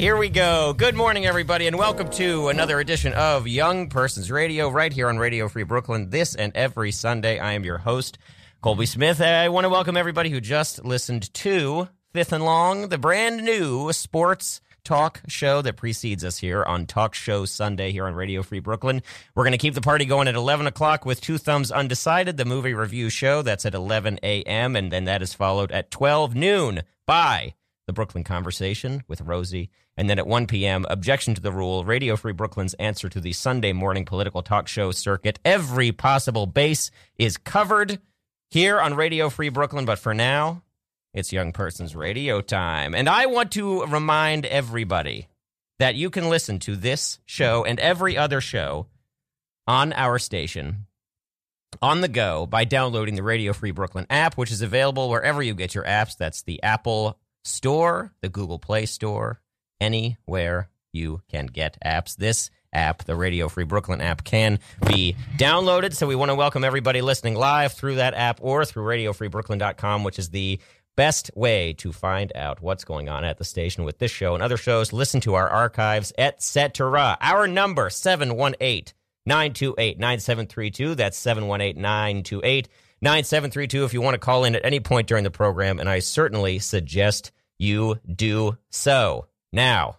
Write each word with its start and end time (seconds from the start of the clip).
Here 0.00 0.16
we 0.16 0.30
go. 0.30 0.72
Good 0.72 0.94
morning, 0.94 1.26
everybody, 1.26 1.66
and 1.66 1.76
welcome 1.76 2.08
to 2.12 2.48
another 2.48 2.80
edition 2.80 3.12
of 3.12 3.46
Young 3.46 3.90
Persons 3.90 4.30
Radio 4.30 4.70
right 4.70 4.90
here 4.90 5.10
on 5.10 5.18
Radio 5.18 5.46
Free 5.46 5.62
Brooklyn 5.62 6.08
this 6.08 6.34
and 6.34 6.56
every 6.56 6.90
Sunday. 6.90 7.38
I 7.38 7.52
am 7.52 7.64
your 7.64 7.76
host, 7.76 8.16
Colby 8.62 8.86
Smith. 8.86 9.20
I 9.20 9.50
want 9.50 9.66
to 9.66 9.68
welcome 9.68 9.98
everybody 9.98 10.30
who 10.30 10.40
just 10.40 10.82
listened 10.86 11.34
to 11.34 11.86
Fifth 12.14 12.32
and 12.32 12.42
Long, 12.42 12.88
the 12.88 12.96
brand 12.96 13.44
new 13.44 13.92
sports 13.92 14.62
talk 14.84 15.20
show 15.28 15.60
that 15.60 15.76
precedes 15.76 16.24
us 16.24 16.38
here 16.38 16.64
on 16.64 16.86
Talk 16.86 17.14
Show 17.14 17.44
Sunday 17.44 17.92
here 17.92 18.06
on 18.06 18.14
Radio 18.14 18.42
Free 18.42 18.60
Brooklyn. 18.60 19.02
We're 19.34 19.44
going 19.44 19.52
to 19.52 19.58
keep 19.58 19.74
the 19.74 19.82
party 19.82 20.06
going 20.06 20.28
at 20.28 20.34
11 20.34 20.66
o'clock 20.66 21.04
with 21.04 21.20
Two 21.20 21.36
Thumbs 21.36 21.70
Undecided, 21.70 22.38
the 22.38 22.46
movie 22.46 22.72
review 22.72 23.10
show. 23.10 23.42
That's 23.42 23.66
at 23.66 23.74
11 23.74 24.20
a.m., 24.22 24.76
and 24.76 24.90
then 24.90 25.04
that 25.04 25.20
is 25.20 25.34
followed 25.34 25.70
at 25.70 25.90
12 25.90 26.34
noon 26.34 26.84
by 27.04 27.52
the 27.90 27.94
Brooklyn 27.94 28.22
Conversation 28.22 29.02
with 29.08 29.20
Rosie. 29.20 29.68
And 29.96 30.08
then 30.08 30.20
at 30.20 30.26
1 30.28 30.46
p.m., 30.46 30.86
Objection 30.88 31.34
to 31.34 31.40
the 31.40 31.50
Rule, 31.50 31.84
Radio 31.84 32.14
Free 32.14 32.32
Brooklyn's 32.32 32.74
answer 32.74 33.08
to 33.08 33.18
the 33.18 33.32
Sunday 33.32 33.72
morning 33.72 34.04
political 34.04 34.44
talk 34.44 34.68
show 34.68 34.92
circuit. 34.92 35.40
Every 35.44 35.90
possible 35.90 36.46
base 36.46 36.92
is 37.18 37.36
covered 37.36 37.98
here 38.48 38.80
on 38.80 38.94
Radio 38.94 39.28
Free 39.28 39.48
Brooklyn, 39.48 39.86
but 39.86 39.98
for 39.98 40.14
now, 40.14 40.62
it's 41.12 41.32
Young 41.32 41.50
Persons 41.50 41.96
Radio 41.96 42.40
time. 42.40 42.94
And 42.94 43.08
I 43.08 43.26
want 43.26 43.50
to 43.52 43.84
remind 43.86 44.46
everybody 44.46 45.26
that 45.80 45.96
you 45.96 46.10
can 46.10 46.28
listen 46.28 46.60
to 46.60 46.76
this 46.76 47.18
show 47.26 47.64
and 47.64 47.80
every 47.80 48.16
other 48.16 48.40
show 48.40 48.86
on 49.66 49.92
our 49.94 50.20
station 50.20 50.86
on 51.82 52.02
the 52.02 52.08
go 52.08 52.46
by 52.46 52.64
downloading 52.64 53.16
the 53.16 53.24
Radio 53.24 53.52
Free 53.52 53.72
Brooklyn 53.72 54.06
app, 54.10 54.36
which 54.36 54.52
is 54.52 54.62
available 54.62 55.08
wherever 55.08 55.42
you 55.42 55.54
get 55.54 55.74
your 55.74 55.84
apps. 55.84 56.16
That's 56.16 56.42
the 56.42 56.62
Apple 56.62 57.18
Store, 57.44 58.12
the 58.20 58.28
Google 58.28 58.58
Play 58.58 58.86
Store, 58.86 59.40
anywhere 59.80 60.68
you 60.92 61.22
can 61.28 61.46
get 61.46 61.78
apps. 61.84 62.16
This 62.16 62.50
app, 62.72 63.04
the 63.04 63.16
Radio 63.16 63.48
Free 63.48 63.64
Brooklyn 63.64 64.00
app, 64.00 64.24
can 64.24 64.58
be 64.86 65.16
downloaded. 65.36 65.94
So 65.94 66.06
we 66.06 66.14
want 66.14 66.30
to 66.30 66.34
welcome 66.34 66.64
everybody 66.64 67.00
listening 67.00 67.34
live 67.34 67.72
through 67.72 67.96
that 67.96 68.14
app 68.14 68.40
or 68.42 68.64
through 68.64 68.84
radiofreebrooklyn.com, 68.84 70.04
which 70.04 70.18
is 70.18 70.30
the 70.30 70.60
best 70.96 71.30
way 71.34 71.72
to 71.74 71.92
find 71.92 72.32
out 72.34 72.60
what's 72.60 72.84
going 72.84 73.08
on 73.08 73.24
at 73.24 73.38
the 73.38 73.44
station 73.44 73.84
with 73.84 73.98
this 73.98 74.10
show 74.10 74.34
and 74.34 74.42
other 74.42 74.56
shows. 74.56 74.92
Listen 74.92 75.20
to 75.22 75.34
our 75.34 75.48
archives, 75.48 76.12
etc. 76.18 77.16
Our 77.20 77.46
number, 77.46 77.90
718 77.90 78.92
928 79.26 79.98
9732. 79.98 80.94
That's 80.94 81.16
718 81.16 81.80
928 81.80 82.68
9732 83.02 83.84
if 83.84 83.94
you 83.94 84.02
want 84.02 84.14
to 84.14 84.18
call 84.18 84.44
in 84.44 84.54
at 84.54 84.64
any 84.64 84.78
point 84.78 85.08
during 85.08 85.24
the 85.24 85.30
program, 85.30 85.78
and 85.78 85.88
I 85.88 86.00
certainly 86.00 86.58
suggest 86.58 87.32
you 87.58 87.98
do 88.14 88.58
so. 88.68 89.26
Now, 89.52 89.96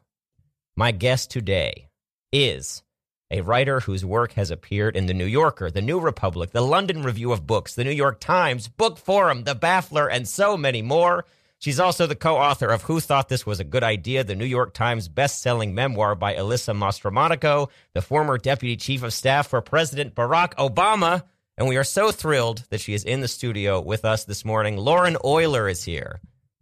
my 0.78 0.92
guest 0.92 1.32
today 1.32 1.90
is 2.32 2.84
a 3.32 3.42
writer 3.42 3.80
whose 3.80 4.06
work 4.06 4.34
has 4.34 4.52
appeared 4.52 4.96
in 4.96 5.08
The 5.08 5.14
New 5.14 5.26
Yorker, 5.26 5.72
The 5.72 5.82
New 5.82 6.00
Republic, 6.00 6.52
The 6.52 6.62
London 6.62 7.02
Review 7.02 7.32
of 7.32 7.48
Books, 7.48 7.74
The 7.74 7.84
New 7.84 7.92
York 7.92 8.20
Times, 8.20 8.68
Book 8.68 9.00
Forum, 9.00 9.46
The 9.46 9.56
Baffler, 9.56 10.08
and 10.12 10.28
so 10.28 10.56
many 10.56 10.82
more. 10.82 11.26
She's 11.58 11.80
also 11.80 12.08
the 12.08 12.16
co 12.16 12.38
author 12.38 12.68
of 12.68 12.84
Who 12.84 13.00
Thought 13.00 13.30
This 13.30 13.46
Was 13.46 13.60
a 13.60 13.64
Good 13.64 13.84
Idea, 13.84 14.24
the 14.24 14.36
New 14.36 14.46
York 14.46 14.74
Times 14.74 15.08
best-selling 15.08 15.74
memoir 15.74 16.14
by 16.14 16.36
Alyssa 16.36 16.76
Mastromonaco, 16.76 17.70
the 17.94 18.02
former 18.02 18.38
deputy 18.38 18.76
chief 18.76 19.02
of 19.02 19.14
staff 19.14 19.48
for 19.48 19.62
President 19.62 20.14
Barack 20.14 20.56
Obama. 20.56 21.24
And 21.58 21.68
we 21.68 21.78
are 21.78 21.84
so 21.84 22.12
thrilled 22.12 22.64
that 22.70 22.82
she 22.82 22.94
is 22.94 23.04
in 23.04 23.22
the 23.22 23.28
studio 23.28 23.80
with 23.82 24.06
us 24.06 24.24
this 24.26 24.44
morning. 24.46 24.78
Lauren 24.78 25.16
Oyler 25.16 25.70
is 25.70 25.84
here. 25.84 26.20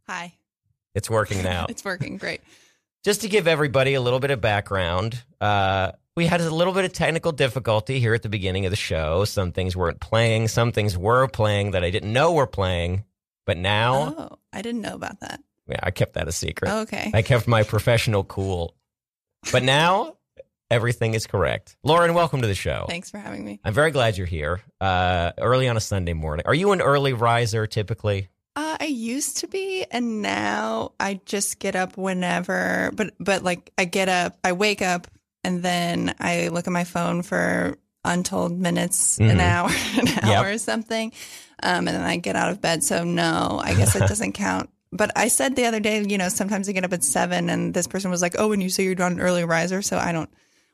Hi. 0.07 0.33
It's 0.95 1.09
working 1.09 1.43
now. 1.43 1.65
it's 1.69 1.85
working. 1.85 2.17
Great. 2.17 2.41
Just 3.05 3.21
to 3.21 3.29
give 3.29 3.47
everybody 3.47 3.93
a 3.93 4.01
little 4.01 4.19
bit 4.19 4.31
of 4.31 4.41
background, 4.41 5.23
uh, 5.39 5.93
we 6.17 6.25
had 6.25 6.41
a 6.41 6.49
little 6.53 6.73
bit 6.73 6.83
of 6.83 6.91
technical 6.91 7.31
difficulty 7.31 7.99
here 7.99 8.13
at 8.13 8.23
the 8.23 8.29
beginning 8.29 8.65
of 8.65 8.71
the 8.71 8.75
show. 8.75 9.23
Some 9.23 9.53
things 9.53 9.75
weren't 9.77 10.01
playing, 10.01 10.49
some 10.49 10.73
things 10.73 10.97
were 10.97 11.27
playing 11.27 11.71
that 11.71 11.83
I 11.83 11.91
didn't 11.91 12.11
know 12.11 12.33
were 12.33 12.47
playing. 12.47 13.05
But 13.45 13.57
now, 13.57 14.15
Oh, 14.17 14.37
I 14.51 14.61
didn't 14.61 14.81
know 14.81 14.95
about 14.95 15.21
that. 15.21 15.41
yeah, 15.67 15.79
I 15.81 15.91
kept 15.91 16.13
that 16.13 16.27
a 16.27 16.31
secret. 16.33 16.69
Okay. 16.71 17.09
I 17.13 17.21
kept 17.21 17.47
my 17.47 17.63
professional 17.63 18.23
cool. 18.25 18.75
But 19.51 19.63
now, 19.63 20.17
everything 20.69 21.13
is 21.13 21.27
correct. 21.27 21.75
Lauren, 21.83 22.13
welcome 22.13 22.41
to 22.41 22.47
the 22.47 22.55
show. 22.55 22.85
Thanks 22.87 23.09
for 23.09 23.17
having 23.17 23.43
me. 23.43 23.59
I'm 23.63 23.73
very 23.73 23.91
glad 23.91 24.17
you're 24.17 24.27
here. 24.27 24.61
Uh, 24.79 25.31
early 25.37 25.67
on 25.67 25.77
a 25.77 25.81
Sunday 25.81 26.13
morning. 26.13 26.45
Are 26.45 26.53
you 26.53 26.71
an 26.71 26.81
early 26.81 27.13
riser 27.13 27.67
typically? 27.67 28.29
Uh, 28.55 28.77
I 28.79 28.85
used 28.85 29.37
to 29.37 29.47
be, 29.47 29.85
and 29.91 30.21
now 30.21 30.91
I 30.99 31.19
just 31.25 31.59
get 31.59 31.75
up 31.75 31.97
whenever. 31.97 32.91
But 32.93 33.13
but 33.19 33.43
like 33.43 33.71
I 33.77 33.85
get 33.85 34.09
up, 34.09 34.37
I 34.43 34.51
wake 34.53 34.81
up, 34.81 35.07
and 35.43 35.63
then 35.63 36.13
I 36.19 36.49
look 36.49 36.67
at 36.67 36.73
my 36.73 36.83
phone 36.83 37.21
for 37.21 37.77
untold 38.03 38.57
minutes, 38.59 39.17
Mhm. 39.19 39.31
an 39.31 39.39
hour, 39.39 39.69
an 39.97 40.07
Yep. 40.07 40.23
hour 40.23 40.49
or 40.51 40.57
something, 40.57 41.11
um, 41.63 41.87
and 41.87 41.89
then 41.89 42.01
I 42.01 42.17
get 42.17 42.35
out 42.35 42.51
of 42.51 42.59
bed. 42.61 42.83
So 42.83 43.03
no, 43.03 43.61
I 43.63 43.73
guess 43.75 43.95
it 43.95 43.99
doesn't 44.07 44.33
count. 44.33 44.69
But 44.91 45.11
I 45.15 45.27
said 45.27 45.55
the 45.55 45.65
other 45.65 45.79
day, 45.79 46.03
you 46.03 46.17
know, 46.17 46.29
sometimes 46.29 46.67
I 46.67 46.71
get 46.71 46.83
up 46.83 46.93
at 46.93 47.03
seven, 47.03 47.49
and 47.49 47.73
this 47.73 47.87
person 47.87 48.09
was 48.11 48.21
like, 48.21 48.35
"Oh, 48.39 48.51
and 48.51 48.61
you 48.63 48.69
say 48.69 48.83
you're 48.83 48.95
not 48.95 49.11
an 49.11 49.19
early 49.21 49.43
riser," 49.45 49.81
so 49.81 49.97
I 49.97 50.11
don't. 50.11 50.29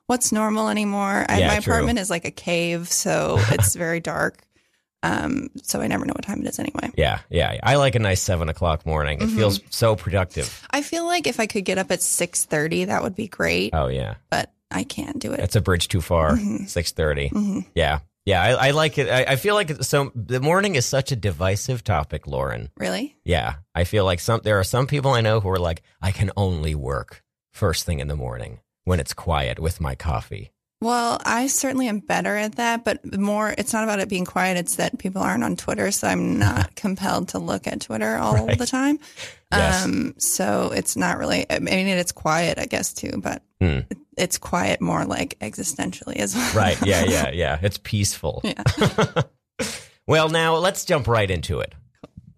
What's 0.07 0.31
normal 0.31 0.69
anymore? 0.69 1.25
I, 1.27 1.39
Yeah, 1.39 1.47
my 1.47 1.59
true. 1.59 1.73
apartment 1.73 1.99
is 1.99 2.09
like 2.09 2.25
a 2.25 2.31
cave, 2.31 2.91
so 2.91 3.37
it's 3.49 3.75
very 3.75 3.99
dark. 3.99 4.37
Um, 5.03 5.49
so 5.61 5.81
I 5.81 5.87
never 5.87 6.03
know 6.05 6.13
what 6.15 6.23
time 6.23 6.41
it 6.41 6.47
is 6.49 6.57
anyway. 6.57 6.91
Yeah, 6.97 7.19
yeah. 7.29 7.59
I 7.61 7.75
like 7.75 7.93
a 7.95 7.99
nice 7.99 8.21
seven 8.21 8.49
o'clock 8.49 8.85
morning. 8.87 9.21
It 9.21 9.29
Mhm. 9.29 9.35
feels 9.35 9.59
so 9.69 9.95
productive. 9.95 10.65
I 10.71 10.81
feel 10.81 11.05
like 11.05 11.27
if 11.27 11.39
I 11.39 11.45
could 11.45 11.63
get 11.65 11.77
up 11.77 11.91
at 11.91 12.01
six 12.01 12.43
thirty, 12.45 12.85
that 12.85 13.03
would 13.03 13.15
be 13.15 13.27
great, 13.27 13.73
Oh 13.75 13.87
yeah, 13.87 14.15
but 14.31 14.51
I 14.71 14.83
can't 14.83 15.19
do 15.19 15.31
it. 15.31 15.37
that's 15.37 15.55
a 15.55 15.61
bridge 15.61 15.89
too 15.89 16.01
far. 16.01 16.31
Mhm. 16.37 16.67
Six 16.67 16.91
thirty. 16.91 17.29
Mhm. 17.29 17.65
Yeah, 17.75 17.99
yeah. 18.25 18.41
I, 18.41 18.67
I 18.67 18.71
like 18.71 18.97
it. 18.97 19.07
I, 19.07 19.33
I 19.33 19.35
feel 19.35 19.53
like 19.53 19.83
so. 19.83 20.11
The 20.15 20.39
morning 20.39 20.73
is 20.73 20.87
such 20.87 21.11
a 21.11 21.15
divisive 21.15 21.83
topic, 21.83 22.25
Lauren. 22.25 22.71
Really? 22.77 23.15
Yeah, 23.23 23.55
I 23.75 23.83
feel 23.83 24.05
like 24.05 24.19
some. 24.19 24.41
There 24.43 24.57
are 24.59 24.63
some 24.63 24.87
people 24.87 25.11
I 25.11 25.21
know 25.21 25.39
who 25.39 25.49
are 25.49 25.59
like, 25.59 25.83
I 26.01 26.11
can 26.11 26.31
only 26.35 26.73
work 26.73 27.23
first 27.51 27.85
thing 27.85 27.99
in 27.99 28.07
the 28.07 28.15
morning 28.15 28.59
when 28.85 28.99
it's 28.99 29.13
quiet 29.13 29.59
with 29.59 29.81
my 29.81 29.93
coffee. 29.95 30.51
Well, 30.81 31.19
I 31.25 31.47
certainly 31.47 31.87
am 31.87 31.99
better 31.99 32.35
at 32.35 32.55
that, 32.57 32.83
but 32.83 33.17
more, 33.17 33.53
it's 33.57 33.73
not 33.73 33.83
about 33.85 33.99
it 33.99 34.09
being 34.09 34.25
quiet. 34.25 34.57
It's 34.57 34.75
that 34.75 34.99
people 34.99 35.21
aren't 35.21 35.43
on 35.43 35.55
Twitter, 35.55 35.89
so 35.89 36.07
I'm 36.07 36.37
not 36.37 36.75
compelled 36.75 37.29
to 37.29 37.39
look 37.39 37.65
at 37.65 37.81
Twitter 37.81 38.17
all 38.17 38.45
Right. 38.45 38.57
the 38.57 38.67
time. 38.67 38.99
Yes. 39.51 39.85
Um, 39.85 40.13
so 40.17 40.71
it's 40.75 40.95
not 40.97 41.17
really, 41.17 41.45
I 41.49 41.59
mean, 41.59 41.87
it's 41.87 42.11
quiet, 42.11 42.59
I 42.59 42.65
guess, 42.65 42.93
too, 42.93 43.13
but 43.17 43.41
Hmm. 43.61 43.79
it's 44.17 44.37
quiet 44.37 44.81
more 44.81 45.05
like 45.05 45.39
existentially 45.39 46.17
as 46.17 46.35
well. 46.35 46.53
Right. 46.53 46.77
Yeah. 46.85 47.03
Yeah. 47.07 47.31
Yeah. 47.31 47.59
It's 47.61 47.79
peaceful. 47.81 48.41
Yeah. 48.43 48.63
well, 50.07 50.27
now 50.29 50.57
let's 50.57 50.83
jump 50.85 51.07
right 51.07 51.31
into 51.31 51.61
it. 51.61 51.73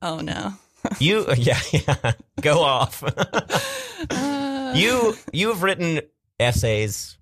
Oh, 0.02 0.20
no. 0.20 0.54
You, 1.00 1.26
yeah, 1.36 1.60
yeah. 1.72 2.14
Go 2.40 2.62
off. 2.62 3.04
Uh, 3.04 4.74
you, 4.76 5.16
you've 5.34 5.64
written 5.64 6.02
essays, 6.40 7.18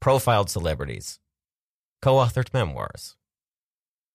profiled 0.00 0.50
celebrities, 0.50 1.18
co-authored 2.02 2.52
memoirs. 2.52 3.16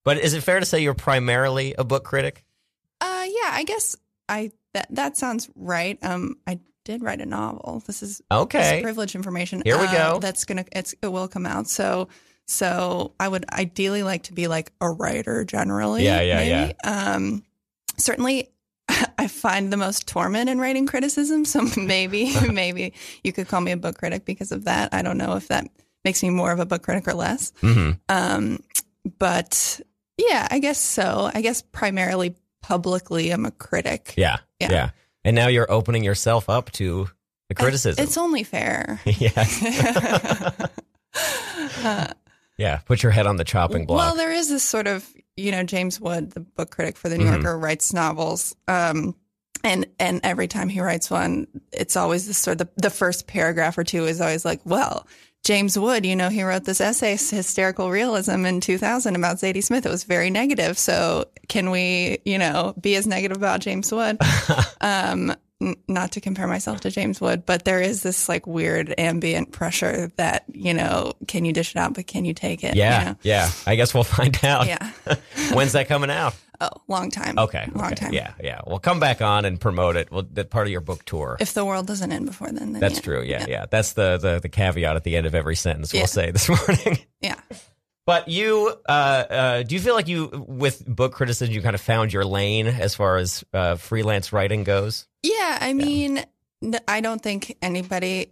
But 0.06 0.18
is 0.18 0.34
it 0.34 0.42
fair 0.42 0.60
to 0.60 0.66
say 0.66 0.82
you're 0.82 0.94
primarily 0.94 1.74
a 1.78 1.84
book 1.84 2.04
critic? 2.04 2.46
Uh, 3.02 3.26
yeah, 3.28 3.50
I 3.52 3.64
guess 3.66 3.96
I 4.28 4.52
that 4.74 4.88
that 4.92 5.18
sounds 5.18 5.50
right. 5.56 5.98
Um, 6.04 6.36
I 6.48 6.59
did 6.86 7.04
write 7.04 7.22
a 7.22 7.26
novel. 7.26 7.84
This 7.86 8.02
is 8.02 8.22
Okay. 8.32 8.82
privilege 8.82 9.16
information. 9.16 9.62
Here 9.66 9.78
we 9.78 9.86
uh, 9.86 10.14
go. 10.14 10.20
That's 10.20 10.46
gonna 10.46 10.66
it's 10.72 10.96
it 11.02 11.08
will 11.08 11.28
come 11.28 11.46
out. 11.46 11.68
So 11.68 12.08
so 12.47 13.14
I 13.20 13.28
would 13.28 13.46
ideally 13.52 14.03
like 14.03 14.23
to 14.23 14.34
be 14.34 14.47
like 14.47 14.72
a 14.82 14.90
writer 14.90 15.44
generally. 15.46 16.03
Yeah, 16.03 16.22
yeah, 16.22 16.35
maybe. 16.38 16.73
yeah. 16.84 17.14
Um, 17.14 17.44
certainly. 17.97 18.50
I 19.18 19.28
find 19.28 19.72
the 19.72 19.78
most 19.78 20.08
torment 20.08 20.50
in 20.50 20.59
writing 20.59 20.88
criticism, 20.88 21.46
so 21.46 21.62
maybe 21.78 22.34
maybe 22.52 22.94
you 23.24 23.32
could 23.34 23.47
call 23.47 23.62
me 23.62 23.72
a 23.72 23.78
book 23.78 23.97
critic 23.97 24.26
because 24.26 24.52
of 24.52 24.66
that. 24.66 24.94
I 24.94 25.02
don't 25.02 25.18
know 25.18 25.36
if 25.36 25.47
that 25.50 25.68
makes 26.06 26.24
me 26.24 26.30
more 26.30 26.52
of 26.52 26.59
a 26.59 26.66
book 26.66 26.84
critic 26.84 27.08
or 27.08 27.14
less. 27.14 27.52
hmm 27.62 27.91
Um, 28.08 28.64
but 29.18 29.80
yeah, 30.18 30.47
I 30.52 30.59
guess 30.59 30.80
so. 30.80 31.30
I 31.34 31.41
guess 31.41 31.62
primarily 31.62 32.36
publicly, 32.62 33.32
I'm 33.32 33.46
a 33.46 33.52
critic. 33.52 34.14
Yeah, 34.18 34.38
yeah. 34.59 34.72
Yeah. 34.72 34.90
And 35.24 35.35
now 35.35 35.47
you're 35.47 35.70
opening 35.72 36.03
yourself 36.03 36.50
up 36.50 36.72
to 36.74 37.09
the 37.50 37.56
criticism. 37.56 38.03
It's 38.03 38.18
only 38.18 38.44
fair. 38.44 39.02
yes. 39.06 39.62
Uh, 41.84 42.08
yeah. 42.59 42.78
Put 42.85 43.02
your 43.02 43.11
head 43.11 43.26
on 43.26 43.38
the 43.38 43.44
chopping 43.44 43.85
block. 43.85 43.97
well, 43.97 44.16
there 44.16 44.32
is 44.32 44.50
this 44.50 44.64
sort 44.64 44.85
of, 44.88 45.08
you 45.38 45.52
know, 45.52 45.64
James 45.64 46.00
Wood, 46.00 46.32
the 46.32 46.41
book 46.41 46.70
critic 46.70 46.97
for 46.97 47.09
the 47.09 47.17
New 47.17 47.26
Mhm. 47.26 47.34
Yorker, 47.41 47.58
writes 47.58 47.94
novels. 47.94 48.56
Um, 48.67 49.16
and 49.64 49.88
and 50.00 50.22
every 50.23 50.47
time 50.47 50.70
he 50.70 50.79
writes 50.82 51.09
one, 51.09 51.47
it's 51.73 51.96
always 51.97 52.28
this 52.28 52.38
sort 52.38 52.61
of 52.61 52.67
the, 52.76 52.82
the 52.84 52.90
first 52.90 53.26
paragraph 53.28 53.78
or 53.78 53.84
two 53.84 54.06
is 54.06 54.22
always 54.22 54.46
like, 54.46 54.61
well, 54.66 55.06
James 55.46 55.79
Wood, 55.79 56.06
you 56.06 56.16
know, 56.17 56.28
he 56.29 56.44
wrote 56.44 56.66
this 56.66 56.82
essay, 56.82 57.11
Hysterical 57.11 57.90
Realism, 57.90 58.46
in 58.46 58.59
2000 58.61 59.16
about 59.16 59.38
Zadie 59.38 59.64
Smith. 59.64 59.85
It 59.85 59.90
was 59.90 60.03
very 60.03 60.29
negative. 60.29 60.78
So 60.78 61.26
can 61.47 61.72
we, 61.72 62.20
you 62.26 62.38
know, 62.38 62.73
be 62.79 62.96
as 62.96 63.08
negative 63.08 63.38
about 63.38 63.61
James 63.61 63.91
Wood? 63.91 64.17
um, 64.82 65.34
not 65.88 66.14
to 66.14 66.22
compare 66.22 66.47
myself 66.47 66.79
to 66.82 66.90
James 66.91 67.20
Wood, 67.20 67.46
but 67.46 67.66
there 67.66 67.82
is 67.82 68.02
this 68.03 68.29
like 68.29 68.47
weird 68.47 68.94
ambient 68.97 69.52
pressure 69.52 70.09
that 70.16 70.46
you 70.53 70.73
know, 70.73 71.14
can 71.28 71.44
you 71.46 71.52
dish 71.53 71.72
it 71.76 71.78
out, 71.78 71.94
but 71.94 72.08
can 72.08 72.23
you 72.26 72.34
take 72.34 72.64
it? 72.64 72.76
you 72.76 72.82
Yeah, 72.82 73.03
know? 73.03 73.16
yeah. 73.23 73.50
I 73.67 73.76
guess 73.76 73.94
we'll 73.94 74.03
find 74.06 74.38
out. 74.44 74.67
yeah. 74.67 74.91
When's 75.53 75.73
that 75.73 75.88
coming 75.88 76.09
out? 76.09 76.35
Oh, 76.61 76.70
long 76.90 77.09
time. 77.09 77.40
Okay, 77.40 77.70
long 77.73 77.85
okay. 77.88 77.96
time. 77.96 78.14
Yeah, 78.14 78.34
yeah. 78.41 78.59
We'll 78.67 78.79
come 78.79 79.00
back 79.00 79.22
on 79.22 79.46
and 79.46 79.59
promote 79.61 79.96
it. 79.96 80.11
Well, 80.11 80.26
that 80.34 80.50
part 80.50 80.67
of 80.67 80.72
your 80.72 80.82
book 80.82 81.06
tour. 81.06 81.38
If 81.40 81.53
the 81.53 81.64
world 81.64 81.88
doesn't 81.88 82.11
end 82.11 82.26
before 82.26 82.52
then, 82.52 82.73
then 82.73 82.82
That's 82.82 82.96
yeah. 82.96 83.02
true. 83.02 83.22
Yeah, 83.23 83.46
yeah, 83.47 83.66
That's 83.72 83.94
the, 83.94 84.17
the 84.17 84.40
the 84.41 84.50
caveat 84.50 84.96
at 84.97 85.03
the 85.06 85.16
end 85.16 85.26
of 85.26 85.35
every 85.35 85.56
sentence 85.56 85.94
we'll 85.94 86.06
say 86.08 86.32
this 86.32 86.50
morning. 86.67 87.00
Yeah. 87.22 87.35
But 88.09 88.28
you, 88.28 88.73
uh, 88.88 88.91
uh, 88.91 89.61
do 89.61 89.76
you 89.76 89.79
feel 89.79 89.94
like 89.94 90.08
you, 90.08 90.44
with 90.47 90.84
book 90.84 91.14
criticism, 91.14 91.53
you 91.53 91.61
kind 91.61 91.76
of 91.76 91.82
found 91.82 92.11
your 92.11 92.26
lane 92.26 92.66
as 92.66 92.96
far 92.96 93.17
as 93.17 93.44
uh, 93.53 93.76
freelance 93.76 94.34
writing 94.34 94.64
goes? 94.64 95.06
Yeah, 95.22 95.59
I 95.61 95.73
mean, 95.73 96.26
I 96.88 97.02
don't 97.02 97.22
think 97.22 97.56
anybody, 97.61 98.32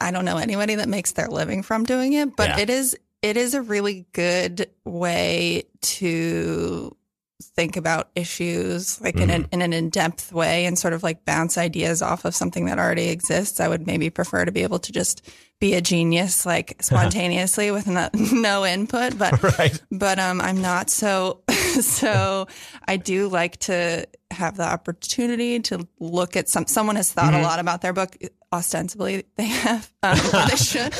I 0.00 0.10
don't 0.10 0.24
know 0.24 0.38
anybody 0.38 0.76
that 0.76 0.88
makes 0.88 1.12
their 1.12 1.28
living 1.28 1.62
from 1.62 1.84
doing 1.84 2.14
it, 2.14 2.34
but 2.34 2.48
Yeah. 2.48 2.60
it 2.60 2.70
is 2.70 2.96
it 3.20 3.36
is 3.36 3.52
a 3.52 3.60
really 3.60 4.06
good 4.12 4.70
way 4.86 5.64
to 5.82 6.96
think 7.40 7.76
about 7.76 8.10
issues 8.14 9.00
like 9.00 9.16
in, 9.16 9.28
Mm-hmm. 9.28 9.30
an, 9.30 9.48
in 9.52 9.62
an 9.62 9.72
in-depth 9.72 10.32
way 10.32 10.66
and 10.66 10.78
sort 10.78 10.92
of 10.94 11.02
like 11.02 11.24
bounce 11.24 11.56
ideas 11.58 12.02
off 12.02 12.24
of 12.24 12.34
something 12.34 12.66
that 12.66 12.78
already 12.78 13.08
exists. 13.08 13.60
I 13.60 13.68
would 13.68 13.86
maybe 13.86 14.10
prefer 14.10 14.44
to 14.44 14.52
be 14.52 14.62
able 14.62 14.78
to 14.80 14.92
just 14.92 15.28
be 15.60 15.74
a 15.74 15.80
genius 15.80 16.46
like 16.46 16.76
spontaneously 16.82 17.70
with 17.70 17.86
no, 17.86 18.08
no 18.32 18.64
input, 18.64 19.18
but 19.18 19.42
Right. 19.58 19.80
but 19.90 20.18
um 20.18 20.40
I'm 20.40 20.60
not 20.62 20.90
so 20.90 21.42
so 21.80 22.46
I 22.86 22.96
do 22.96 23.28
like 23.28 23.58
to 23.60 24.06
have 24.30 24.56
the 24.56 24.64
opportunity 24.64 25.60
to 25.60 25.86
look 25.98 26.36
at 26.36 26.48
some 26.48 26.66
someone 26.66 26.96
has 26.96 27.12
thought 27.12 27.34
a 27.34 27.42
lot 27.42 27.58
about 27.58 27.80
their 27.82 27.92
book 27.92 28.16
ostensibly 28.52 29.24
they 29.36 29.44
have 29.46 29.92
um, 30.02 30.16
they 30.48 30.56
should 30.56 30.92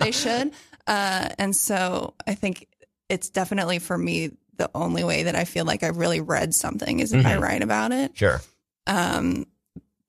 they 0.00 0.10
should 0.12 0.52
uh 0.86 1.28
and 1.38 1.54
so 1.56 2.14
I 2.26 2.34
think 2.34 2.68
it's 3.08 3.28
definitely 3.30 3.78
for 3.78 3.98
me 3.98 4.30
the 4.56 4.70
only 4.74 5.04
way 5.04 5.24
that 5.24 5.34
I 5.34 5.44
feel 5.44 5.64
like 5.64 5.82
I've 5.82 5.96
really 5.96 6.20
read 6.20 6.54
something 6.54 7.00
is 7.00 7.12
if 7.12 7.24
I 7.26 7.32
Mhm. 7.34 7.40
write 7.40 7.62
about 7.62 7.92
it 7.92 8.12
Sure. 8.14 8.40
um 8.86 9.46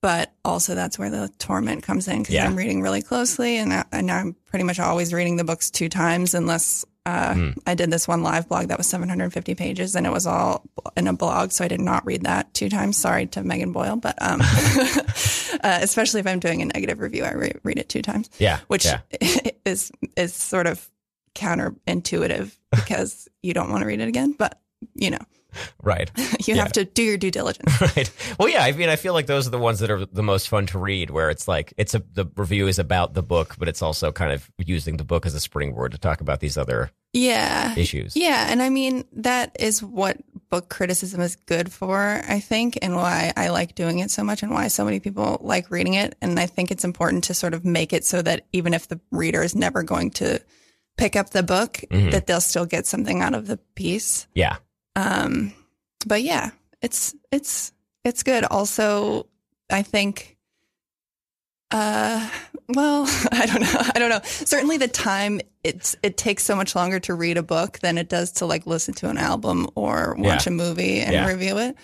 but 0.01 0.31
also 0.43 0.75
that's 0.75 0.99
where 0.99 1.09
the 1.09 1.31
torment 1.39 1.81
comes 1.81 2.07
in 2.07 2.19
because 2.19 2.35
Yeah. 2.35 2.45
I'm 2.45 2.55
reading 2.55 2.81
really 2.83 3.01
closely 3.01 3.57
and, 3.57 3.73
I, 3.73 3.85
and 3.91 4.11
I'm 4.11 4.35
pretty 4.45 4.63
much 4.63 4.79
always 4.79 5.11
reading 5.11 5.37
the 5.37 5.43
books 5.43 5.71
two 5.71 5.89
times 5.89 6.35
unless 6.35 6.85
uh, 7.07 7.33
Hmm. 7.35 7.49
I 7.67 7.75
did 7.75 7.91
this 7.91 8.07
one 8.07 8.23
live 8.23 8.47
blog 8.49 8.67
that 8.69 8.77
was 8.79 8.87
750 8.87 9.53
pages 9.55 9.95
and 9.95 10.05
it 10.07 10.11
was 10.11 10.25
all 10.27 10.63
in 10.97 11.07
a 11.07 11.13
blog. 11.13 11.51
So 11.51 11.63
I 11.63 11.67
did 11.67 11.79
not 11.79 12.03
read 12.05 12.23
that 12.23 12.51
two 12.55 12.67
times. 12.67 12.97
Sorry 12.97 13.27
to 13.27 13.43
Megan 13.43 13.71
Boyle, 13.73 13.95
but 13.95 14.19
um, 14.21 14.41
uh, 15.63 15.79
especially 15.81 16.19
if 16.19 16.27
I'm 16.27 16.39
doing 16.39 16.61
a 16.61 16.65
negative 16.65 16.99
review, 16.99 17.23
I 17.23 17.33
re- 17.33 17.53
read 17.63 17.77
it 17.77 17.89
two 17.89 18.01
times, 18.01 18.29
Yeah. 18.39 18.59
which 18.67 18.85
yeah. 18.85 18.99
is 19.65 19.91
is 20.15 20.33
sort 20.33 20.65
of 20.67 20.87
counterintuitive 21.35 22.55
because 22.71 23.27
you 23.43 23.53
don't 23.53 23.69
want 23.69 23.81
to 23.81 23.87
read 23.87 23.99
it 24.01 24.07
again. 24.07 24.33
But 24.37 24.59
you 24.93 25.09
know, 25.11 25.19
Right. 25.81 26.11
you 26.45 26.55
Yeah. 26.55 26.63
have 26.63 26.73
to 26.73 26.83
do 26.83 27.01
your 27.01 27.17
due 27.17 27.31
diligence. 27.31 27.71
Right. 27.81 28.11
Well, 28.37 28.49
yeah. 28.49 28.63
I 28.63 28.73
mean, 28.73 28.89
I 28.89 28.97
feel 28.97 29.13
like 29.13 29.25
those 29.27 29.47
are 29.47 29.51
the 29.51 29.57
ones 29.59 29.79
that 29.79 29.89
are 29.89 30.05
the 30.05 30.23
most 30.23 30.49
fun 30.49 30.65
to 30.67 30.79
read, 30.79 31.09
where 31.11 31.29
it's 31.29 31.47
like 31.47 31.73
it's 31.77 31.93
a 31.93 32.03
the 32.13 32.25
review 32.35 32.67
is 32.67 32.77
about 32.79 33.13
the 33.13 33.23
book, 33.23 33.55
but 33.57 33.67
it's 33.69 33.81
also 33.81 34.11
kind 34.11 34.33
of 34.33 34.49
using 34.57 34.97
the 34.97 35.05
book 35.05 35.25
as 35.25 35.33
a 35.33 35.39
springboard 35.39 35.93
to 35.93 35.97
talk 35.97 36.19
about 36.21 36.39
these 36.41 36.57
other 36.57 36.91
Yeah. 37.13 37.73
issues. 37.77 38.17
Yeah, 38.17 38.47
and 38.51 38.61
I 38.61 38.69
mean 38.69 39.05
that 39.13 39.55
is 39.59 39.81
what 39.81 40.17
book 40.49 40.67
criticism 40.69 41.21
is 41.21 41.37
good 41.37 41.71
for, 41.71 42.21
I 42.27 42.39
think, 42.41 42.77
and 42.81 42.95
why 42.95 43.31
I 43.37 43.47
like 43.49 43.75
doing 43.75 43.99
it 43.99 44.11
so 44.11 44.23
much 44.25 44.43
and 44.43 44.51
why 44.51 44.67
so 44.67 44.83
many 44.83 44.99
people 44.99 45.39
like 45.41 45.71
reading 45.71 45.93
it. 45.93 46.15
And 46.21 46.37
I 46.37 46.47
think 46.47 46.69
it's 46.69 46.83
important 46.83 47.23
to 47.25 47.33
sort 47.33 47.53
of 47.53 47.63
make 47.63 47.93
it 47.93 48.03
so 48.05 48.21
that 48.21 48.45
even 48.51 48.73
if 48.73 48.87
the 48.89 48.99
reader 49.11 49.41
is 49.41 49.55
never 49.55 49.83
going 49.83 50.11
to 50.11 50.41
pick 50.97 51.15
up 51.15 51.31
the 51.31 51.43
book, 51.43 51.81
Mhm. 51.91 52.11
that 52.11 52.27
they'll 52.27 52.41
still 52.41 52.65
get 52.65 52.85
something 52.87 53.21
out 53.21 53.33
of 53.33 53.47
the 53.47 53.57
piece. 53.75 54.27
Yeah. 54.33 54.57
Um, 54.95 55.53
but 56.05 56.21
yeah, 56.23 56.51
it's 56.81 57.13
it's 57.31 57.71
it's 58.03 58.23
good. 58.23 58.43
Also, 58.45 59.27
I 59.69 59.81
think, 59.81 60.37
uh, 61.71 62.29
well, 62.69 63.05
I 63.31 63.45
don't 63.45 63.61
know. 63.61 63.81
I 63.95 63.99
don't 63.99 64.09
know. 64.09 64.21
Certainly, 64.23 64.77
the 64.77 64.87
time 64.87 65.41
it's 65.63 65.95
it 66.03 66.17
takes 66.17 66.43
so 66.43 66.55
much 66.55 66.75
longer 66.75 66.99
to 67.01 67.13
read 67.13 67.37
a 67.37 67.43
book 67.43 67.79
than 67.79 67.97
it 67.97 68.07
does 68.09 68.31
to 68.33 68.45
like 68.45 68.65
listen 68.65 68.93
to 68.95 69.09
an 69.09 69.17
album 69.17 69.67
or 69.75 70.15
watch 70.17 70.45
Yeah. 70.47 70.53
a 70.53 70.55
movie 70.55 70.99
and 71.01 71.13
Yeah. 71.13 71.27
review 71.27 71.57
it. 71.57 71.75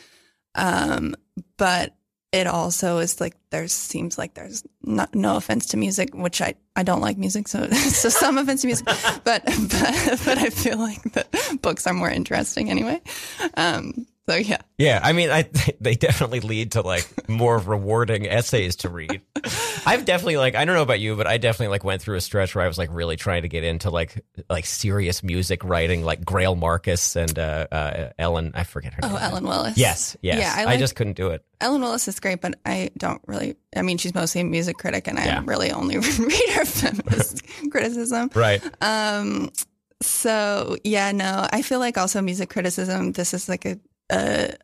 Um, 0.56 1.16
but 1.58 1.96
it 2.32 2.48
also 2.48 3.00
is 3.00 3.20
like 3.20 3.36
there 3.50 3.68
seems 3.68 4.18
like 4.18 4.34
there's 4.34 4.64
not, 4.84 5.14
no 5.14 5.36
offense 5.36 5.68
to 5.68 5.78
music, 5.78 6.16
which 6.16 6.42
I, 6.42 6.56
I 6.76 6.84
don't 6.84 7.02
like 7.02 7.18
music, 7.18 7.48
so 7.48 7.68
so 7.72 8.10
some 8.10 8.38
offense 8.38 8.62
to 8.62 8.68
music, 8.68 8.86
but 8.86 9.24
but 9.24 9.44
but 9.46 10.38
I 10.38 10.50
feel 10.50 10.78
like 10.78 11.02
that 11.14 11.28
books 11.62 11.86
are 11.88 11.94
more 11.94 12.10
interesting 12.10 12.70
anyway. 12.70 13.02
Um, 13.56 14.08
so 14.30 14.36
yeah, 14.36 14.58
Yeah, 14.78 15.00
I 15.04 15.14
mean, 15.14 15.30
I 15.30 15.50
they 15.82 15.96
definitely 15.96 16.40
lead 16.42 16.74
to 16.74 16.82
like 16.82 17.28
more 17.30 17.58
rewarding 17.58 18.28
essays 18.28 18.78
to 18.78 18.90
read. 18.90 19.22
I've 19.86 20.06
definitely 20.06 20.38
like 20.38 20.56
I 20.56 20.64
don't 20.66 20.76
know 20.76 20.84
about 20.84 21.00
you, 21.00 21.16
but 21.16 21.26
I 21.28 21.38
definitely 21.38 21.70
like 21.70 21.84
went 21.84 22.02
through 22.02 22.18
a 22.18 22.22
stretch 22.22 22.54
where 22.54 22.64
I 22.64 22.68
was 22.68 22.78
like 22.78 22.90
really 22.92 23.16
trying 23.16 23.42
to 23.42 23.48
get 23.50 23.64
into 23.64 23.90
like 23.90 24.24
like 24.50 24.66
serious 24.66 25.24
music 25.24 25.64
writing, 25.64 26.04
like 26.04 26.24
Greil 26.24 26.58
Marcus 26.58 27.16
and 27.16 27.38
uh, 27.38 27.68
uh, 27.72 28.10
Ellen. 28.20 28.52
I 28.54 28.64
forget 28.64 28.94
her 28.94 29.00
name. 29.02 29.12
oh 29.12 29.16
name. 29.16 29.24
Ellen 29.24 29.44
Willis, 29.48 29.78
Yes, 29.78 30.16
yes. 30.22 30.40
yeah, 30.40 30.54
I, 30.68 30.74
I, 30.74 30.78
just 30.78 30.96
couldn't 30.96 31.14
do 31.18 31.30
it. 31.30 31.44
Ellen 31.60 31.82
Willis 31.82 32.08
is 32.08 32.20
great, 32.20 32.42
but 32.42 32.56
I 32.66 32.92
don't 32.98 33.22
really. 33.26 33.56
I 33.76 33.82
mean, 33.82 33.98
she's 33.98 34.14
mostly 34.14 34.42
a 34.42 34.44
music 34.44 34.78
critic, 34.78 35.08
and 35.08 35.18
I 35.18 35.26
Yeah. 35.26 35.42
really 35.46 35.72
only 35.72 35.98
read 36.20 36.50
her 36.54 36.66
feminist 36.66 37.42
criticism. 37.72 38.30
Right. 38.36 38.62
Um, 38.84 39.50
so 40.02 40.78
yeah, 40.84 41.12
no, 41.12 41.48
I 41.52 41.62
feel 41.62 41.80
like 41.80 41.98
also 41.98 42.22
music 42.22 42.50
criticism. 42.50 43.12
This 43.12 43.34
is 43.34 43.48
like 43.50 43.66
a, 43.66 43.80
a 44.12 44.56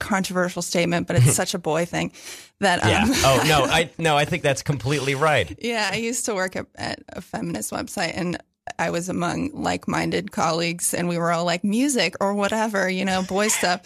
controversial 0.00 0.62
statement, 0.62 1.06
but 1.06 1.16
it's 1.16 1.34
such 1.42 1.54
a 1.54 1.58
boy 1.58 1.84
thing 1.84 2.12
that 2.60 2.82
um, 2.82 2.90
Yeah. 2.90 3.04
Oh 3.24 3.44
no, 3.46 3.64
I 3.72 3.90
no, 3.98 4.16
I 4.16 4.24
think 4.24 4.42
that's 4.42 4.62
completely 4.62 5.14
right. 5.14 5.56
yeah, 5.60 5.90
I 5.92 5.96
used 5.96 6.26
to 6.26 6.34
work 6.34 6.56
at, 6.56 6.66
at 6.74 7.00
a 7.08 7.20
feminist 7.20 7.72
website 7.72 8.12
and 8.16 8.38
I 8.78 8.90
was 8.90 9.08
among 9.08 9.50
like 9.52 9.86
minded 9.86 10.32
colleagues 10.32 10.94
and 10.94 11.08
we 11.08 11.18
were 11.18 11.30
all 11.30 11.44
like 11.44 11.64
music 11.64 12.14
or 12.20 12.34
whatever, 12.34 12.88
you 12.88 13.04
know, 13.04 13.22
boy 13.22 13.48
stuff. 13.48 13.82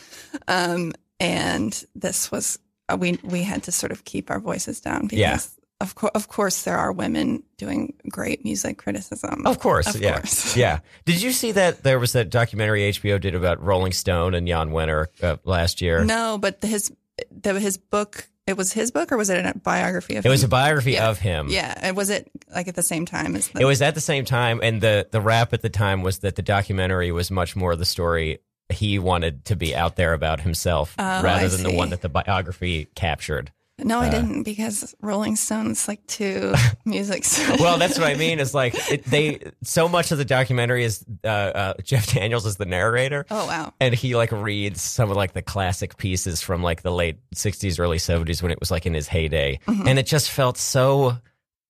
Um, 0.46 0.92
and 1.20 1.84
this 1.96 2.30
was, 2.30 2.58
uh, 2.88 2.96
we, 2.96 3.18
we 3.24 3.42
had 3.42 3.64
to 3.64 3.72
sort 3.72 3.90
of 3.90 4.04
keep 4.04 4.30
our 4.30 4.38
voices 4.38 4.80
down 4.80 5.02
because 5.02 5.18
Yeah. 5.18 5.38
Of, 5.80 5.94
co- 5.94 6.10
of 6.14 6.28
course 6.28 6.62
there 6.62 6.76
are 6.76 6.90
women 6.92 7.42
doing 7.56 7.94
great 8.08 8.44
music 8.44 8.78
criticism. 8.78 9.46
Of 9.46 9.60
course, 9.60 9.94
Of 9.94 10.00
yeah, 10.00 10.14
course. 10.14 10.56
yeah. 10.56 10.80
Did 11.04 11.22
you 11.22 11.32
see 11.32 11.52
that 11.52 11.82
there 11.84 11.98
was 11.98 12.12
that 12.14 12.30
documentary 12.30 12.80
HBO 12.92 13.20
did 13.20 13.34
about 13.34 13.62
Rolling 13.62 13.92
Stone 13.92 14.34
and 14.34 14.46
Jan 14.48 14.70
Wenner 14.70 15.06
uh, 15.22 15.36
last 15.44 15.80
year? 15.80 16.04
No, 16.04 16.38
but 16.38 16.62
his, 16.62 16.90
the, 17.30 17.58
his 17.60 17.76
book, 17.78 18.28
it 18.46 18.56
was 18.56 18.72
his 18.72 18.90
book 18.90 19.12
or 19.12 19.16
was 19.16 19.30
it 19.30 19.44
a 19.44 19.56
biography 19.58 20.16
of 20.16 20.26
It 20.26 20.28
was 20.28 20.42
a 20.42 20.46
him? 20.46 20.50
biography 20.50 20.92
Yeah. 20.92 21.10
of 21.10 21.18
him. 21.18 21.48
Yeah. 21.48 21.72
And 21.80 21.96
was 21.96 22.10
it 22.10 22.28
like 22.52 22.66
at 22.66 22.74
the 22.74 22.82
same 22.82 23.06
time 23.06 23.36
as 23.36 23.48
the, 23.48 23.60
It 23.60 23.64
was 23.64 23.80
at 23.82 23.94
the 23.94 24.00
same 24.00 24.24
time, 24.24 24.60
and 24.62 24.80
the 24.80 25.06
the 25.10 25.20
rap 25.20 25.52
at 25.52 25.62
the 25.62 25.68
time 25.70 26.02
was 26.02 26.20
that 26.20 26.34
the 26.36 26.42
documentary 26.42 27.12
was 27.12 27.30
much 27.30 27.54
more 27.54 27.76
the 27.76 27.84
story 27.84 28.38
he 28.70 28.98
wanted 28.98 29.44
to 29.46 29.56
be 29.56 29.74
out 29.76 29.96
there 29.96 30.12
about 30.12 30.40
himself 30.40 30.94
Oh, 30.98 31.22
rather 31.22 31.44
I 31.44 31.48
than 31.48 31.62
the 31.62 31.72
one 31.72 31.90
that 31.90 32.00
the 32.02 32.08
biography 32.08 32.88
captured. 32.94 33.52
No, 33.78 34.00
I 34.00 34.08
uh, 34.08 34.10
didn't 34.10 34.42
because 34.42 34.94
Rolling 35.00 35.36
Stones 35.36 35.86
like 35.88 36.04
two 36.06 36.54
music. 36.84 37.24
Well, 37.60 37.78
that's 37.78 37.98
what 37.98 38.08
I 38.08 38.14
mean. 38.16 38.40
Is 38.40 38.54
like 38.54 38.74
it, 38.90 39.04
they 39.04 39.40
so 39.62 39.88
much 39.88 40.10
of 40.12 40.18
the 40.18 40.24
documentary 40.24 40.84
is 40.84 41.04
uh, 41.24 41.26
uh, 41.28 41.74
Jeff 41.82 42.12
Daniels 42.12 42.44
is 42.46 42.56
the 42.56 42.66
narrator. 42.66 43.24
Oh 43.30 43.46
wow. 43.46 43.72
And 43.80 43.94
he 43.94 44.16
like 44.16 44.32
reads 44.32 44.80
some 44.82 45.10
of 45.10 45.16
like 45.16 45.32
the 45.32 45.42
classic 45.42 45.96
pieces 45.96 46.40
from 46.42 46.62
like 46.62 46.82
the 46.82 46.90
late 46.92 47.18
'60s, 47.34 47.78
early 47.78 47.98
'70s 47.98 48.42
when 48.42 48.50
it 48.52 48.60
was 48.60 48.70
like 48.70 48.86
in 48.86 48.94
his 48.94 49.08
heyday, 49.08 49.60
Mhm. 49.66 49.86
and 49.86 49.98
it 49.98 50.06
just 50.06 50.30
felt 50.30 50.56
so 50.58 51.18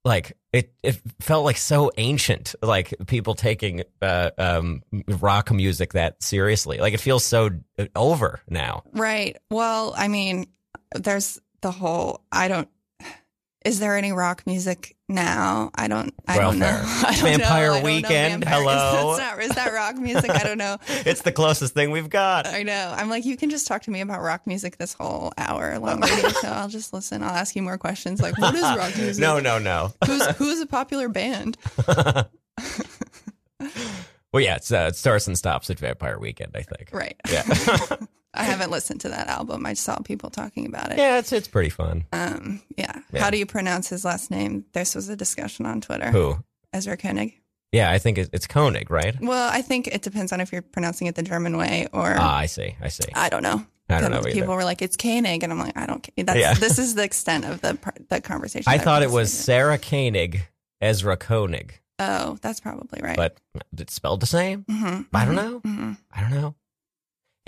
like 0.04 0.36
it. 0.52 0.72
It 0.82 1.00
felt 1.20 1.44
like 1.44 1.58
so 1.58 1.90
ancient, 1.98 2.54
like 2.62 2.94
people 3.06 3.34
taking 3.34 3.82
uh, 4.00 4.30
um, 4.38 4.82
rock 5.20 5.52
music 5.52 5.92
that 5.92 6.22
seriously. 6.22 6.78
Like 6.78 6.94
it 6.94 7.00
feels 7.00 7.24
so 7.24 7.50
uh, 7.78 7.86
over 7.94 8.40
now. 8.48 8.84
Right. 8.92 9.36
Well, 9.50 9.92
I 9.96 10.08
mean, 10.08 10.46
there's 10.94 11.38
the 11.60 11.70
whole. 11.70 12.22
I 12.32 12.48
don't. 12.48 12.68
Is 13.64 13.80
there 13.80 13.96
any 13.96 14.12
rock 14.12 14.46
music 14.46 14.96
now? 15.08 15.70
I 15.74 15.88
don't. 15.88 16.14
I 16.26 16.38
don't 16.38 16.58
know. 16.58 16.66
I 16.84 17.14
don't 17.20 17.38
Vampire 17.38 17.68
know. 17.68 17.72
I 17.72 17.74
don't 17.74 17.82
know 17.82 17.84
Weekend, 17.84 18.44
Vampire. 18.44 18.60
hello. 18.60 19.12
Is, 19.12 19.18
that, 19.18 19.38
is 19.40 19.50
that 19.50 19.72
rock 19.72 19.96
music? 19.96 20.30
I 20.30 20.44
don't 20.44 20.58
know. 20.58 20.78
It's 21.04 21.22
the 21.22 21.32
closest 21.32 21.74
thing 21.74 21.90
we've 21.90 22.08
got. 22.08 22.46
I 22.46 22.62
know. 22.62 22.94
I'm 22.96 23.08
like, 23.08 23.24
you 23.24 23.36
can 23.36 23.50
just 23.50 23.66
talk 23.66 23.82
to 23.82 23.90
me 23.90 24.00
about 24.00 24.20
rock 24.20 24.46
music 24.46 24.76
this 24.78 24.92
whole 24.94 25.32
hour 25.36 25.78
long 25.78 26.00
radio 26.00 26.28
show. 26.28 26.48
I'll 26.48 26.68
just 26.68 26.92
listen. 26.92 27.22
I'll 27.22 27.34
ask 27.34 27.56
you 27.56 27.62
more 27.62 27.78
questions 27.78 28.20
like, 28.20 28.38
what 28.38 28.54
is 28.54 28.62
rock 28.62 28.96
music? 28.96 29.20
No, 29.20 29.40
no, 29.40 29.58
no. 29.58 29.92
Who's 30.06 30.26
who's 30.36 30.60
a 30.60 30.66
popular 30.66 31.08
band? 31.08 31.56
Well, 34.32 34.42
yeah, 34.42 34.56
it's, 34.56 34.70
uh, 34.70 34.88
it 34.90 34.96
starts 34.96 35.26
and 35.26 35.38
stops 35.38 35.70
at 35.70 35.78
Vampire 35.78 36.18
Weekend, 36.18 36.52
I 36.54 36.62
think. 36.62 36.90
Right. 36.92 37.16
Yeah. 37.30 37.44
I 38.38 38.44
haven't 38.44 38.70
listened 38.70 39.00
to 39.02 39.08
that 39.10 39.28
album. 39.28 39.66
I 39.66 39.74
saw 39.74 39.96
people 39.98 40.30
talking 40.30 40.66
about 40.66 40.92
it. 40.92 40.98
Yeah, 40.98 41.18
it's 41.18 41.32
it's 41.32 41.48
pretty 41.48 41.70
fun. 41.70 42.04
Um, 42.12 42.62
yeah. 42.76 42.92
Yeah. 43.12 43.20
How 43.22 43.30
do 43.30 43.38
you 43.38 43.46
pronounce 43.46 43.88
his 43.88 44.04
last 44.04 44.30
name? 44.30 44.64
This 44.72 44.94
was 44.94 45.08
a 45.08 45.16
discussion 45.16 45.66
on 45.66 45.80
Twitter. 45.80 46.10
Who? 46.10 46.38
Ezra 46.72 46.96
Koenig. 46.96 47.34
Yeah, 47.72 47.90
I 47.90 47.98
think 47.98 48.16
it's 48.16 48.46
Koenig, 48.46 48.90
right? 48.90 49.14
Well, 49.20 49.50
I 49.52 49.60
think 49.62 49.88
it 49.88 50.00
depends 50.02 50.32
on 50.32 50.40
if 50.40 50.52
you're 50.52 50.62
pronouncing 50.62 51.06
it 51.06 51.16
the 51.16 51.22
German 51.22 51.56
way 51.58 51.86
or 51.92 52.14
Ah, 52.16 52.38
I 52.38 52.46
see. 52.46 52.76
I 52.80 52.88
see. 52.88 53.04
I 53.14 53.28
don't 53.28 53.42
know. 53.42 53.66
I 53.90 54.00
don't 54.00 54.10
know 54.10 54.18
either. 54.20 54.30
People 54.32 54.54
were 54.54 54.64
like, 54.64 54.82
"It's 54.82 54.96
Koenig," 54.96 55.42
and 55.42 55.52
I'm 55.52 55.58
like, 55.58 55.76
"I 55.76 55.86
don't." 55.86 56.06
That's 56.16 56.38
Yeah. 56.38 56.54
this 56.54 56.78
is 56.78 56.94
the 56.94 57.04
extent 57.04 57.44
of 57.44 57.60
the 57.62 57.78
the 58.08 58.20
conversation. 58.20 58.70
I 58.70 58.78
thought 58.78 59.02
it 59.02 59.10
was 59.10 59.32
Sarah 59.32 59.78
Koenig, 59.78 60.46
Ezra 60.80 61.16
Koenig. 61.16 61.80
Oh, 61.98 62.38
that's 62.42 62.60
probably 62.60 63.00
right. 63.02 63.16
but 63.16 63.38
it's 63.76 63.92
spelled 63.94 64.20
the 64.20 64.26
same. 64.26 64.64
hmm 64.68 65.02
I 65.12 65.24
don't 65.24 65.34
know. 65.34 65.58
hmm 65.60 65.92
I 66.12 66.20
don't 66.20 66.30
know. 66.30 66.54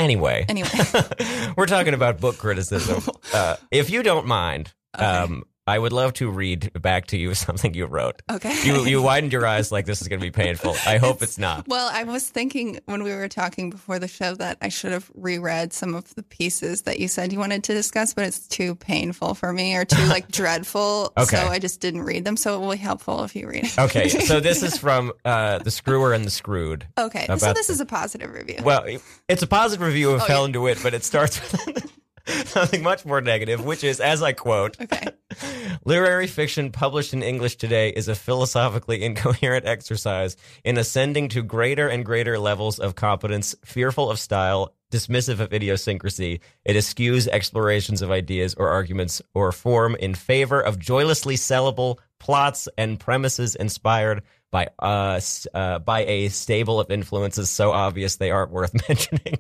Anyway, 0.00 0.47
Anyway. 0.49 0.69
we're 1.57 1.66
talking 1.66 1.92
about 1.95 2.21
book 2.21 2.38
criticism. 2.38 3.02
Uh, 3.35 3.54
if 3.71 3.90
you 3.90 4.02
don't 4.02 4.26
mind, 4.26 4.73
Okay. 4.97 5.04
um, 5.07 5.45
I 5.71 5.79
would 5.79 5.93
love 5.93 6.12
to 6.15 6.29
read 6.31 6.73
back 6.81 7.07
to 7.09 7.17
you 7.17 7.35
something 7.47 7.75
you 7.75 7.87
wrote. 7.87 8.21
Okay. 8.31 8.55
You 8.65 8.85
you 8.85 9.00
widened 9.03 9.33
your 9.33 9.47
eyes 9.47 9.71
like 9.71 9.87
this 9.87 10.03
is 10.03 10.09
going 10.09 10.21
to 10.21 10.27
be 10.27 10.31
painful. 10.31 10.75
I 10.87 10.99
hope 10.99 11.23
it's 11.23 11.39
not. 11.39 11.69
Well, 11.69 11.89
I 11.93 12.05
was 12.05 12.29
thinking 12.29 12.81
when 12.87 13.03
we 13.05 13.12
were 13.12 13.29
talking 13.29 13.71
before 13.71 13.99
the 13.99 14.09
show 14.09 14.35
that 14.35 14.59
I 14.61 14.69
should 14.69 14.93
have 14.93 15.11
reread 15.15 15.73
some 15.73 15.95
of 15.95 16.12
the 16.15 16.23
pieces 16.23 16.83
that 16.83 16.99
you 16.99 17.09
said 17.09 17.33
you 17.33 17.39
wanted 17.39 17.65
to 17.65 17.73
discuss, 17.75 18.15
but 18.15 18.25
it's 18.25 18.47
too 18.49 18.75
painful 18.75 19.35
for 19.35 19.53
me 19.53 19.77
or 19.77 19.85
too 19.85 20.05
like 20.07 20.29
dreadful. 20.33 21.12
Okay. 21.17 21.37
So 21.37 21.47
I 21.47 21.59
just 21.59 21.81
didn't 21.81 22.03
read 22.03 22.25
them. 22.25 22.37
So 22.37 22.57
it 22.57 22.61
will 22.65 22.73
be 22.73 22.77
helpful 22.79 23.23
if 23.25 23.37
you 23.37 23.49
read 23.49 23.65
it. 23.65 23.79
Okay, 23.79 24.09
so 24.31 24.41
this 24.41 24.62
is 24.62 24.77
from 24.77 25.12
uh, 25.25 25.59
the 25.59 25.71
Screwer 25.71 26.12
and 26.12 26.25
the 26.25 26.31
Screwed. 26.31 26.87
Okay. 26.99 27.27
So 27.39 27.53
this 27.53 27.69
the- 27.69 27.73
is 27.75 27.81
a 27.81 27.87
positive 27.87 28.33
review. 28.33 28.59
Well, 28.62 28.85
it's 29.29 29.43
a 29.43 29.47
positive 29.47 29.87
review 29.87 30.11
of 30.11 30.23
Oh, 30.23 30.25
Hell 30.25 30.41
yeah. 30.41 30.47
into 30.47 30.67
It, 30.67 30.79
but 30.83 30.95
it 30.95 31.05
starts 31.05 31.41
with 31.41 31.93
something 32.46 32.82
much 32.82 33.04
more 33.04 33.20
negative, 33.20 33.64
which 33.64 33.84
is, 33.84 34.00
as 34.00 34.22
I 34.22 34.32
quote, 34.32 34.80
Okay. 34.80 35.08
Literary 35.84 36.26
fiction 36.26 36.72
published 36.72 37.12
in 37.12 37.22
English 37.22 37.56
today 37.56 37.90
is 37.90 38.08
a 38.08 38.14
philosophically 38.14 39.02
incoherent 39.02 39.64
exercise 39.64 40.37
in 40.64 40.76
ascending 40.76 41.28
to 41.30 41.42
greater 41.42 41.88
and 41.88 42.04
greater 42.04 42.38
levels 42.38 42.78
of 42.78 42.94
competence, 42.94 43.54
fearful 43.64 44.10
of 44.10 44.18
style, 44.18 44.75
dismissive 44.90 45.40
of 45.40 45.52
idiosyncrasy. 45.52 46.40
It 46.64 46.76
eschews 46.76 47.28
explorations 47.28 48.02
of 48.02 48.10
ideas 48.10 48.54
or 48.54 48.68
arguments 48.68 49.22
or 49.34 49.52
form 49.52 49.94
in 49.96 50.14
favor 50.14 50.60
of 50.60 50.78
joylessly 50.78 51.37
sellable 51.37 51.99
plots 52.18 52.68
and 52.76 52.99
premises 52.99 53.54
inspired 53.54 54.22
by 54.50 54.68
us 54.78 55.46
uh, 55.54 55.78
by 55.78 56.04
a 56.04 56.28
stable 56.28 56.80
of 56.80 56.90
influences 56.90 57.50
so 57.50 57.70
obvious 57.70 58.16
they 58.16 58.30
aren't 58.30 58.50
worth 58.50 58.75
mentioning. 58.88 59.38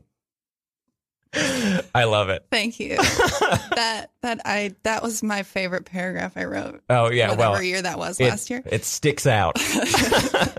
I 1.94 2.04
love 2.04 2.28
it. 2.28 2.44
Thank 2.50 2.80
you. 2.80 2.96
that 2.96 4.06
that 4.22 4.40
I 4.44 4.74
that 4.82 5.02
was 5.02 5.22
my 5.22 5.42
favorite 5.42 5.84
paragraph 5.84 6.32
I 6.36 6.44
wrote. 6.44 6.82
Oh 6.90 7.10
yeah, 7.10 7.30
whatever 7.30 7.52
well, 7.52 7.62
year 7.62 7.82
that 7.82 7.98
was 7.98 8.18
it, 8.20 8.28
last 8.28 8.50
year. 8.50 8.62
it 8.66 8.84
sticks 8.84 9.26
out. 9.26 9.56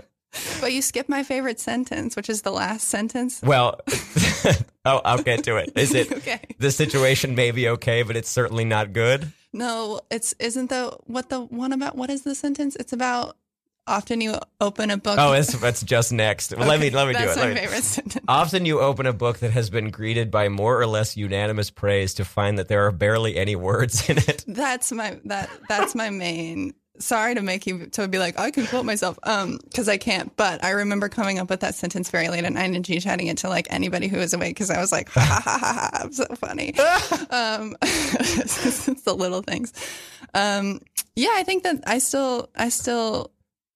But 0.62 0.72
you 0.72 0.80
skipped 0.80 1.10
my 1.10 1.24
favorite 1.24 1.60
sentence, 1.60 2.16
which 2.16 2.30
is 2.30 2.40
the 2.40 2.52
last 2.52 2.88
sentence. 2.88 3.42
Well, 3.42 3.80
oh, 4.84 5.00
I'll 5.04 5.22
get 5.22 5.44
to 5.44 5.56
it. 5.56 5.72
Is 5.76 5.94
it 5.94 6.10
okay. 6.10 6.40
the 6.58 6.70
situation 6.70 7.34
may 7.34 7.50
be 7.50 7.68
okay, 7.68 8.02
but 8.02 8.16
it's 8.16 8.30
certainly 8.30 8.64
not 8.64 8.94
good? 8.94 9.30
No, 9.52 10.00
it's 10.10 10.34
isn't 10.38 10.70
the 10.70 10.96
what 11.04 11.28
the 11.28 11.40
one 11.40 11.72
about 11.72 11.96
what 11.96 12.08
is 12.08 12.22
the 12.22 12.34
sentence? 12.34 12.76
It's 12.76 12.94
about 12.94 13.36
often 13.86 14.20
you 14.20 14.34
open 14.60 14.90
a 14.90 14.96
book. 14.96 15.18
Oh, 15.18 15.32
it's 15.32 15.58
that's 15.60 15.82
just 15.82 16.12
next. 16.12 16.56
Well, 16.56 16.68
let 16.68 16.80
me 16.80 16.90
let 16.90 17.06
me 17.08 17.14
do 17.14 17.18
That's 17.18 17.36
it. 17.36 17.40
my 17.40 17.46
Let 17.46 17.54
me- 17.54 17.60
favorite 17.60 17.84
sentence. 17.84 18.24
Often 18.28 18.66
you 18.66 18.80
open 18.80 19.06
a 19.06 19.12
book 19.12 19.38
that 19.38 19.50
has 19.52 19.70
been 19.70 19.90
greeted 19.90 20.30
by 20.30 20.48
more 20.48 20.80
or 20.80 20.86
less 20.86 21.16
unanimous 21.16 21.70
praise 21.70 22.14
to 22.14 22.24
find 22.24 22.58
that 22.58 22.68
there 22.68 22.86
are 22.86 22.92
barely 22.92 23.36
any 23.36 23.56
words 23.56 24.08
in 24.08 24.18
it. 24.18 24.44
That's 24.46 24.92
my 24.92 25.18
that 25.24 25.50
that's 25.68 25.94
my 25.94 26.10
main. 26.10 26.74
Sorry 26.98 27.34
to 27.34 27.42
make 27.42 27.66
you 27.66 27.86
to 27.86 28.06
be 28.06 28.18
like 28.18 28.38
I 28.38 28.50
can 28.52 28.66
quote 28.66 28.84
myself, 28.84 29.18
um, 29.24 29.58
because 29.64 29.88
I 29.88 29.96
can't. 29.96 30.36
But 30.36 30.62
I 30.62 30.70
remember 30.70 31.08
coming 31.08 31.38
up 31.40 31.48
with 31.50 31.60
that 31.60 31.74
sentence 31.74 32.10
very 32.10 32.28
late 32.28 32.44
at 32.44 32.52
night 32.52 32.70
and 32.74 32.84
G 32.84 33.00
chatting 33.00 33.26
it 33.26 33.38
to 33.38 33.48
like 33.48 33.66
anybody 33.70 34.06
who 34.08 34.18
was 34.18 34.34
awake 34.34 34.54
because 34.54 34.70
I 34.70 34.78
was 34.78 34.92
like, 34.92 35.08
ha 35.12 35.20
ha 35.20 35.40
ha 35.42 35.58
ha, 35.58 35.72
ha 35.72 35.90
I'm 36.04 36.12
so 36.12 36.26
funny. 36.36 36.74
um, 37.30 37.74
it's 37.82 39.02
the 39.02 39.14
little 39.14 39.40
things. 39.42 39.72
Um, 40.34 40.80
yeah, 41.16 41.30
I 41.34 41.42
think 41.42 41.64
that 41.64 41.82
I 41.86 41.98
still 41.98 42.50
I 42.56 42.68
still 42.68 43.31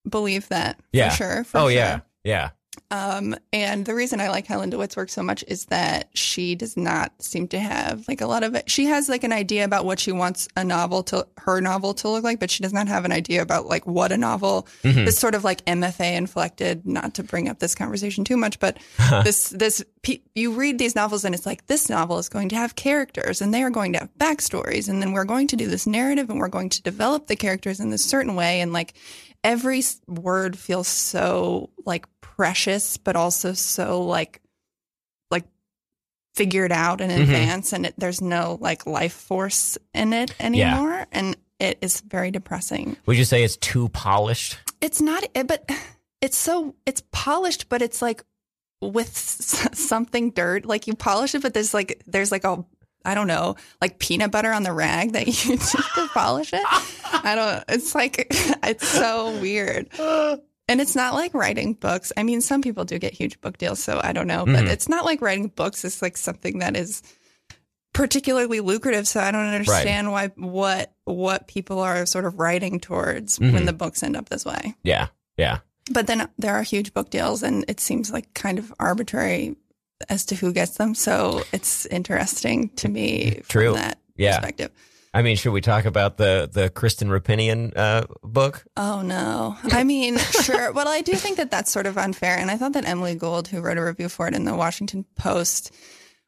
believe 0.09 0.49
that 0.49 0.79
Yeah. 0.93 1.11
for 1.11 1.17
sure. 1.17 1.45
For 1.45 1.59
oh 1.59 1.63
sure. 1.63 1.71
yeah, 1.73 2.01
yeah. 2.25 2.51
Um, 2.91 3.35
and 3.55 3.85
the 3.87 3.95
reason 3.95 4.21
I 4.21 4.29
like 4.29 4.47
Helen 4.47 4.71
DeWitt's 4.71 4.97
work 4.97 5.09
so 5.09 5.23
much 5.23 5.43
is 5.49 5.65
that 5.67 6.09
she 6.15 6.55
does 6.55 6.77
not 6.77 7.11
seem 7.21 7.49
to 7.49 7.59
have 7.59 8.07
like 8.07 8.21
a 8.21 8.27
lot 8.27 8.45
of 8.45 8.55
it. 8.55 8.71
She 8.71 8.85
has 8.85 9.09
like 9.09 9.25
an 9.25 9.33
idea 9.33 9.65
about 9.65 9.87
what 9.87 9.99
she 9.99 10.13
wants 10.13 10.47
a 10.57 10.63
novel 10.63 11.03
to 11.05 11.27
her 11.39 11.61
novel 11.63 11.95
to 11.95 12.09
look 12.09 12.23
like, 12.23 12.39
but 12.39 12.51
she 12.51 12.63
does 12.63 12.75
not 12.75 12.87
have 12.87 13.05
an 13.07 13.13
idea 13.13 13.41
about 13.43 13.67
like 13.67 13.87
what 13.87 14.13
a 14.13 14.17
novel 14.19 14.69
Mhm. 14.85 15.07
is 15.07 15.19
sort 15.19 15.35
of 15.35 15.43
like 15.43 15.65
MFA 15.65 16.15
inflected. 16.17 16.87
Not 16.87 17.15
to 17.15 17.23
bring 17.25 17.49
up 17.49 17.59
this 17.59 17.75
conversation 17.75 18.25
too 18.25 18.37
much, 18.37 18.61
but 18.61 18.77
this 19.25 19.49
this 19.49 19.83
you 20.37 20.53
read 20.53 20.79
these 20.79 20.95
novels 20.95 21.25
and 21.25 21.35
it's 21.35 21.47
like 21.47 21.67
this 21.67 21.89
novel 21.89 22.19
is 22.19 22.29
going 22.29 22.51
to 22.51 22.57
have 22.57 22.77
characters 22.77 23.41
and 23.43 23.53
they 23.53 23.63
are 23.65 23.71
going 23.71 23.95
to 23.95 24.01
have 24.01 24.11
backstories, 24.19 24.89
and 24.89 25.01
then 25.03 25.13
we're 25.13 25.25
going 25.25 25.49
to 25.49 25.57
do 25.57 25.67
this 25.67 25.87
narrative 25.87 26.29
and 26.31 26.39
we're 26.39 26.47
going 26.47 26.69
to 26.69 26.83
develop 26.83 27.27
the 27.27 27.37
characters 27.37 27.81
in 27.81 27.89
this 27.91 28.05
certain 28.05 28.37
way, 28.37 28.61
and 28.61 28.73
like 28.75 28.93
every 29.47 29.83
word 30.09 30.59
feels 30.59 30.89
so 30.89 31.71
like 31.87 32.07
precious, 32.21 32.97
but 32.97 33.15
also 33.17 33.53
so 33.55 34.03
like 34.03 34.43
like 35.31 35.45
figured 36.35 36.73
out 36.73 37.01
in 37.01 37.11
Mhm. 37.11 37.23
advance, 37.23 37.73
and 37.73 37.87
it, 37.87 37.95
there's 37.97 38.21
no 38.21 38.59
like 38.61 38.87
life 38.87 39.13
force 39.15 39.79
in 39.95 40.13
it 40.13 40.35
anymore, 40.41 41.07
and 41.13 41.37
it 41.61 41.79
is 41.81 42.01
very 42.01 42.31
depressing. 42.31 42.97
Would 43.07 43.17
you 43.17 43.25
say 43.25 43.43
it's 43.45 43.57
too 43.57 43.89
polished? 43.91 44.59
It's 44.81 45.01
not, 45.01 45.25
eh, 45.35 45.45
but 45.45 45.71
it's 46.21 46.37
so 46.37 46.75
it's 46.85 47.03
polished, 47.13 47.69
but 47.69 47.81
it's 47.83 48.03
like 48.03 48.23
with 48.83 49.17
something 49.17 50.31
dirt. 50.33 50.67
Like 50.67 50.87
you 50.87 50.95
polish 50.95 51.35
it, 51.35 51.43
but 51.43 51.55
there's 51.55 51.73
like 51.73 52.03
there's 52.07 52.33
like 52.33 52.45
a 52.45 52.65
I 53.07 53.15
don't 53.15 53.27
know, 53.29 53.57
like 53.81 53.99
peanut 53.99 54.31
butter 54.33 54.53
on 54.53 54.63
the 54.65 54.73
rag 54.73 55.13
that 55.13 55.27
you 55.45 55.53
use 55.53 55.73
to 55.73 56.09
polish 56.13 56.53
it. 56.53 56.63
I 56.65 57.35
don't. 57.35 57.65
It's 57.69 57.95
like 57.95 58.27
it's 58.31 58.87
so 58.89 59.39
weird. 59.41 59.89
And 60.69 60.81
it's 60.81 60.97
not 60.97 61.15
like 61.15 61.33
writing 61.33 61.75
books. 61.75 62.13
I 62.17 62.25
mean, 62.25 62.41
some 62.41 62.61
people 62.61 62.85
do 62.85 62.99
get 62.99 63.13
huge 63.15 63.41
book 63.41 63.57
deals, 63.57 63.81
so 63.83 64.01
I 64.03 64.13
don't 64.13 64.27
know. 64.27 64.45
But 64.45 64.65
Mhm. 64.65 64.71
it's 64.71 64.89
not 64.89 65.05
like 65.05 65.23
writing 65.23 65.47
books 65.47 65.85
is 65.85 66.03
like 66.03 66.17
something 66.17 66.59
that 66.59 66.77
is 66.77 67.03
particularly 67.95 68.61
lucrative. 68.61 69.09
So 69.09 69.21
I 69.21 69.31
don't 69.31 69.47
understand 69.47 70.11
why 70.13 70.29
what 70.37 70.93
what 71.05 71.47
people 71.49 71.79
are 71.81 72.05
sort 72.07 72.25
of 72.25 72.39
writing 72.39 72.81
towards 72.81 73.39
Mhm. 73.39 73.53
when 73.53 73.65
the 73.67 73.73
books 73.73 74.03
end 74.03 74.17
up 74.17 74.29
this 74.29 74.45
way. 74.45 74.75
Yeah, 74.83 75.09
yeah. 75.37 75.59
But 75.91 76.09
then 76.09 76.29
there 76.37 76.55
are 76.57 76.63
huge 76.63 76.93
book 76.93 77.11
deals, 77.11 77.43
and 77.45 77.65
it 77.69 77.79
seems 77.81 78.11
like 78.13 78.35
kind 78.35 78.59
of 78.59 78.75
arbitrary 78.81 79.55
as 80.09 80.25
to 80.27 80.35
who 80.35 80.53
gets 80.53 80.77
them. 80.77 80.95
So 80.95 81.43
it's 81.53 81.87
interesting 81.87 82.69
to 82.77 82.89
me 82.89 83.41
True. 83.49 83.73
from 83.73 83.81
that 83.81 83.99
Yeah. 84.17 84.37
perspective. 84.39 84.71
I 85.15 85.23
mean, 85.23 85.37
should 85.37 85.53
we 85.53 85.63
talk 85.63 85.87
about 85.87 86.19
the 86.19 86.49
the 86.53 86.69
Kristen 86.69 87.09
Roupenian 87.09 87.73
uh, 87.75 88.05
book? 88.23 88.67
Oh 88.77 89.01
no! 89.01 89.57
I 89.73 89.83
mean, 89.83 90.19
sure. 90.19 90.73
Well, 90.73 90.89
I 90.89 91.01
do 91.01 91.15
think 91.15 91.39
that 91.39 91.51
that's 91.51 91.71
sort 91.71 91.87
of 91.87 91.97
unfair, 91.97 92.37
and 92.37 92.51
I 92.51 92.59
thought 92.59 92.75
that 92.75 92.87
Emily 92.87 93.15
Gould, 93.15 93.49
who 93.49 93.63
wrote 93.63 93.79
a 93.79 93.85
review 93.85 94.11
for 94.11 94.29
it 94.29 94.35
in 94.35 94.45
the 94.45 94.55
Washington 94.55 95.07
Post, 95.15 95.73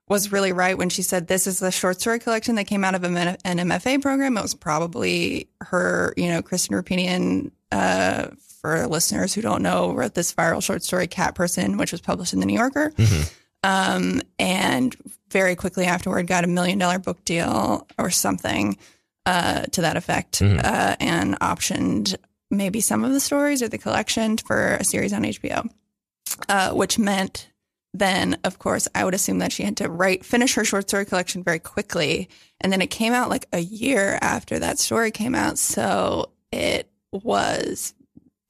was 0.09 0.33
really 0.33 0.53
right 0.53 0.79
when 0.79 0.89
she 0.89 1.03
said 1.03 1.27
this 1.27 1.47
is 1.47 1.61
a 1.61 1.71
short 1.71 2.01
story 2.01 2.19
collection 2.19 2.55
that 2.55 2.65
came 2.65 2.83
out 2.83 2.95
of 2.95 3.05
an 3.05 3.37
MFA 3.45 4.01
program. 4.01 4.39
It 4.39 4.43
was 4.43 4.55
probably 4.55 5.51
her, 5.61 6.15
you 6.17 6.29
know, 6.29 6.41
Kristen 6.41 6.75
Roupenian. 6.75 7.51
Uh, 7.71 8.29
for 8.63 8.87
listeners 8.89 9.35
who 9.35 9.43
don't 9.43 9.63
know, 9.63 9.93
wrote 9.93 10.15
this 10.15 10.33
viral 10.35 10.63
short 10.63 10.83
story 10.83 11.07
"Cat 11.07 11.35
Person," 11.35 11.77
which 11.77 11.93
was 11.93 12.01
published 12.01 12.33
in 12.33 12.41
the 12.41 12.47
New 12.47 12.57
Yorker. 12.57 12.91
Mhm. 12.97 13.33
Um, 13.65 14.23
and 14.39 14.95
very 15.31 15.57
quickly 15.57 15.85
afterward, 15.87 16.27
got 16.27 16.45
a 16.45 16.49
million 16.49 16.79
dollar 16.79 16.99
book 16.99 17.25
deal 17.25 17.87
or 17.99 18.11
something 18.11 18.77
uh, 19.27 19.63
to 19.73 19.83
that 19.83 19.97
effect, 19.97 20.39
Mhm. 20.41 20.65
uh, 20.65 20.97
and 21.01 21.39
optioned 21.41 22.15
maybe 22.51 22.81
some 22.81 23.05
of 23.05 23.13
the 23.13 23.21
stories 23.21 23.63
or 23.63 23.69
the 23.69 23.77
collection 23.77 24.39
for 24.39 24.75
a 24.77 24.85
series 24.85 25.13
on 25.13 25.23
HBO, 25.25 25.69
uh, 26.49 26.71
which 26.71 26.99
meant 26.99 27.49
then, 27.93 28.39
of 28.45 28.59
course, 28.59 28.87
I 28.95 29.05
would 29.05 29.13
assume 29.15 29.39
that 29.39 29.53
she 29.53 29.65
had 29.65 29.77
to 29.79 29.89
write, 29.91 30.25
finish 30.25 30.55
her 30.55 30.65
short 30.65 30.89
story 30.89 31.05
collection 31.05 31.43
very 31.43 31.59
quickly. 31.59 32.29
And 32.61 32.73
then 32.73 32.81
it 32.81 32.89
came 32.89 33.13
out 33.13 33.29
like 33.29 33.47
a 33.53 33.59
year 33.61 34.19
after 34.23 34.59
that 34.59 34.79
story 34.79 35.11
came 35.11 35.35
out. 35.35 35.59
So 35.59 36.31
it 36.53 36.89
was 37.13 37.95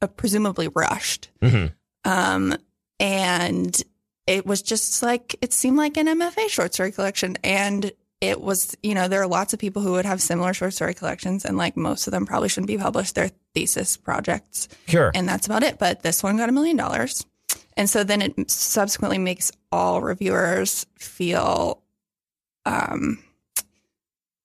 uh, 0.03 0.07
presumably 0.09 0.69
rushed. 0.69 1.31
Mhm. 1.43 1.73
Um, 2.05 2.57
and 3.00 3.83
it 4.28 4.44
was 4.47 4.61
just 4.62 5.02
like, 5.02 5.35
it 5.40 5.52
seemed 5.52 5.76
like 5.78 5.97
an 5.97 6.06
MFA 6.06 6.49
short 6.50 6.75
story 6.75 6.92
collection. 6.92 7.37
And 7.42 7.90
it 8.20 8.40
was, 8.40 8.76
you 8.82 8.94
know, 8.94 9.08
there 9.08 9.23
are 9.23 9.26
lots 9.26 9.52
of 9.54 9.58
people 9.58 9.80
who 9.80 9.92
would 9.92 10.04
have 10.04 10.20
similar 10.20 10.52
short 10.52 10.75
story 10.75 10.92
collections, 10.92 11.44
and 11.44 11.56
like 11.56 11.76
most 11.76 12.06
of 12.06 12.11
them 12.11 12.26
probably 12.26 12.49
shouldn't 12.49 12.66
be 12.66 12.76
published. 12.76 13.14
They're 13.14 13.30
thesis 13.54 13.97
projects, 13.97 14.68
Sure. 14.88 15.11
and 15.14 15.28
that's 15.28 15.47
about 15.47 15.62
it. 15.62 15.78
But 15.78 16.02
this 16.02 16.23
one 16.23 16.37
got 16.37 16.49
a 16.49 16.52
million 16.52 16.76
dollars. 16.76 17.25
And 17.76 17.88
so 17.88 18.02
then 18.04 18.20
it 18.23 18.50
subsequently 18.50 19.18
makes 19.18 19.50
all 19.73 20.02
reviewers 20.02 20.85
feel 20.99 21.80
um, 22.66 23.23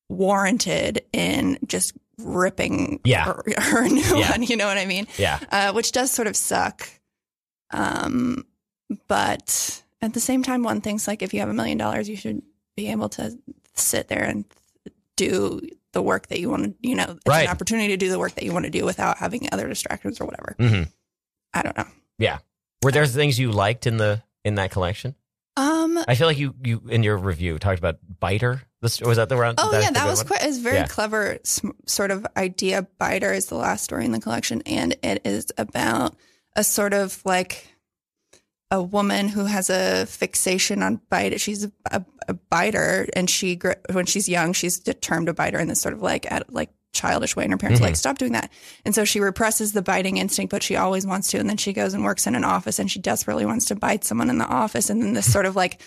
warranted 0.09 1.03
in 1.11 1.57
just 1.65 1.93
ripping 2.19 2.99
Yeah. 3.03 3.25
her, 3.25 3.43
her 3.57 3.87
new 3.89 4.01
Yeah. 4.17 4.31
one. 4.31 4.43
You 4.43 4.55
know 4.55 4.67
what 4.67 4.77
I 4.77 4.85
mean? 4.85 5.07
Yeah. 5.17 5.39
uh, 5.51 5.73
which 5.73 5.91
does 5.91 6.11
sort 6.11 6.27
of 6.27 6.35
suck. 6.35 6.87
Um, 7.71 8.45
but 9.07 9.83
at 10.01 10.13
the 10.13 10.19
same 10.19 10.43
time, 10.43 10.63
one 10.63 10.81
thinks 10.81 11.07
like 11.07 11.21
if 11.21 11.33
you 11.33 11.39
have 11.39 11.49
a 11.49 11.53
million 11.53 11.77
dollars, 11.77 12.09
you 12.09 12.15
should 12.15 12.41
be 12.75 12.89
able 12.91 13.09
to 13.09 13.37
sit 13.75 14.07
there 14.07 14.23
and 14.23 14.45
do 15.15 15.61
the 15.91 16.01
work 16.01 16.27
that 16.27 16.39
you 16.39 16.49
want 16.49 16.63
to. 16.63 16.87
You 16.87 16.95
know, 16.95 17.05
it's 17.11 17.25
Right. 17.27 17.45
an 17.45 17.51
opportunity 17.51 17.89
to 17.89 17.97
do 17.97 18.09
the 18.09 18.19
work 18.19 18.33
that 18.35 18.43
you 18.43 18.51
want 18.51 18.65
to 18.65 18.71
do 18.71 18.83
without 18.85 19.17
having 19.17 19.47
other 19.51 19.67
distractions 19.67 20.19
or 20.19 20.25
whatever. 20.25 20.55
hmm 20.59 20.83
I 21.53 21.61
don't 21.61 21.77
know. 21.77 21.85
Yeah. 22.17 22.39
Were 22.81 22.91
there 22.91 23.05
things 23.05 23.37
you 23.39 23.51
liked 23.51 23.85
in 23.85 23.97
the 23.97 24.23
in 24.43 24.55
that 24.55 24.71
collection? 24.71 25.15
Um. 25.55 26.03
I 26.07 26.15
feel 26.15 26.25
like 26.27 26.39
you 26.39 26.55
you 26.63 26.81
in 26.89 27.03
your 27.03 27.15
review 27.15 27.59
talked 27.59 27.77
about 27.77 27.99
Biter. 28.19 28.63
This 28.81 28.99
was 29.01 29.17
that 29.17 29.29
the 29.29 29.37
round? 29.37 29.59
Oh 29.61 29.71
yeah, 29.79 29.91
that 29.91 30.07
was 30.07 30.23
quite. 30.23 30.43
It's 30.43 30.57
very 30.57 30.77
Yeah. 30.77 30.87
clever 30.87 31.37
sm- 31.43 31.69
sort 31.85 32.09
of 32.09 32.25
idea. 32.35 32.87
Biter 32.97 33.31
is 33.31 33.45
the 33.45 33.55
last 33.55 33.83
story 33.83 34.03
in 34.05 34.11
the 34.11 34.19
collection, 34.19 34.63
and 34.65 34.97
it 35.03 35.21
is 35.25 35.45
about 35.59 36.15
a 36.55 36.63
sort 36.63 36.93
of 36.93 37.21
like 37.23 37.67
a 38.71 38.81
woman 38.81 39.27
who 39.27 39.45
has 39.45 39.69
a 39.69 40.05
fixation 40.05 40.81
on 40.81 41.01
bite. 41.09 41.39
She's 41.39 41.65
a, 41.65 41.71
a, 41.91 42.05
a 42.29 42.33
biter, 42.33 43.07
and 43.15 43.29
she 43.29 43.59
when 43.91 44.05
she's 44.05 44.27
young, 44.27 44.53
she's 44.53 44.79
determined 44.79 45.27
to 45.27 45.33
bite 45.33 45.53
her 45.53 45.59
in 45.59 45.67
this 45.67 45.81
sort 45.81 45.93
of 45.93 46.01
like 46.01 46.31
at 46.31 46.51
like 46.51 46.69
childish 46.93 47.35
way, 47.35 47.43
and 47.43 47.53
her 47.53 47.57
parents 47.57 47.81
are 47.81 47.83
like 47.83 47.93
mm-hmm. 47.93 47.97
stop 47.97 48.17
doing 48.17 48.33
that, 48.33 48.51
and 48.85 48.95
so 48.95 49.05
she 49.05 49.19
represses 49.19 49.73
the 49.73 49.81
biting 49.81 50.17
instinct, 50.17 50.51
but 50.51 50.63
she 50.63 50.75
always 50.75 51.05
wants 51.05 51.29
to, 51.31 51.37
and 51.37 51.49
then 51.49 51.57
she 51.57 51.73
goes 51.73 51.93
and 51.93 52.03
works 52.03 52.27
in 52.27 52.35
an 52.35 52.43
office, 52.43 52.79
and 52.79 52.89
she 52.89 52.99
desperately 52.99 53.45
wants 53.45 53.65
to 53.65 53.75
bite 53.75 54.03
someone 54.03 54.29
in 54.29 54.37
the 54.37 54.47
office, 54.47 54.89
and 54.89 55.01
then 55.01 55.13
this 55.13 55.31
sort 55.31 55.45
of 55.45 55.55
like 55.55 55.81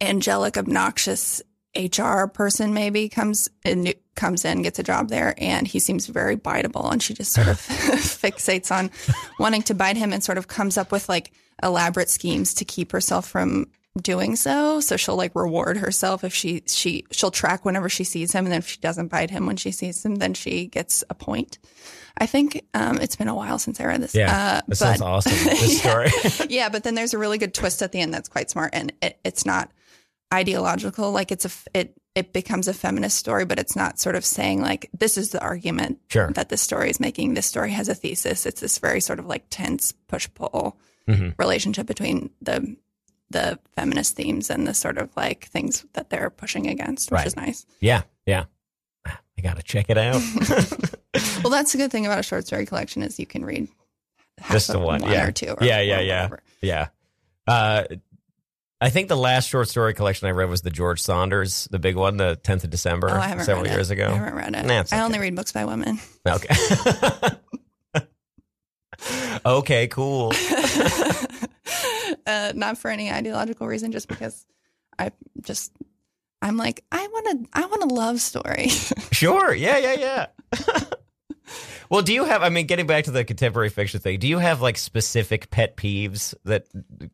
angelic, 0.00 0.56
obnoxious 0.56 1.42
HR 1.76 2.26
person 2.26 2.72
maybe 2.72 3.08
comes 3.08 3.48
in, 3.64 3.92
comes 4.14 4.44
in, 4.44 4.62
gets 4.62 4.78
a 4.78 4.82
job 4.82 5.08
there, 5.08 5.34
and 5.38 5.66
he 5.66 5.78
seems 5.78 6.06
very 6.06 6.36
biteable, 6.36 6.90
and 6.90 7.02
she 7.02 7.14
just 7.14 7.32
sort 7.32 7.48
of 7.48 7.58
fixates 7.60 8.70
on 8.70 8.90
wanting 9.38 9.62
to 9.62 9.74
bite 9.74 9.96
him, 9.96 10.12
and 10.12 10.22
sort 10.22 10.38
of 10.38 10.48
comes 10.48 10.76
up 10.76 10.92
with 10.92 11.08
like 11.08 11.32
elaborate 11.62 12.10
schemes 12.10 12.54
to 12.54 12.64
keep 12.64 12.92
herself 12.92 13.28
from 13.28 13.66
doing 14.00 14.34
so. 14.36 14.80
So 14.80 14.96
she'll 14.96 15.16
like 15.16 15.34
reward 15.34 15.76
herself 15.76 16.24
if 16.24 16.34
she 16.34 16.62
she 16.66 17.04
she'll 17.10 17.30
track 17.30 17.64
whenever 17.64 17.88
she 17.88 18.04
sees 18.04 18.32
him, 18.32 18.44
and 18.44 18.52
then 18.52 18.58
if 18.58 18.68
she 18.68 18.80
doesn't 18.80 19.08
bite 19.08 19.30
him 19.30 19.46
when 19.46 19.56
she 19.56 19.70
sees 19.70 20.04
him, 20.04 20.16
then 20.16 20.34
she 20.34 20.66
gets 20.66 21.04
a 21.10 21.14
point. 21.14 21.58
I 22.16 22.26
think 22.26 22.64
um, 22.74 23.00
it's 23.00 23.16
been 23.16 23.28
a 23.28 23.34
while 23.34 23.58
since 23.58 23.80
I 23.80 23.86
read 23.86 24.00
this. 24.00 24.14
Yeah, 24.14 24.30
uh, 24.58 24.60
that 24.68 24.76
sounds 24.76 25.00
awesome. 25.00 25.32
This 25.44 25.80
story. 25.80 26.10
yeah, 26.48 26.68
but 26.68 26.84
then 26.84 26.94
there's 26.94 27.14
a 27.14 27.18
really 27.18 27.38
good 27.38 27.54
twist 27.54 27.82
at 27.82 27.92
the 27.92 28.00
end 28.00 28.14
that's 28.14 28.28
quite 28.28 28.50
smart, 28.50 28.70
and 28.72 28.92
it, 29.02 29.18
it's 29.24 29.44
not 29.44 29.70
ideological. 30.32 31.10
Like 31.12 31.32
it's 31.32 31.44
a 31.44 31.50
it 31.78 32.00
it 32.14 32.32
becomes 32.32 32.68
a 32.68 32.74
feminist 32.74 33.16
story, 33.16 33.44
but 33.44 33.58
it's 33.58 33.74
not 33.74 33.98
sort 33.98 34.14
of 34.14 34.24
saying 34.24 34.60
like 34.62 34.88
this 34.96 35.16
is 35.18 35.30
the 35.30 35.40
argument 35.42 35.98
Sure. 36.08 36.30
that 36.32 36.48
this 36.48 36.60
story 36.62 36.88
is 36.90 37.00
making. 37.00 37.34
This 37.34 37.46
story 37.46 37.72
has 37.72 37.88
a 37.88 37.94
thesis. 37.94 38.46
It's 38.46 38.60
this 38.60 38.78
very 38.78 39.00
sort 39.00 39.18
of 39.18 39.26
like 39.26 39.44
tense 39.50 39.92
push 40.08 40.28
pull 40.34 40.76
Mhm. 41.08 41.34
relationship 41.38 41.86
between 41.86 42.30
the 42.40 42.76
the 43.30 43.58
feminist 43.74 44.14
themes 44.14 44.48
and 44.50 44.66
the 44.66 44.74
sort 44.74 44.96
of 44.98 45.10
like 45.16 45.46
things 45.46 45.84
that 45.94 46.08
they're 46.10 46.30
pushing 46.30 46.68
against, 46.68 47.10
which 47.10 47.18
Right. 47.18 47.26
is 47.26 47.36
nice. 47.36 47.66
Yeah, 47.80 48.02
yeah. 48.26 48.44
I 49.06 49.40
gotta 49.42 49.62
check 49.62 49.86
it 49.88 49.98
out. 49.98 50.22
Well, 51.44 51.50
that's 51.50 51.72
the 51.72 51.78
good 51.78 51.92
thing 51.92 52.06
about 52.06 52.18
a 52.18 52.22
short 52.22 52.46
story 52.46 52.64
collection 52.66 53.02
is 53.02 53.18
you 53.20 53.26
can 53.26 53.44
read 53.44 53.68
Just 54.50 54.68
the 54.68 54.78
of 54.78 54.82
one, 54.84 55.02
yeah. 55.02 55.26
or 55.26 55.30
two. 55.32 55.50
Or, 55.50 55.58
Yeah, 55.64 55.80
yeah, 55.80 55.98
or 55.98 56.02
yeah. 56.02 56.28
yeah. 56.62 56.88
Uh, 57.46 57.84
I 58.80 58.90
think 58.90 59.08
the 59.08 59.16
last 59.16 59.48
short 59.48 59.68
story 59.68 59.94
collection 59.94 60.28
I 60.28 60.32
read 60.32 60.48
was 60.50 60.62
the 60.62 60.70
George 60.70 61.00
Saunders, 61.00 61.68
the 61.70 61.78
big 61.78 61.96
one, 61.96 62.16
the 62.16 62.38
10th 62.42 62.64
of 62.64 62.70
December, 62.70 63.08
Oh, 63.10 63.14
I 63.18 63.28
haven't 63.28 63.44
several 63.44 63.64
read 63.64 63.70
it. 63.72 63.74
years 63.76 63.90
ago. 63.90 64.08
I 64.08 64.14
haven't 64.14 64.34
read 64.34 64.54
it. 64.54 64.66
Nah, 64.66 64.74
I 64.74 64.78
okay. 64.80 65.00
only 65.00 65.18
read 65.18 65.34
books 65.36 65.52
by 65.52 65.64
women. 65.64 65.98
Okay. 66.26 66.54
okay, 69.46 69.86
cool. 69.88 70.32
uh, 72.26 72.52
not 72.54 72.78
for 72.78 72.90
any 72.90 73.10
ideological 73.10 73.66
reason, 73.66 73.92
just 73.92 74.08
because 74.08 74.44
I 74.98 75.12
just 75.40 75.72
I'm 76.42 76.56
like 76.56 76.84
I 76.92 77.06
want 77.06 77.26
to 77.44 77.48
I 77.58 77.66
want 77.66 77.82
a 77.90 77.94
love 77.94 78.20
story. 78.20 78.68
Sure. 79.12 79.54
Yeah, 79.54 79.78
yeah, 79.78 79.92
yeah. 79.94 80.26
Well, 81.90 82.02
do 82.02 82.12
you 82.12 82.24
have, 82.24 82.42
I 82.42 82.48
mean, 82.48 82.66
getting 82.66 82.86
back 82.86 83.04
to 83.04 83.10
the 83.10 83.24
contemporary 83.24 83.68
fiction 83.68 84.00
thing, 84.00 84.18
do 84.18 84.26
you 84.26 84.38
have 84.38 84.60
like 84.60 84.78
specific 84.78 85.50
pet 85.50 85.76
peeves 85.76 86.34
that 86.44 86.66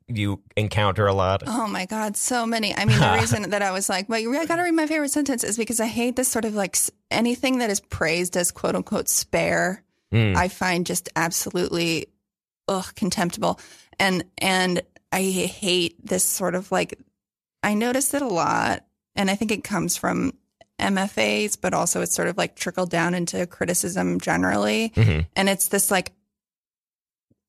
you 0.09 0.43
encounter 0.57 1.07
a 1.07 1.15
lot? 1.15 1.43
oh 1.47 1.67
my 1.67 1.87
god, 1.87 2.17
so 2.17 2.47
many. 2.47 2.75
I 2.75 2.85
mean, 2.85 2.99
the 2.99 3.13
reason 3.21 3.51
that 3.51 3.63
I 3.63 3.71
was 3.71 3.89
like, 3.89 4.09
well, 4.09 4.19
you 4.19 4.33
got 4.47 4.57
to 4.57 4.63
read 4.63 4.75
my 4.75 4.87
favorite 4.87 5.11
sentence 5.11 5.45
is 5.45 5.57
because 5.57 5.81
I 5.81 5.87
hate 5.87 6.17
this 6.17 6.29
sort 6.29 6.45
of 6.45 6.55
like 6.55 6.77
anything 7.11 7.59
that 7.59 7.71
is 7.71 7.81
praised 7.81 8.37
as 8.37 8.51
quote 8.51 8.75
unquote 8.75 9.09
spare. 9.09 9.83
Mm. 10.13 10.37
I 10.37 10.49
find 10.49 10.87
just 10.87 11.09
absolutely 11.15 12.07
ugh 12.69 12.95
contemptible, 12.95 13.61
and 13.99 14.25
and 14.39 14.83
I 15.13 15.23
hate 15.23 16.05
this 16.05 16.25
sort 16.25 16.55
of 16.55 16.73
like 16.73 16.99
I 17.63 17.75
notice 17.75 18.15
it 18.15 18.23
a 18.23 18.29
lot, 18.29 18.85
and 19.15 19.31
I 19.31 19.35
think 19.35 19.53
it 19.53 19.65
comes 19.65 19.97
from 19.97 20.33
MFAs, 20.81 21.57
but 21.61 21.75
also 21.75 22.01
it's 22.03 22.15
sort 22.15 22.29
of 22.29 22.37
like 22.39 22.57
trickled 22.57 22.91
down 22.91 23.15
into 23.15 23.47
criticism 23.47 24.19
generally, 24.21 24.91
Mhm. 24.97 25.27
and 25.37 25.49
it's 25.49 25.69
this 25.69 25.91
like 25.91 26.13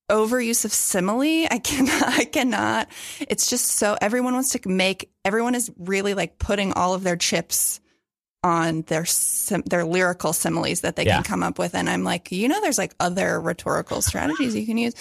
overuse 0.10 0.65
of 0.65 0.74
simile. 0.74 1.48
I 1.50 1.60
cannot, 1.63 2.04
I 2.20 2.26
cannot. 2.26 2.89
It's 3.22 3.50
just 3.50 3.65
so 3.67 3.98
everyone 4.02 4.34
wants 4.34 4.50
to 4.52 4.70
make 4.70 5.10
everyone 5.24 5.56
is 5.56 5.72
really 5.78 6.13
like 6.13 6.38
putting 6.38 6.74
all 6.74 6.94
of 6.94 7.04
their 7.04 7.15
chips 7.15 7.80
on 8.44 8.82
their 8.88 9.06
sim, 9.06 9.62
their 9.67 9.86
lyrical 9.86 10.34
similes 10.34 10.82
that 10.82 10.96
they 10.96 11.06
Yeah. 11.06 11.15
can 11.17 11.24
come 11.24 11.44
up 11.44 11.60
with, 11.60 11.76
and 11.76 11.88
I'm 11.88 12.04
like, 12.04 12.32
you 12.32 12.48
know, 12.48 12.60
there's 12.60 12.80
like 12.80 12.96
other 13.00 13.39
rhetorical 13.39 14.02
strategies 14.02 14.56
you 14.56 14.65
can 14.65 14.80
use. 14.80 14.94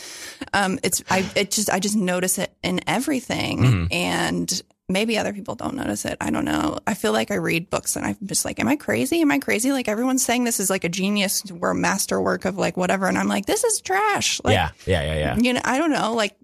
Um, 0.52 0.78
it's 0.82 1.02
I 1.10 1.24
it 1.34 1.50
just 1.50 1.70
I 1.70 1.78
just 1.80 1.96
notice 1.96 2.36
it 2.38 2.54
in 2.62 2.80
everything, 2.86 3.58
Mhm. 3.60 3.88
and 3.94 4.62
maybe 4.90 5.16
other 5.16 5.32
people 5.32 5.54
don't 5.54 5.76
notice 5.76 6.04
it. 6.04 6.16
I 6.20 6.30
don't 6.30 6.44
know. 6.44 6.78
I 6.86 6.94
feel 6.94 7.12
like 7.12 7.30
I 7.30 7.36
read 7.36 7.70
books 7.70 7.96
and 7.96 8.04
I'm 8.04 8.16
just 8.24 8.44
like, 8.44 8.58
am 8.58 8.68
I 8.68 8.76
crazy? 8.76 9.20
Am 9.20 9.30
I 9.30 9.38
crazy? 9.38 9.72
Like 9.72 9.88
everyone's 9.88 10.24
saying 10.24 10.44
this 10.44 10.60
is 10.60 10.68
like 10.68 10.84
a 10.84 10.88
genius 10.88 11.44
or 11.60 11.74
masterwork 11.74 12.44
of 12.44 12.58
like 12.58 12.76
whatever, 12.76 13.06
and 13.06 13.16
I'm 13.16 13.28
like, 13.28 13.46
this 13.46 13.64
is 13.64 13.80
trash. 13.80 14.40
Like, 14.44 14.54
yeah, 14.54 14.70
yeah, 14.86 15.02
yeah, 15.02 15.18
yeah. 15.18 15.36
you 15.38 15.52
know, 15.52 15.60
I 15.64 15.78
don't 15.78 15.92
know. 15.92 16.14
Like, 16.14 16.36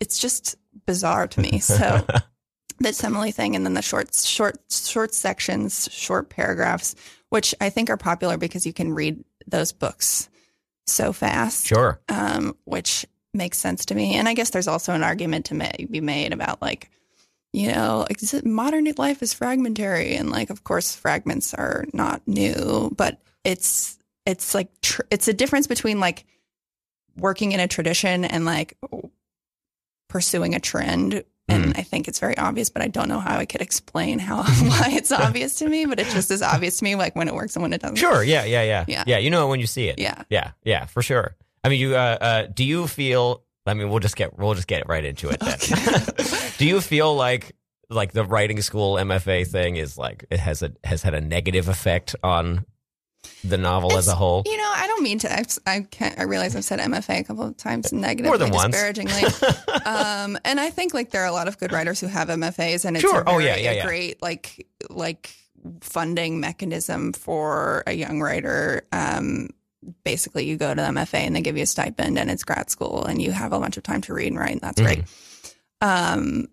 it's 0.00 0.18
just 0.18 0.56
bizarre 0.86 1.26
to 1.28 1.40
me. 1.40 1.60
So 1.74 2.06
the 2.78 2.92
simile 2.92 3.30
thing, 3.32 3.56
and 3.56 3.64
then 3.64 3.74
the 3.74 3.82
short, 3.82 4.14
short, 4.14 4.58
short 4.70 5.14
sections, 5.14 5.88
short 5.92 6.28
paragraphs, 6.28 6.94
which 7.30 7.54
I 7.60 7.70
think 7.70 7.88
are 7.88 7.96
popular 7.96 8.36
because 8.36 8.66
you 8.66 8.72
can 8.72 8.92
read 8.92 9.24
those 9.46 9.72
books 9.72 10.28
so 10.86 11.12
fast. 11.12 11.66
Sure. 11.66 12.00
Um, 12.08 12.56
which 12.64 13.06
makes 13.32 13.58
sense 13.58 13.86
to 13.86 13.94
me. 13.94 14.14
And 14.14 14.28
I 14.28 14.34
guess 14.34 14.50
there's 14.50 14.68
also 14.68 14.92
an 14.92 15.02
argument 15.02 15.46
to 15.46 15.54
ma- 15.54 15.70
be 15.90 16.00
made 16.00 16.32
about 16.32 16.62
like, 16.62 16.90
you 17.54 17.70
know, 17.70 18.04
like, 18.10 18.44
modern 18.44 18.92
life 18.98 19.22
is 19.22 19.32
fragmentary, 19.32 20.16
and 20.16 20.28
like, 20.28 20.50
of 20.50 20.64
course, 20.64 20.96
fragments 20.96 21.54
are 21.54 21.84
not 21.92 22.20
new, 22.26 22.92
but 22.96 23.20
it's 23.44 23.96
it's 24.26 24.56
like 24.56 24.68
tr- 24.80 25.02
it's 25.08 25.28
a 25.28 25.32
difference 25.32 25.68
between 25.68 26.00
like 26.00 26.24
working 27.16 27.52
in 27.52 27.60
a 27.60 27.68
tradition 27.68 28.24
and 28.24 28.44
like 28.44 28.76
pursuing 30.08 30.56
a 30.56 30.60
trend. 30.60 31.22
And 31.46 31.74
I 31.76 31.82
think 31.82 32.08
it's 32.08 32.18
very 32.18 32.36
obvious, 32.36 32.70
but 32.70 32.82
I 32.82 32.88
don't 32.88 33.08
know 33.08 33.20
how 33.20 33.36
I 33.36 33.44
could 33.44 33.60
explain 33.60 34.18
how 34.18 34.38
why 34.42 34.88
it's 34.90 35.12
obvious 35.12 35.56
to 35.56 35.68
me. 35.68 35.84
But 35.84 36.00
it's 36.00 36.12
just 36.12 36.32
as 36.32 36.42
obvious 36.42 36.78
to 36.78 36.84
me, 36.84 36.96
like 36.96 37.14
when 37.14 37.28
it 37.28 37.34
works 37.34 37.54
and 37.54 37.62
when 37.62 37.72
it 37.72 37.80
doesn't. 37.80 37.96
Sure. 37.96 38.24
Yeah, 38.24 38.44
yeah, 38.44 38.62
yeah. 38.62 38.84
Yeah. 38.88 39.04
Yeah, 39.06 39.18
you 39.18 39.30
know 39.30 39.46
it 39.46 39.50
when 39.50 39.60
you 39.60 39.68
see 39.68 39.86
it. 39.86 40.00
Yeah. 40.00 40.24
Yeah, 40.28 40.50
yeah, 40.64 40.86
for 40.86 41.02
sure. 41.02 41.36
I 41.62 41.68
mean, 41.68 41.78
you 41.78 41.94
uh, 41.94 42.18
uh 42.20 42.46
do 42.52 42.64
you 42.64 42.88
feel 42.88 43.43
I 43.66 43.74
mean, 43.74 43.88
we'll 43.88 44.00
just 44.00 44.16
get 44.16 44.38
we'll 44.38 44.54
just 44.54 44.66
get 44.68 44.88
right 44.88 45.04
into 45.04 45.30
it 45.30 45.40
then. 45.40 46.50
do 46.58 46.66
you 46.66 46.80
feel 46.80 47.14
like 47.14 47.54
like 47.90 48.12
the 48.12 48.24
writing 48.24 48.60
school 48.60 48.94
MFA 48.96 49.46
thing 49.46 49.76
is 49.76 49.96
like 49.98 50.24
it 50.30 50.40
has 50.40 50.62
a 50.62 50.72
has 50.84 51.02
had 51.02 51.14
a 51.14 51.20
negative 51.20 51.68
effect 51.68 52.14
on 52.22 52.66
the 53.42 53.56
novel 53.56 53.96
as 53.96 54.06
a 54.08 54.14
whole? 54.14 54.42
You 54.44 54.56
know, 54.56 54.72
I 54.74 54.86
don't 54.86 55.02
mean 55.02 55.18
to. 55.20 55.32
I've, 55.34 55.46
I 55.66 55.80
can't. 55.90 56.18
I 56.18 56.24
realize 56.24 56.54
I've 56.56 56.64
said 56.64 56.78
MFA 56.78 57.20
a 57.20 57.24
couple 57.24 57.44
of 57.46 57.56
times 57.56 57.90
negatively, 57.92 58.28
More 58.28 58.38
than 58.38 58.50
once. 58.50 58.72
disparagingly. 58.74 59.22
um, 59.86 60.38
and 60.44 60.60
I 60.60 60.68
think 60.70 60.92
like 60.92 61.10
there 61.10 61.22
are 61.22 61.26
a 61.26 61.32
lot 61.32 61.48
of 61.48 61.58
good 61.58 61.72
writers 61.72 62.00
who 62.00 62.06
have 62.06 62.28
MFAs, 62.28 62.84
and 62.84 62.96
it's 62.96 63.02
Sure. 63.02 63.20
a 63.20 63.24
Oh, 63.26 63.32
very, 63.38 63.46
yeah, 63.46 63.56
yeah, 63.56 63.70
a 63.70 63.74
yeah. 63.76 63.86
great 63.86 64.20
like 64.22 64.66
like 64.90 65.34
funding 65.80 66.38
mechanism 66.40 67.12
for 67.14 67.82
a 67.86 67.92
young 67.92 68.20
writer. 68.20 68.86
Um, 68.92 69.48
basically, 70.04 70.46
you 70.46 70.56
go 70.56 70.74
to 70.74 70.80
the 70.80 70.88
MFA 70.88 71.20
and 71.20 71.36
they 71.36 71.40
give 71.40 71.56
you 71.56 71.62
a 71.62 71.66
stipend, 71.66 72.18
and 72.18 72.30
it's 72.30 72.44
grad 72.44 72.70
school, 72.70 73.04
and 73.04 73.20
you 73.20 73.32
have 73.32 73.52
a 73.52 73.60
bunch 73.60 73.76
of 73.76 73.82
time 73.82 74.00
to 74.02 74.14
read 74.14 74.28
and 74.28 74.38
write, 74.38 74.52
and 74.52 74.60
that's 74.60 74.80
great. 74.80 75.04
Um, 75.80 76.48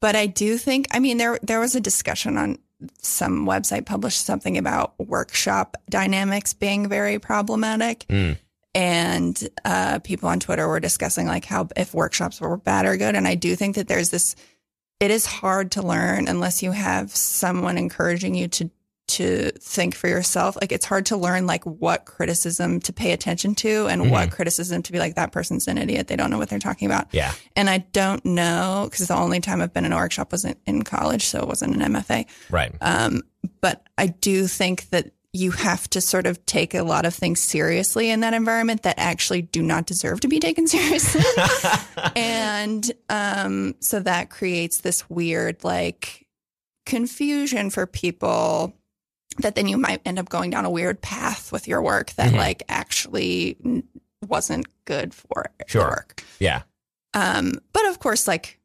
but 0.00 0.16
I 0.16 0.26
do 0.26 0.56
think, 0.56 0.86
I 0.92 0.98
mean, 0.98 1.18
there 1.18 1.38
there 1.42 1.60
was 1.60 1.74
a 1.74 1.80
discussion 1.80 2.38
on 2.38 2.58
some 3.02 3.46
website 3.46 3.86
published 3.86 4.24
something 4.24 4.56
about 4.56 4.98
workshop 4.98 5.76
dynamics 5.88 6.54
being 6.54 6.88
very 6.88 7.18
problematic. 7.18 8.06
Mm. 8.08 8.38
And 8.74 9.48
uh, 9.64 9.98
people 9.98 10.28
on 10.28 10.40
Twitter 10.40 10.66
were 10.66 10.80
discussing 10.80 11.26
like 11.26 11.44
how 11.44 11.68
if 11.76 11.92
workshops 11.92 12.40
were 12.40 12.56
bad 12.56 12.86
or 12.86 12.96
good. 12.96 13.16
And 13.16 13.26
I 13.26 13.34
do 13.34 13.56
think 13.56 13.76
that 13.76 13.88
there's 13.88 14.10
this 14.10 14.36
it 15.00 15.10
is 15.10 15.26
hard 15.26 15.72
to 15.72 15.82
learn 15.82 16.28
unless 16.28 16.62
you 16.62 16.72
have 16.72 17.10
someone 17.10 17.78
encouraging 17.78 18.34
you 18.34 18.48
to 18.48 18.70
to 19.10 19.50
think 19.60 19.94
for 19.94 20.08
yourself. 20.08 20.56
Like 20.60 20.72
it's 20.72 20.84
hard 20.84 21.06
to 21.06 21.16
learn 21.16 21.46
like 21.46 21.64
what 21.64 22.04
criticism 22.04 22.80
to 22.80 22.92
pay 22.92 23.12
attention 23.12 23.54
to 23.56 23.86
and 23.86 24.00
Mm-hmm. 24.02 24.10
what 24.10 24.30
criticism 24.30 24.82
to 24.82 24.92
be 24.92 24.98
like 24.98 25.14
that 25.16 25.30
person's 25.32 25.68
an 25.68 25.78
idiot. 25.78 26.08
They 26.08 26.16
don't 26.16 26.30
know 26.30 26.38
what 26.38 26.48
they're 26.48 26.58
talking 26.58 26.86
about. 26.86 27.08
Yeah. 27.12 27.32
And 27.54 27.68
I 27.68 27.78
don't 27.92 28.24
know 28.24 28.88
because 28.90 29.08
the 29.08 29.16
only 29.16 29.40
time 29.40 29.60
I've 29.60 29.72
been 29.72 29.84
in 29.84 29.92
a 29.92 29.96
workshop 29.96 30.32
wasn't 30.32 30.58
in 30.66 30.82
college, 30.82 31.26
so 31.26 31.40
it 31.40 31.46
wasn't 31.46 31.76
an 31.80 31.92
MFA. 31.92 32.26
Right. 32.50 32.72
Um, 32.80 33.22
but 33.60 33.86
I 33.98 34.06
do 34.08 34.46
think 34.46 34.88
that 34.90 35.12
you 35.32 35.52
have 35.52 35.88
to 35.90 36.00
sort 36.00 36.26
of 36.26 36.44
take 36.44 36.74
a 36.74 36.82
lot 36.82 37.06
of 37.06 37.14
things 37.14 37.38
seriously 37.38 38.10
in 38.10 38.18
that 38.20 38.34
environment 38.34 38.82
that 38.82 38.96
actually 38.98 39.42
do 39.42 39.62
not 39.62 39.86
deserve 39.86 40.18
to 40.20 40.28
be 40.28 40.40
taken 40.40 40.66
seriously. 40.66 41.22
and 42.16 42.90
um, 43.08 43.74
so 43.80 44.00
that 44.00 44.30
creates 44.30 44.80
this 44.80 45.08
weird 45.08 45.62
like 45.62 46.26
confusion 46.86 47.70
for 47.70 47.86
people 47.86 48.74
that 49.38 49.54
then 49.54 49.68
you 49.68 49.76
might 49.76 50.00
end 50.04 50.18
up 50.18 50.28
going 50.28 50.50
down 50.50 50.64
a 50.64 50.70
weird 50.70 51.00
path 51.02 51.52
with 51.52 51.68
your 51.68 51.80
work 51.82 52.10
that 52.12 52.32
Mhm. 52.32 52.36
like 52.36 52.62
actually 52.68 53.56
wasn't 54.26 54.66
good 54.84 55.14
for 55.14 55.46
Sure. 55.66 55.88
work. 55.88 56.22
yeah. 56.38 56.62
Um, 57.14 57.54
but 57.72 57.86
of 57.86 57.98
course, 57.98 58.28
like 58.28 58.58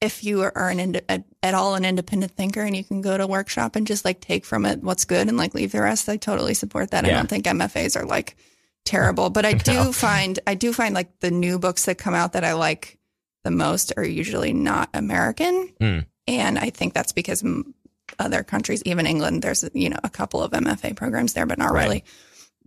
if 0.00 0.22
you 0.22 0.42
are 0.42 0.68
an 0.68 0.78
ind- 0.78 1.00
at, 1.08 1.24
at 1.42 1.54
all 1.54 1.74
an 1.74 1.84
independent 1.84 2.36
thinker 2.36 2.60
and 2.60 2.76
you 2.76 2.84
can 2.84 3.00
go 3.00 3.16
to 3.16 3.24
a 3.24 3.26
workshop 3.26 3.74
and 3.76 3.86
just 3.86 4.04
like 4.04 4.20
take 4.20 4.44
from 4.44 4.66
it 4.66 4.82
what's 4.82 5.04
good 5.06 5.28
and 5.28 5.36
like 5.38 5.54
leave 5.54 5.72
the 5.72 5.80
rest, 5.80 6.08
I 6.08 6.16
totally 6.16 6.52
support 6.54 6.90
that. 6.90 7.04
I 7.06 7.10
don't 7.10 7.28
think 7.28 7.46
MFAs 7.46 7.96
are 7.96 8.04
like 8.04 8.36
terrible, 8.84 9.30
but 9.30 9.44
I 9.46 9.54
do 9.54 9.72
No. 9.72 9.92
find 9.92 10.38
I 10.46 10.54
do 10.54 10.72
find 10.72 10.94
like 10.94 11.18
the 11.20 11.30
new 11.30 11.58
books 11.58 11.86
that 11.86 11.96
come 11.98 12.14
out 12.14 12.34
that 12.34 12.44
I 12.44 12.52
like 12.52 12.98
the 13.44 13.50
most 13.50 13.92
are 13.96 14.04
usually 14.04 14.52
not 14.52 14.90
American, 14.92 15.72
Mm. 15.80 16.06
and 16.28 16.58
I 16.58 16.70
think 16.70 16.92
that's 16.94 17.12
because 17.12 17.42
m- 17.42 17.74
other 18.18 18.42
countries, 18.42 18.82
even 18.84 19.06
England, 19.06 19.42
there's 19.42 19.64
you 19.74 19.88
know 19.90 19.98
a 20.04 20.10
couple 20.10 20.42
of 20.42 20.52
MFA 20.52 20.94
programs 20.96 21.32
there, 21.34 21.46
but 21.46 21.58
not 21.58 21.72
Right. 21.72 21.84
really. 21.84 22.04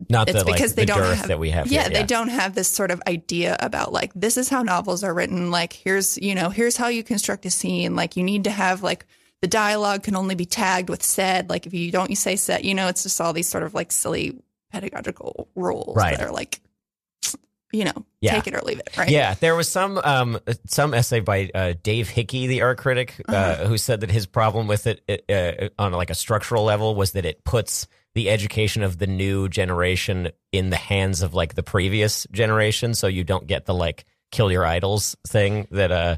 Not 0.08 0.30
It's 0.30 0.40
the 0.40 0.46
like 0.46 0.56
because 0.56 0.76
they 0.76 0.84
the 0.84 0.94
don't 0.94 1.16
have- 1.18 1.28
that 1.28 1.40
we 1.40 1.50
have. 1.50 1.68
Yeah, 1.68 1.82
here. 1.84 1.90
they 1.92 2.04
don't 2.04 2.30
have 2.30 2.56
this 2.56 2.70
sort 2.70 2.90
of 2.92 3.02
idea 3.06 3.58
about 3.60 3.92
like 3.92 4.14
this 4.16 4.38
is 4.38 4.48
how 4.48 4.64
novels 4.64 5.04
are 5.04 5.14
written. 5.14 5.52
Like 5.52 5.74
here's 5.74 6.18
you 6.18 6.36
know 6.36 6.50
here's 6.50 6.78
how 6.78 6.88
you 6.88 7.04
construct 7.04 7.46
a 7.46 7.50
scene. 7.50 7.96
Like 7.98 8.16
you 8.16 8.24
need 8.24 8.46
to 8.46 8.52
have 8.52 8.82
like 8.82 9.06
the 9.42 9.48
dialogue 9.48 10.04
can 10.04 10.16
only 10.16 10.36
be 10.36 10.46
tagged 10.46 10.90
with 10.90 11.04
said. 11.04 11.50
Like 11.50 11.66
if 11.66 11.74
you 11.74 11.92
don't 11.92 12.10
you 12.10 12.16
say 12.16 12.38
said, 12.38 12.64
you 12.64 12.74
know 12.76 12.88
it's 12.88 13.04
just 13.04 13.20
all 13.20 13.34
these 13.34 13.50
sort 13.50 13.64
of 13.64 13.74
like 13.74 13.92
silly 13.92 14.40
pedagogical 14.72 15.50
rules 15.56 15.96
Right. 15.98 16.18
that 16.18 16.26
are 16.26 16.32
like 16.32 16.62
you 17.72 17.86
know 17.86 18.06
Yeah. 18.22 18.34
take 18.36 18.48
it 18.48 18.56
or 18.56 18.62
leave 18.62 18.80
it. 18.80 18.90
Right. 18.98 19.10
Yeah, 19.10 19.36
there 19.36 19.56
was 19.56 19.68
some 19.70 20.00
um, 20.04 20.40
some 20.68 20.94
essay 20.94 21.20
by 21.20 21.50
uh, 21.54 21.74
Dave 21.84 22.10
Hickey, 22.10 22.48
the 22.48 22.62
art 22.64 22.78
critic, 22.78 23.16
uh, 23.28 23.32
Uh-huh. 23.36 23.66
who 23.68 23.78
said 23.78 24.02
that 24.02 24.12
his 24.12 24.26
problem 24.26 24.68
with 24.68 24.88
it 24.88 25.02
uh, 25.30 25.70
on 25.82 25.92
like 25.94 26.10
a 26.10 26.16
structural 26.16 26.64
level 26.64 26.96
was 26.96 27.12
that 27.14 27.26
it 27.26 27.44
puts 27.44 27.88
the 28.16 28.30
education 28.32 28.82
of 28.84 28.98
the 28.98 29.06
new 29.08 29.48
generation 29.48 30.30
in 30.52 30.72
the 30.72 30.76
hands 30.78 31.22
of 31.22 31.34
like 31.36 31.54
the 31.54 31.64
previous 31.64 32.26
generation, 32.32 32.94
so 32.96 33.06
you 33.08 33.24
don't 33.24 33.46
get 33.46 33.66
the 33.66 33.74
like 33.74 34.06
kill 34.32 34.52
your 34.52 34.66
idols 34.66 35.16
thing 35.28 35.68
that 35.72 35.92
uh, 35.92 36.16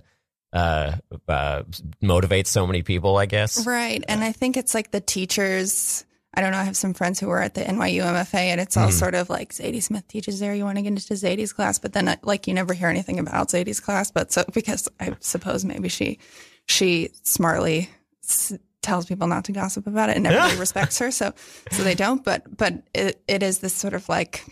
uh, 0.54 0.94
uh, 1.28 1.64
motivates 2.02 2.48
so 2.48 2.66
many 2.66 2.82
people. 2.82 3.18
I 3.18 3.26
guess. 3.26 3.66
Right. 3.68 4.04
And 4.08 4.24
I 4.24 4.32
think 4.32 4.56
it's 4.58 4.74
like 4.74 4.92
the 4.92 5.02
teachers. 5.02 6.06
I 6.34 6.40
don't 6.42 6.52
know. 6.52 6.60
I 6.60 6.64
have 6.64 6.78
some 6.78 6.94
friends 6.94 7.20
who 7.20 7.28
were 7.28 7.42
at 7.42 7.56
the 7.56 7.62
NYU 7.62 8.04
MFA, 8.04 8.36
and 8.52 8.62
it's 8.62 8.78
all 8.78 8.88
Mhm. 8.88 8.94
sort 8.94 9.16
of 9.16 9.30
like 9.30 9.52
Zadie 9.54 9.84
Smith 9.84 10.08
teaches 10.08 10.40
there. 10.40 10.56
You 10.56 10.64
want 10.64 10.78
to 10.78 10.82
get 10.82 10.88
into 10.90 11.14
Zadie's 11.14 11.52
class, 11.52 11.78
but 11.78 11.92
then 11.94 12.08
uh, 12.08 12.16
like 12.24 12.48
you 12.48 12.54
never 12.54 12.74
hear 12.74 12.88
anything 12.88 13.20
about 13.20 13.50
Zadie's 13.50 13.80
class. 13.82 14.12
But 14.12 14.32
so 14.32 14.46
because 14.54 14.88
I 15.00 15.16
suppose 15.20 15.66
maybe 15.66 15.90
she 15.90 16.20
she 16.68 17.10
smartly 17.24 17.90
s- 18.24 18.54
tells 18.82 19.06
people 19.08 19.28
not 19.28 19.44
to 19.46 19.52
gossip 19.52 19.88
about 19.88 20.10
it, 20.10 20.16
and 20.18 20.26
everybody 20.28 20.58
respects 20.58 21.00
her, 21.00 21.12
so 21.12 21.34
so 21.72 21.84
they 21.84 21.96
don't. 21.96 22.24
But 22.24 22.56
but 22.56 22.76
it, 22.94 23.22
it 23.28 23.44
is 23.44 23.60
this 23.60 23.74
sort 23.74 23.94
of 23.94 24.08
like 24.08 24.46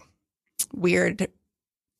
weird 0.73 1.27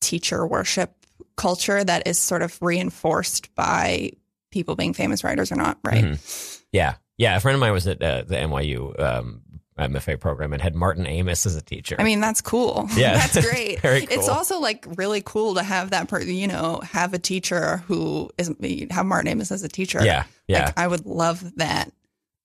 teacher 0.00 0.46
worship 0.46 0.92
culture 1.36 1.82
that 1.82 2.06
is 2.06 2.18
sort 2.18 2.42
of 2.42 2.56
reinforced 2.60 3.54
by 3.54 4.10
people 4.50 4.76
being 4.76 4.92
famous 4.92 5.24
writers 5.24 5.50
or 5.50 5.56
not. 5.56 5.78
Right. 5.82 6.04
Mhm. 6.04 6.60
Yeah, 6.72 6.94
yeah. 7.16 7.36
A 7.36 7.40
friend 7.40 7.54
of 7.54 7.60
mine 7.60 7.72
was 7.72 7.86
at 7.86 8.02
uh, 8.02 8.22
the 8.26 8.36
NYU 8.36 8.98
um, 9.00 9.42
MFA 9.80 10.18
program 10.20 10.52
and 10.52 10.62
had 10.62 10.74
Martin 10.74 11.06
Amis 11.06 11.46
as 11.46 11.56
a 11.56 11.62
teacher. 11.62 11.96
I 11.98 12.04
mean, 12.04 12.20
that's 12.20 12.40
cool. 12.40 12.88
Yeah. 13.00 13.14
that's 13.18 13.48
great. 13.48 13.80
Very 13.82 14.04
cool. 14.04 14.18
It's 14.18 14.28
also 14.28 14.60
like 14.60 14.84
really 14.96 15.22
cool 15.24 15.54
to 15.54 15.62
have 15.62 15.90
that 15.90 16.08
person, 16.08 16.34
you 16.34 16.48
know, 16.48 16.80
have 16.80 17.14
a 17.14 17.18
teacher 17.18 17.78
who 17.86 18.30
is 18.36 18.52
have 18.90 19.06
Martin 19.06 19.28
Amis 19.28 19.50
as 19.50 19.62
a 19.62 19.68
teacher. 19.68 20.04
yeah, 20.04 20.24
yeah. 20.46 20.66
Like, 20.66 20.78
I 20.78 20.86
would 20.86 21.06
love 21.06 21.56
that. 21.56 21.90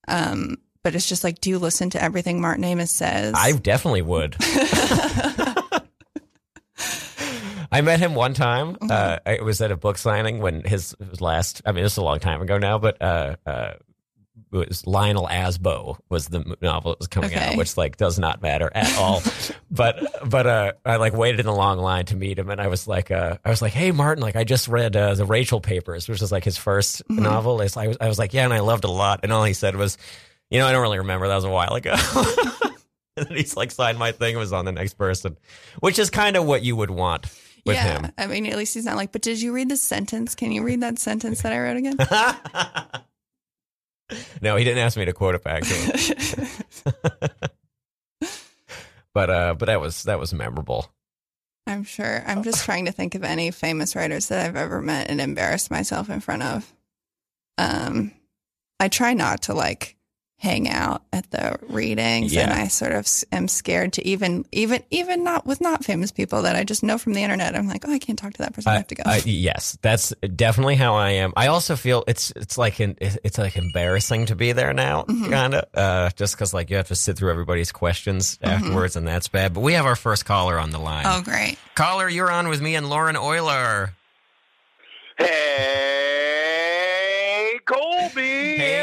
Um, 0.08 0.58
but 0.82 0.94
it's 0.94 1.08
just 1.08 1.24
like, 1.24 1.40
do 1.40 1.50
you 1.50 1.58
listen 1.58 1.90
to 1.90 2.02
everything 2.02 2.40
Martin 2.40 2.64
Amis 2.64 2.92
says? 2.92 3.34
I 3.36 3.52
definitely 3.52 4.02
would. 4.02 4.36
I 7.72 7.80
met 7.82 8.00
him 8.00 8.14
one 8.14 8.32
time. 8.32 8.76
Mm-hmm. 8.76 8.88
Uh, 8.90 9.18
it 9.26 9.44
was 9.44 9.60
at 9.60 9.70
a 9.70 9.76
book 9.76 9.98
signing 9.98 10.38
when 10.38 10.62
his, 10.62 10.94
his 11.10 11.20
last. 11.20 11.62
I 11.66 11.72
mean, 11.72 11.82
this 11.82 11.92
is 11.92 11.98
a 11.98 12.04
long 12.04 12.20
time 12.20 12.40
ago 12.40 12.58
now, 12.58 12.78
but 12.78 13.00
uh, 13.02 13.36
uh, 13.44 13.72
was 14.50 14.86
Lionel 14.86 15.26
Asbo 15.26 15.98
was 16.08 16.28
the 16.28 16.56
novel 16.60 16.92
that 16.92 16.98
was 16.98 17.08
coming 17.08 17.34
out, 17.34 17.56
which 17.56 17.76
like 17.76 17.96
does 17.96 18.18
not 18.18 18.42
matter 18.42 18.70
at 18.74 18.96
all. 18.98 19.22
but 19.70 19.98
but 20.28 20.46
uh, 20.46 20.72
I 20.84 20.96
like 20.96 21.14
waited 21.14 21.40
in 21.40 21.46
the 21.46 21.54
long 21.54 21.78
line 21.78 22.06
to 22.06 22.16
meet 22.16 22.38
him, 22.38 22.50
and 22.50 22.60
I 22.60 22.68
was 22.68 22.86
like, 22.86 23.10
uh, 23.10 23.38
I 23.44 23.50
was 23.50 23.60
like, 23.62 23.72
hey 23.72 23.92
Martin, 23.92 24.22
like 24.22 24.36
I 24.36 24.44
just 24.44 24.68
read 24.68 24.96
uh, 24.96 25.14
the 25.14 25.24
Rachel 25.24 25.60
Papers, 25.60 26.08
which 26.08 26.22
is 26.22 26.32
like 26.32 26.44
his 26.44 26.58
1st 26.58 27.02
Mhm. 27.10 27.18
novel. 27.20 27.60
It's, 27.60 27.76
I 27.76 27.88
was 27.88 27.96
I 28.00 28.08
was 28.08 28.18
like, 28.18 28.34
yeah, 28.34 28.44
and 28.44 28.54
I 28.54 28.60
loved 28.60 28.84
it 28.84 28.90
a 28.90 28.92
lot, 28.92 29.20
and 29.22 29.32
all 29.32 29.44
he 29.44 29.52
said 29.52 29.76
was, 29.76 29.98
you 30.50 30.58
know, 30.58 30.66
I 30.66 30.72
don't 30.72 30.82
really 30.82 30.98
remember. 30.98 31.28
That 31.28 31.34
was 31.36 31.44
a 31.44 31.50
while 31.50 31.74
ago. 31.74 31.94
and 33.16 33.26
then 33.26 33.36
he's 33.36 33.56
like 33.56 33.70
signed 33.70 33.98
my 33.98 34.12
thing. 34.12 34.34
It 34.34 34.38
was 34.38 34.52
on 34.52 34.64
the 34.64 34.72
next 34.72 34.94
person, 34.94 35.36
which 35.80 35.98
is 35.98 36.10
kind 36.10 36.36
of 36.36 36.44
what 36.44 36.62
you 36.62 36.76
would 36.76 36.90
want 36.90 37.26
with 37.64 37.76
yeah. 37.76 38.02
him. 38.02 38.12
I 38.16 38.26
mean, 38.26 38.46
at 38.46 38.56
least 38.56 38.74
he's 38.74 38.84
not 38.84 38.96
like, 38.96 39.12
but 39.12 39.22
did 39.22 39.40
you 39.40 39.52
read 39.52 39.68
the 39.68 39.76
sentence? 39.76 40.34
Can 40.34 40.52
you 40.52 40.62
read 40.62 40.82
that 40.82 40.98
sentence 40.98 41.42
that 41.42 41.52
I 41.52 41.58
wrote 41.58 41.76
again? 41.76 41.96
no, 44.40 44.56
he 44.56 44.64
didn't 44.64 44.82
ask 44.82 44.96
me 44.96 45.04
to 45.04 45.12
quote 45.12 45.34
it 45.34 45.44
back 45.44 45.62
to 45.62 45.74
him, 45.74 47.28
but 49.14 49.30
uh, 49.30 49.54
but 49.54 49.66
that 49.66 49.80
was 49.80 50.04
that 50.04 50.18
was 50.18 50.32
memorable. 50.32 50.90
I'm 51.66 51.82
sure. 51.82 52.22
I'm 52.26 52.44
just 52.44 52.64
trying 52.64 52.84
to 52.84 52.92
think 52.92 53.16
of 53.16 53.24
any 53.24 53.50
famous 53.50 53.96
writers 53.96 54.28
that 54.28 54.46
I've 54.46 54.56
ever 54.56 54.80
met 54.80 55.10
and 55.10 55.20
embarrassed 55.20 55.70
myself 55.70 56.08
in 56.08 56.20
front 56.20 56.44
of. 56.44 56.72
Um, 57.58 58.12
I 58.78 58.88
try 58.88 59.14
not 59.14 59.42
to 59.42 59.54
like 59.54 59.96
hang 60.38 60.68
out 60.68 61.02
at 61.32 61.58
the 61.60 61.66
readings, 61.72 62.36
and 62.36 62.52
I 62.52 62.68
sort 62.68 62.92
of 62.92 63.06
am 63.32 63.48
scared 63.48 63.92
to 63.94 64.06
even, 64.06 64.44
even, 64.52 64.82
even 64.90 65.24
not 65.24 65.46
with 65.46 65.60
not 65.60 65.84
famous 65.84 66.10
people 66.12 66.42
that 66.42 66.56
I 66.56 66.64
just 66.64 66.82
know 66.82 66.98
from 66.98 67.14
the 67.14 67.22
internet. 67.22 67.54
I'm 67.56 67.68
like, 67.68 67.84
oh, 67.86 67.92
I 67.92 67.98
can't 67.98 68.18
talk 68.18 68.32
to 68.34 68.38
that 68.42 68.54
person. 68.54 68.70
I, 68.72 68.76
have 68.76 68.86
to 68.88 68.94
go. 68.94 69.02
I- 69.06 69.22
yes, 69.24 69.76
that's 69.82 70.12
definitely 70.34 70.76
how 70.76 70.94
I 70.94 71.10
am. 71.10 71.32
I 71.36 71.48
also 71.48 71.76
feel 71.76 72.04
it's 72.06 72.32
it's 72.36 72.56
like 72.58 72.80
an, 72.80 72.96
it's 73.00 73.38
like 73.38 73.56
embarrassing 73.56 74.26
to 74.26 74.36
be 74.36 74.52
there 74.52 74.72
now, 74.72 75.02
Mhm. 75.04 75.30
kind 75.30 75.54
of, 75.54 75.64
uh, 75.74 76.10
just 76.16 76.34
because 76.36 76.52
like 76.54 76.70
you 76.70 76.76
have 76.76 76.88
to 76.88 76.94
sit 76.96 77.16
through 77.16 77.30
everybody's 77.30 77.72
questions 77.72 78.38
Mhm. 78.38 78.48
afterwards, 78.48 78.96
and 78.96 79.06
that's 79.06 79.28
bad. 79.28 79.54
But 79.54 79.60
we 79.60 79.72
have 79.74 79.86
our 79.86 79.96
first 79.96 80.24
caller 80.24 80.58
on 80.58 80.70
the 80.70 80.78
line. 80.78 81.04
oh, 81.06 81.22
great. 81.22 81.58
Caller, 81.74 82.08
you're 82.08 82.30
on 82.30 82.48
with 82.48 82.60
me 82.60 82.74
and 82.76 82.88
Lauren 82.88 83.16
Oyler. 83.16 83.90
Hey, 85.18 85.26
Colby 85.26 86.05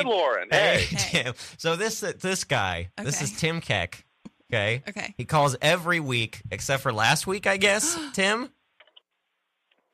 Hey. 0.04 0.10
Lauren. 0.10 0.48
Hey, 0.52 0.86
Hey. 0.90 0.98
Tim. 1.24 1.34
So 1.58 1.76
this 1.76 2.02
this 2.02 2.44
guy, 2.44 2.90
this 3.02 3.22
is 3.22 3.32
Tim 3.40 3.62
Keck. 3.62 4.06
Okay. 4.52 4.84
Okay. 4.88 5.14
He 5.18 5.26
calls 5.26 5.56
every 5.62 6.00
week 6.00 6.42
except 6.52 6.84
for 6.84 6.94
last 6.94 7.26
week, 7.26 7.48
I 7.48 7.58
guess. 7.58 7.98
Tim, 8.14 8.50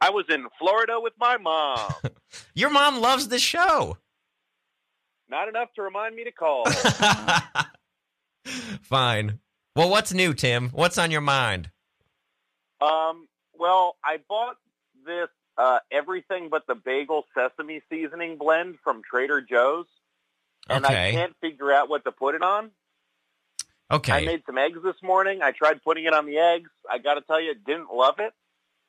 I 0.02 0.10
was 0.10 0.26
in 0.30 0.48
Florida 0.58 1.00
with 1.00 1.14
my 1.20 1.38
mom. 1.38 1.92
your 2.54 2.70
mom 2.70 3.00
loves 3.02 3.28
the 3.30 3.40
show. 3.40 3.98
Not 5.30 5.48
enough 5.48 5.70
to 5.76 5.82
remind 5.84 6.16
me 6.16 6.24
to 6.24 6.32
call. 6.32 6.66
Fine. 8.82 9.40
Well, 9.76 9.90
what's 9.90 10.14
new, 10.14 10.34
Tim? 10.34 10.70
What's 10.70 10.98
on 10.98 11.12
your 11.12 11.22
mind? 11.22 11.70
Um, 12.82 13.28
well, 13.54 13.98
I 14.04 14.18
bought 14.28 14.58
this 15.06 15.28
uh, 15.58 15.80
everything 15.92 16.50
but 16.50 16.66
the 16.68 16.76
bagel 16.76 17.26
sesame 17.36 17.82
seasoning 17.90 18.38
blend 18.38 18.78
from 18.84 19.02
Trader 19.10 19.42
Joe's, 19.42 19.86
and 20.68 20.86
Okay. 20.86 21.10
I 21.10 21.12
can't 21.12 21.36
figure 21.42 21.72
out 21.72 21.90
what 21.90 22.04
to 22.06 22.12
put 22.12 22.36
it 22.36 22.42
on. 22.42 22.72
Okay. 23.92 24.12
I 24.14 24.26
made 24.26 24.44
some 24.46 24.58
eggs 24.58 24.80
this 24.84 25.02
morning. 25.02 25.42
I 25.42 25.52
tried 25.52 25.82
putting 25.84 26.06
it 26.06 26.14
on 26.14 26.26
the 26.26 26.38
eggs. 26.38 26.70
I 26.90 27.00
got 27.00 27.16
to 27.16 27.22
tell 27.22 27.42
you, 27.42 27.56
didn't 27.56 27.92
love 27.94 28.16
it, 28.20 28.34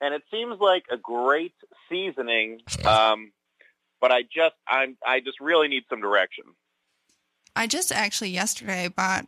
and 0.01 0.13
it 0.15 0.23
seems 0.31 0.61
like 0.61 0.85
a 0.91 0.97
great 0.97 1.55
seasoning. 1.89 2.61
Um, 2.87 3.33
but 4.01 4.11
I 4.11 4.23
just, 4.23 4.55
I'm, 4.67 4.97
I 5.07 5.21
just 5.21 5.41
really 5.41 5.69
need 5.69 5.83
some 5.91 6.01
direction. 6.01 6.45
I 7.55 7.67
just 7.67 7.93
actually 7.93 8.31
yesterday 8.31 8.89
bought 8.89 9.27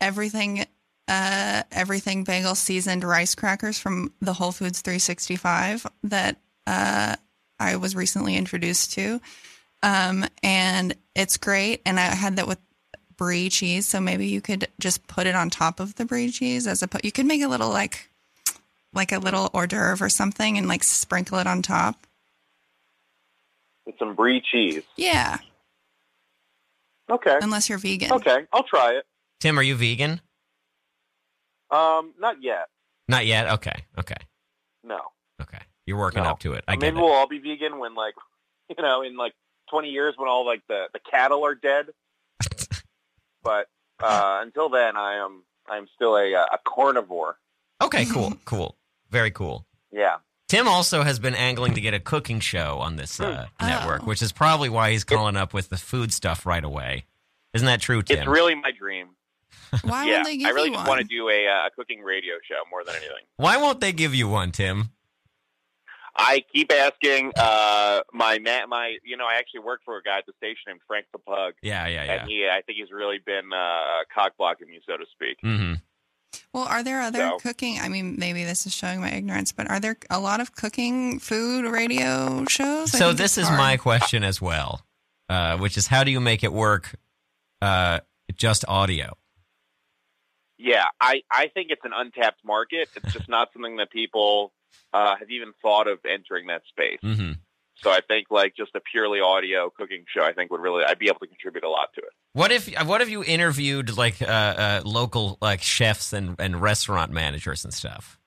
everything 0.00 0.66
uh 1.08 1.62
everything 1.72 2.22
bagel 2.22 2.54
seasoned 2.54 3.02
rice 3.02 3.34
crackers 3.34 3.78
from 3.78 4.12
the 4.20 4.32
Whole 4.32 4.52
Foods 4.52 4.80
365 4.82 5.86
that 6.04 6.36
uh 6.66 7.16
I 7.58 7.76
was 7.76 7.96
recently 7.96 8.36
introduced 8.36 8.92
to. 8.92 9.20
Um, 9.82 10.24
and 10.42 10.94
it's 11.14 11.36
great. 11.36 11.82
And 11.84 11.98
I 11.98 12.04
had 12.04 12.36
that 12.36 12.46
with 12.46 12.58
brie 13.16 13.48
cheese, 13.48 13.86
so 13.86 14.00
maybe 14.00 14.26
you 14.26 14.40
could 14.40 14.68
just 14.80 15.06
put 15.06 15.26
it 15.26 15.34
on 15.34 15.50
top 15.50 15.80
of 15.80 15.94
the 15.96 16.04
brie 16.04 16.30
cheese 16.30 16.66
as 16.66 16.82
a. 16.82 16.88
You 17.02 17.12
could 17.12 17.26
make 17.26 17.42
a 17.42 17.48
little 17.48 17.68
like, 17.70 18.08
like 18.92 19.12
a 19.12 19.18
little 19.18 19.50
hors 19.52 19.66
d'oeuvre 19.68 20.04
or 20.04 20.08
something, 20.08 20.56
and 20.58 20.68
like 20.68 20.84
sprinkle 20.84 21.38
it 21.38 21.46
on 21.46 21.62
top. 21.62 22.06
With 23.86 23.98
some 23.98 24.14
brie 24.14 24.40
cheese. 24.40 24.82
Yeah, 24.96 25.38
Okay. 27.10 27.36
unless 27.42 27.68
you're 27.68 27.78
vegan. 27.78 28.12
Okay, 28.12 28.46
I'll 28.52 28.62
try 28.62 28.92
it. 28.92 29.04
Tim, 29.40 29.58
are 29.58 29.62
you 29.62 29.74
vegan? 29.74 30.20
Um, 31.70 32.12
not 32.20 32.42
yet. 32.42 32.68
Not 33.08 33.26
yet. 33.26 33.48
Okay. 33.54 33.84
Okay. 33.98 34.14
No. 34.84 35.00
Okay. 35.40 35.58
You're 35.86 35.98
working 35.98 36.22
No. 36.22 36.30
up 36.30 36.38
to 36.40 36.52
it. 36.52 36.64
I 36.68 36.76
get 36.76 36.80
Maybe 36.80 36.98
it. 36.98 37.02
we'll 37.02 37.12
all 37.12 37.26
be 37.26 37.38
vegan 37.38 37.78
when, 37.78 37.94
like, 37.94 38.14
you 38.68 38.76
know, 38.82 39.02
in 39.02 39.16
like 39.16 39.32
20 39.72 39.88
years 39.88 40.14
when 40.18 40.28
all 40.28 40.46
like 40.46 40.62
the 40.68 40.84
the 40.92 41.00
cattle 41.10 41.44
are 41.44 41.56
dead. 41.56 41.86
but 43.42 43.66
uh, 44.00 44.40
until 44.42 44.68
then, 44.68 44.96
I 44.96 45.14
am 45.16 45.42
I'm 45.68 45.86
still 45.94 46.16
a 46.16 46.34
uh, 46.34 46.44
a 46.52 46.58
carnivore. 46.66 47.38
Okay. 47.82 48.04
Cool. 48.04 48.34
Cool. 48.44 48.76
Very 49.10 49.30
cool. 49.30 49.66
Yeah. 49.90 50.16
Tim 50.48 50.68
also 50.68 51.02
has 51.02 51.18
been 51.18 51.34
angling 51.34 51.74
to 51.74 51.80
get 51.80 51.94
a 51.94 52.00
cooking 52.00 52.38
show 52.40 52.78
on 52.78 52.96
this 52.96 53.18
uh, 53.20 53.46
Oh. 53.60 53.66
network, 53.66 54.06
which 54.06 54.20
is 54.22 54.32
probably 54.32 54.68
why 54.68 54.90
he's 54.90 55.04
calling 55.04 55.36
up 55.36 55.54
with 55.54 55.70
the 55.70 55.78
food 55.78 56.12
stuff 56.12 56.44
right 56.44 56.62
away. 56.64 57.06
Isn't 57.54 57.66
that 57.66 57.80
true, 57.80 58.02
Tim? 58.02 58.18
It's 58.18 58.26
really 58.28 58.54
my 58.54 58.70
dream. 58.70 59.08
Why 59.84 60.04
yeah, 60.04 60.14
won't 60.16 60.24
they 60.26 60.36
give 60.36 60.40
you 60.40 60.46
one? 60.46 60.52
I 60.52 60.54
really 60.54 60.68
you 60.68 60.74
just 60.74 60.86
one? 60.86 60.98
want 60.98 61.00
to 61.00 61.06
do 61.16 61.28
a 61.30 61.46
uh, 61.48 61.66
a 61.66 61.70
cooking 61.74 62.02
radio 62.02 62.34
show 62.46 62.60
more 62.70 62.84
than 62.84 62.94
anything. 62.96 63.24
Why 63.36 63.56
won't 63.56 63.80
they 63.80 63.92
give 63.92 64.14
you 64.14 64.28
one, 64.28 64.52
Tim? 64.52 64.90
I 66.14 66.44
keep 66.52 66.70
asking 66.72 67.32
uh, 67.36 68.00
my 68.12 68.38
ma- 68.38 68.66
my 68.66 68.96
you 69.04 69.16
know 69.16 69.24
I 69.26 69.34
actually 69.38 69.60
work 69.60 69.80
for 69.84 69.96
a 69.96 70.02
guy 70.02 70.18
at 70.18 70.26
the 70.26 70.32
station 70.36 70.62
named 70.68 70.80
Frank 70.86 71.06
the 71.12 71.18
Pug, 71.18 71.54
Yeah, 71.62 71.86
yeah, 71.86 72.04
yeah. 72.04 72.12
and 72.20 72.28
he 72.30 72.46
I 72.48 72.60
think 72.62 72.78
he's 72.78 72.90
really 72.92 73.18
been 73.24 73.52
uh, 73.52 74.04
cock 74.14 74.32
blocking 74.36 74.68
me 74.68 74.80
so 74.86 74.96
to 74.96 75.04
speak. 75.12 75.38
Mm-hmm. 75.42 75.74
Well, 76.52 76.64
are 76.64 76.82
there 76.82 77.00
other 77.00 77.18
So- 77.30 77.38
cooking? 77.38 77.78
I 77.80 77.88
mean, 77.88 78.16
maybe 78.18 78.44
this 78.44 78.66
is 78.66 78.74
showing 78.74 79.00
my 79.00 79.10
ignorance, 79.10 79.52
but 79.52 79.70
are 79.70 79.80
there 79.80 79.96
a 80.10 80.20
lot 80.20 80.40
of 80.40 80.54
cooking 80.54 81.18
food 81.18 81.64
radio 81.70 82.44
shows? 82.46 82.94
I 82.94 82.98
So 82.98 83.12
this 83.14 83.38
is 83.38 83.46
hard. 83.48 83.58
my 83.58 83.76
question 83.78 84.22
as 84.22 84.40
well, 84.40 84.82
uh, 85.30 85.56
which 85.58 85.76
is 85.78 85.86
how 85.86 86.04
do 86.04 86.10
you 86.10 86.20
make 86.20 86.44
it 86.44 86.52
work 86.52 86.94
uh, 87.62 88.00
just 88.34 88.64
audio? 88.68 89.16
Yeah, 90.58 90.84
I, 91.00 91.22
I 91.30 91.48
think 91.48 91.70
it's 91.70 91.84
an 91.84 91.92
untapped 91.94 92.44
market. 92.44 92.88
It's 92.96 93.12
just 93.12 93.28
not 93.28 93.52
something 93.52 93.76
that 93.76 93.90
people 93.90 94.52
uh, 94.92 95.16
have 95.16 95.30
even 95.30 95.52
thought 95.62 95.88
of 95.88 95.98
entering 96.08 96.46
that 96.48 96.62
space. 96.68 97.00
hmm 97.02 97.32
So 97.76 97.90
I 97.90 98.00
think 98.00 98.28
like 98.30 98.54
just 98.56 98.74
a 98.74 98.80
purely 98.80 99.20
audio 99.20 99.70
cooking 99.70 100.04
show, 100.14 100.22
I 100.24 100.32
think 100.32 100.50
would 100.50 100.60
really 100.60 100.84
I'd 100.84 100.98
be 100.98 101.08
able 101.08 101.20
to 101.20 101.26
contribute 101.26 101.64
a 101.64 101.70
lot 101.70 101.88
to 101.94 102.00
it. 102.00 102.12
What 102.34 102.52
if 102.52 102.68
what 102.86 103.00
if 103.00 103.08
you 103.10 103.24
interviewed 103.24 103.96
like 103.96 104.22
uh, 104.22 104.26
uh, 104.26 104.82
local 104.84 105.38
like 105.40 105.62
chefs 105.62 106.12
and, 106.12 106.36
and 106.38 106.60
restaurant 106.60 107.12
managers 107.12 107.64
and 107.64 107.74
stuff? 107.74 108.18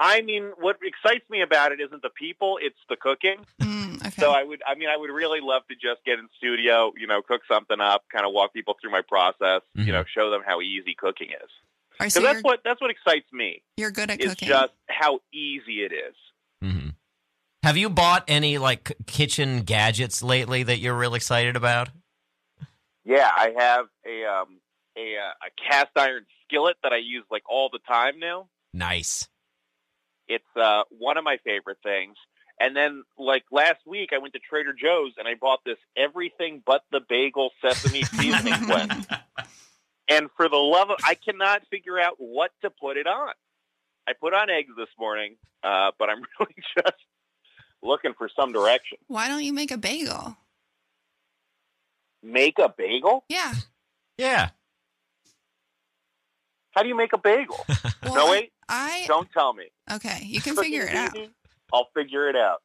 I 0.00 0.22
mean, 0.22 0.50
what 0.58 0.76
excites 0.82 1.28
me 1.30 1.40
about 1.40 1.70
it 1.72 1.80
isn't 1.80 2.02
the 2.02 2.10
people; 2.10 2.58
it's 2.60 2.78
the 2.88 2.96
cooking. 2.96 3.38
Mm, 3.62 4.00
okay. 4.00 4.10
So 4.20 4.32
I 4.32 4.42
would, 4.42 4.60
I 4.66 4.74
mean, 4.74 4.88
I 4.88 4.96
would 4.96 5.10
really 5.10 5.40
love 5.40 5.62
to 5.68 5.74
just 5.74 6.04
get 6.04 6.18
in 6.18 6.28
studio, 6.36 6.92
you 6.96 7.06
know, 7.06 7.22
cook 7.22 7.42
something 7.46 7.80
up, 7.80 8.02
kind 8.12 8.26
of 8.26 8.32
walk 8.32 8.52
people 8.52 8.76
through 8.80 8.90
my 8.90 9.02
process, 9.02 9.62
Mhm. 9.76 9.86
you 9.86 9.92
know, 9.92 10.04
show 10.04 10.30
them 10.30 10.42
how 10.44 10.60
easy 10.60 10.94
cooking 10.94 11.30
is. 11.30 11.50
Or 12.00 12.04
Because 12.06 12.14
so 12.14 12.20
that's 12.22 12.42
what 12.42 12.60
that's 12.64 12.80
what 12.80 12.90
excites 12.90 13.32
me 13.32 13.62
you're 13.76 13.90
good 13.90 14.10
at 14.10 14.20
is 14.20 14.30
cooking. 14.30 14.48
just 14.48 14.72
how 14.88 15.20
easy 15.32 15.82
it 15.84 15.92
is. 15.92 16.14
hmm 16.62 16.88
Have 17.62 17.76
you 17.76 17.88
bought 17.90 18.24
any 18.28 18.58
like 18.58 18.92
kitchen 19.06 19.62
gadgets 19.62 20.22
lately 20.22 20.62
that 20.64 20.78
you're 20.78 20.94
real 20.96 21.14
excited 21.14 21.56
about? 21.56 21.88
Yeah, 23.04 23.30
I 23.34 23.52
have 23.58 23.86
a 24.06 24.24
um 24.26 24.60
a 24.96 25.16
uh, 25.16 25.46
a 25.46 25.70
cast 25.70 25.90
iron 25.96 26.24
skillet 26.46 26.76
that 26.82 26.92
I 26.92 26.98
use 26.98 27.24
like 27.30 27.42
all 27.48 27.68
the 27.72 27.80
time 27.86 28.18
now. 28.18 28.48
Nice. 28.72 29.28
It's 30.28 30.44
uh 30.56 30.82
one 30.90 31.16
of 31.18 31.24
my 31.24 31.36
favorite 31.44 31.78
things. 31.82 32.16
And 32.60 32.74
then 32.76 33.02
like 33.18 33.44
last 33.50 33.80
week 33.86 34.10
I 34.14 34.18
went 34.18 34.34
to 34.34 34.40
Trader 34.40 34.72
Joe's 34.72 35.12
and 35.18 35.26
I 35.28 35.34
bought 35.34 35.60
this 35.66 35.76
everything 35.96 36.62
but 36.64 36.82
the 36.92 37.00
bagel 37.08 37.50
sesame 37.60 38.02
seasoning 38.04 38.66
blend. 38.66 39.06
And 40.08 40.28
for 40.36 40.48
the 40.48 40.56
love 40.56 40.90
of 40.90 40.96
I 41.04 41.14
cannot 41.14 41.62
figure 41.70 41.98
out 41.98 42.14
what 42.18 42.50
to 42.62 42.70
put 42.70 42.96
it 42.96 43.06
on. 43.06 43.32
I 44.06 44.12
put 44.12 44.34
on 44.34 44.50
eggs 44.50 44.70
this 44.76 44.88
morning, 44.98 45.36
uh, 45.62 45.92
but 45.98 46.10
I'm 46.10 46.18
really 46.40 46.54
just 46.76 46.94
looking 47.82 48.12
for 48.16 48.28
some 48.38 48.52
direction. 48.52 48.98
Why 49.06 49.28
don't 49.28 49.42
you 49.44 49.52
make 49.52 49.70
a 49.70 49.78
bagel? 49.78 50.36
Make 52.22 52.58
a 52.58 52.68
bagel? 52.68 53.24
Yeah. 53.28 53.54
Yeah. 54.18 54.50
How 56.72 56.82
do 56.82 56.88
you 56.88 56.96
make 56.96 57.12
a 57.12 57.18
bagel? 57.18 57.64
Well, 58.04 58.14
no 58.16 58.26
I- 58.26 58.30
wait, 58.30 58.52
I 58.68 59.04
don't 59.06 59.30
tell 59.32 59.54
me. 59.54 59.64
okay. 59.90 60.18
You 60.24 60.40
can 60.42 60.54
figure 60.62 60.82
it 60.86 60.94
out. 60.94 61.16
I'll 61.72 61.88
figure 61.94 62.28
it 62.28 62.36
out. 62.36 62.60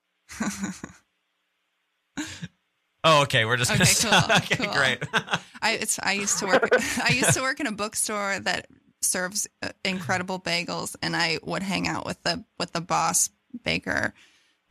Oh, 3.04 3.22
okay. 3.24 3.46
We're 3.46 3.58
just 3.58 3.72
Okay, 3.72 3.86
gonna 4.10 4.28
cool, 4.28 4.36
okay, 4.38 4.56
cool. 4.58 4.74
great. 4.74 5.04
I 5.62 5.72
it's 5.74 6.00
I 6.02 6.14
used 6.14 6.40
to 6.40 6.48
work 6.48 6.70
I 7.04 7.10
used 7.12 7.34
to 7.34 7.42
work 7.42 7.60
in 7.60 7.68
a 7.68 7.72
bookstore 7.72 8.40
that 8.40 8.68
serves 9.02 9.48
uh, 9.64 9.70
incredible 9.86 10.40
bagels 10.40 10.96
and 11.02 11.16
I 11.16 11.40
would 11.44 11.64
hang 11.64 11.88
out 11.88 12.06
with 12.06 12.22
the 12.24 12.44
with 12.58 12.74
the 12.74 12.82
boss 12.82 13.30
baker 13.64 14.14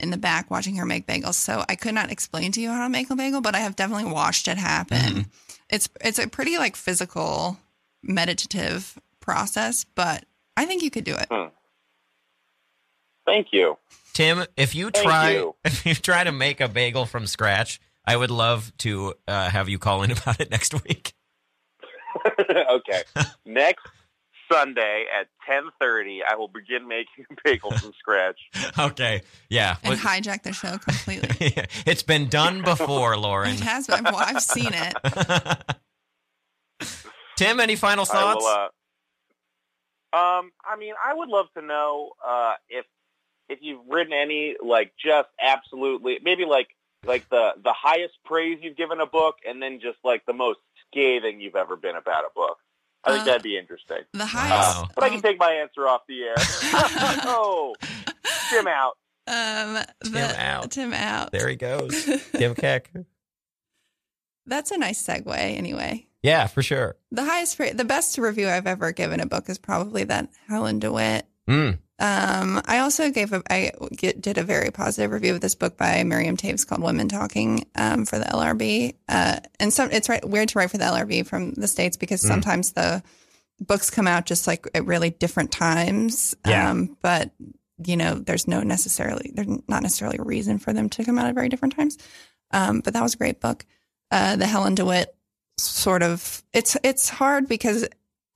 in 0.00 0.10
the 0.10 0.16
back 0.18 0.50
watching 0.50 0.76
her 0.76 0.84
make 0.86 1.06
bagels. 1.06 1.34
So 1.34 1.64
I 1.68 1.74
could 1.74 1.94
not 1.94 2.12
explain 2.12 2.52
to 2.52 2.60
you 2.60 2.70
how 2.70 2.84
to 2.84 2.88
make 2.90 3.10
a 3.10 3.16
bagel, 3.16 3.40
but 3.40 3.54
I 3.54 3.58
have 3.60 3.74
definitely 3.76 4.12
watched 4.12 4.46
it 4.48 4.58
happen. 4.58 4.98
Mhm. 4.98 5.26
It's 5.70 5.88
it's 6.02 6.18
a 6.18 6.28
pretty 6.28 6.58
like 6.58 6.76
physical 6.76 7.58
meditative 8.02 8.98
process, 9.20 9.84
but 9.94 10.24
I 10.56 10.66
think 10.66 10.82
you 10.82 10.90
could 10.90 11.04
do 11.04 11.14
it. 11.16 11.28
Thank 13.26 13.48
you. 13.52 13.76
Tim, 14.14 14.44
if 14.56 14.74
you 14.74 14.90
Thank 14.90 15.04
try 15.06 15.30
you. 15.32 15.54
if 15.64 15.84
you 15.86 15.94
try 15.94 16.24
to 16.24 16.32
make 16.32 16.60
a 16.60 16.68
bagel 16.68 17.04
from 17.06 17.26
scratch, 17.26 17.80
I 18.08 18.16
would 18.16 18.30
love 18.30 18.72
to 18.78 19.14
uh, 19.28 19.50
have 19.50 19.68
you 19.68 19.78
call 19.78 20.02
in 20.02 20.10
about 20.16 20.40
it 20.40 20.50
next 20.50 20.72
week. 20.84 21.12
okay. 22.40 23.02
Next 23.44 23.86
Sunday 24.50 25.04
at 25.14 25.28
10:30, 25.48 26.20
I 26.26 26.36
will 26.36 26.48
begin 26.48 26.88
making 26.88 27.26
bagels 27.46 27.80
from 27.80 27.92
scratch. 27.98 28.40
Okay. 28.78 29.20
Yeah. 29.50 29.76
And 29.82 29.90
Well, 29.90 29.98
hijack 29.98 30.42
the 30.42 30.54
show 30.54 30.78
completely. 30.78 31.52
it's 31.86 32.02
been 32.02 32.28
done 32.28 32.62
before, 32.62 33.18
Lauren. 33.18 33.50
it 33.50 33.60
has 33.60 33.86
been. 33.86 34.06
I've, 34.06 34.14
I've 34.14 34.42
seen 34.42 34.70
it. 34.72 34.94
Tim, 37.36 37.60
any 37.60 37.76
final 37.76 38.04
I 38.04 38.06
thoughts? 38.06 38.44
will, 38.44 38.50
uh, 38.50 38.68
um, 40.38 40.50
I 40.64 40.76
mean, 40.78 40.94
I 41.04 41.12
would 41.12 41.28
love 41.28 41.46
to 41.56 41.62
know 41.62 42.12
uh, 42.26 42.54
if 42.70 42.86
if 43.50 43.58
you've 43.60 43.86
written 43.88 44.14
any 44.14 44.56
like 44.64 44.92
just 45.04 45.28
absolutely 45.40 46.18
maybe 46.22 46.46
like 46.46 46.68
like 47.08 47.28
the 47.30 47.54
the 47.64 47.72
highest 47.72 48.14
praise 48.24 48.58
you've 48.62 48.76
given 48.76 49.00
a 49.00 49.06
book, 49.06 49.36
and 49.46 49.60
then 49.62 49.80
just 49.80 49.98
like 50.04 50.24
the 50.26 50.32
most 50.32 50.60
scathing 50.90 51.40
you've 51.40 51.56
ever 51.56 51.74
been 51.76 51.96
about 51.96 52.24
a 52.24 52.28
book. 52.34 52.58
I 53.04 53.10
think 53.12 53.22
Uh, 53.22 53.24
that'd 53.26 53.42
be 53.42 53.56
interesting. 53.56 53.98
The 54.12 54.26
highest. 54.26 54.78
Wow. 54.80 54.88
But 54.94 55.04
I 55.04 55.08
can 55.10 55.22
take 55.22 55.38
my 55.38 55.52
answer 55.52 55.86
off 55.88 56.02
the 56.08 56.22
air. 56.24 56.34
oh, 57.24 57.74
Jim 58.50 58.66
out. 58.66 58.96
Um, 59.26 59.78
Tim 60.04 60.16
out. 60.36 60.70
Tim 60.70 60.92
out. 60.94 61.32
there 61.32 61.48
he 61.48 61.56
goes. 61.56 62.04
Tim 62.36 62.54
Keck. 62.54 62.90
That's 64.46 64.70
a 64.70 64.78
nice 64.78 65.04
segue, 65.06 65.36
anyway. 65.36 66.06
Yeah, 66.22 66.46
for 66.46 66.62
sure. 66.62 66.96
The 67.12 67.24
highest, 67.24 67.56
pra- 67.58 67.74
the 67.74 67.84
best 67.84 68.16
review 68.18 68.48
I've 68.48 68.66
ever 68.66 68.92
given 68.92 69.20
a 69.20 69.26
book 69.26 69.48
is 69.48 69.58
probably 69.58 70.04
that 70.04 70.30
Helen 70.48 70.78
DeWitt. 70.78 71.26
Mm. 71.48 71.78
Um, 72.00 72.60
I 72.64 72.78
also 72.78 73.10
gave 73.10 73.32
a, 73.32 73.42
I 73.50 73.72
get, 73.96 74.20
did 74.20 74.38
a 74.38 74.44
very 74.44 74.70
positive 74.70 75.10
review 75.10 75.34
of 75.34 75.40
this 75.40 75.54
book 75.56 75.76
by 75.76 76.02
Miriam 76.04 76.36
Toews 76.36 76.66
called 76.66 76.80
Women 76.82 77.08
Talking 77.08 77.66
um, 77.74 78.04
for 78.04 78.18
the 78.18 78.24
LRB. 78.26 78.94
Uh, 79.08 79.40
and 79.58 79.72
some, 79.72 79.90
it's 79.90 80.08
right, 80.08 80.24
weird 80.26 80.48
to 80.50 80.58
write 80.58 80.70
for 80.70 80.78
the 80.78 80.84
LRB 80.84 81.26
from 81.26 81.54
the 81.54 81.66
States 81.66 81.96
because 81.96 82.22
Mm. 82.22 82.28
sometimes 82.28 82.72
the 82.72 83.02
books 83.60 83.90
come 83.90 84.06
out 84.06 84.26
just 84.26 84.46
like 84.46 84.66
at 84.74 84.86
really 84.86 85.10
different 85.10 85.50
times. 85.50 86.36
Yeah. 86.46 86.70
Um, 86.70 86.96
but, 87.02 87.32
you 87.84 87.96
know, 87.96 88.14
there's 88.14 88.46
no 88.46 88.62
necessarily, 88.62 89.32
there's 89.34 89.48
not 89.66 89.82
necessarily 89.82 90.18
a 90.18 90.24
reason 90.24 90.58
for 90.58 90.72
them 90.72 90.88
to 90.90 91.04
come 91.04 91.18
out 91.18 91.26
at 91.26 91.34
very 91.34 91.48
different 91.48 91.74
times. 91.74 91.98
Um, 92.52 92.80
but 92.80 92.92
that 92.94 93.02
was 93.02 93.14
a 93.14 93.18
great 93.18 93.40
book. 93.40 93.66
Uh, 94.12 94.36
the 94.36 94.46
Helen 94.46 94.76
DeWitt 94.76 95.14
sort 95.58 96.04
of, 96.04 96.44
it's, 96.52 96.76
it's 96.84 97.08
hard 97.08 97.48
because 97.48 97.88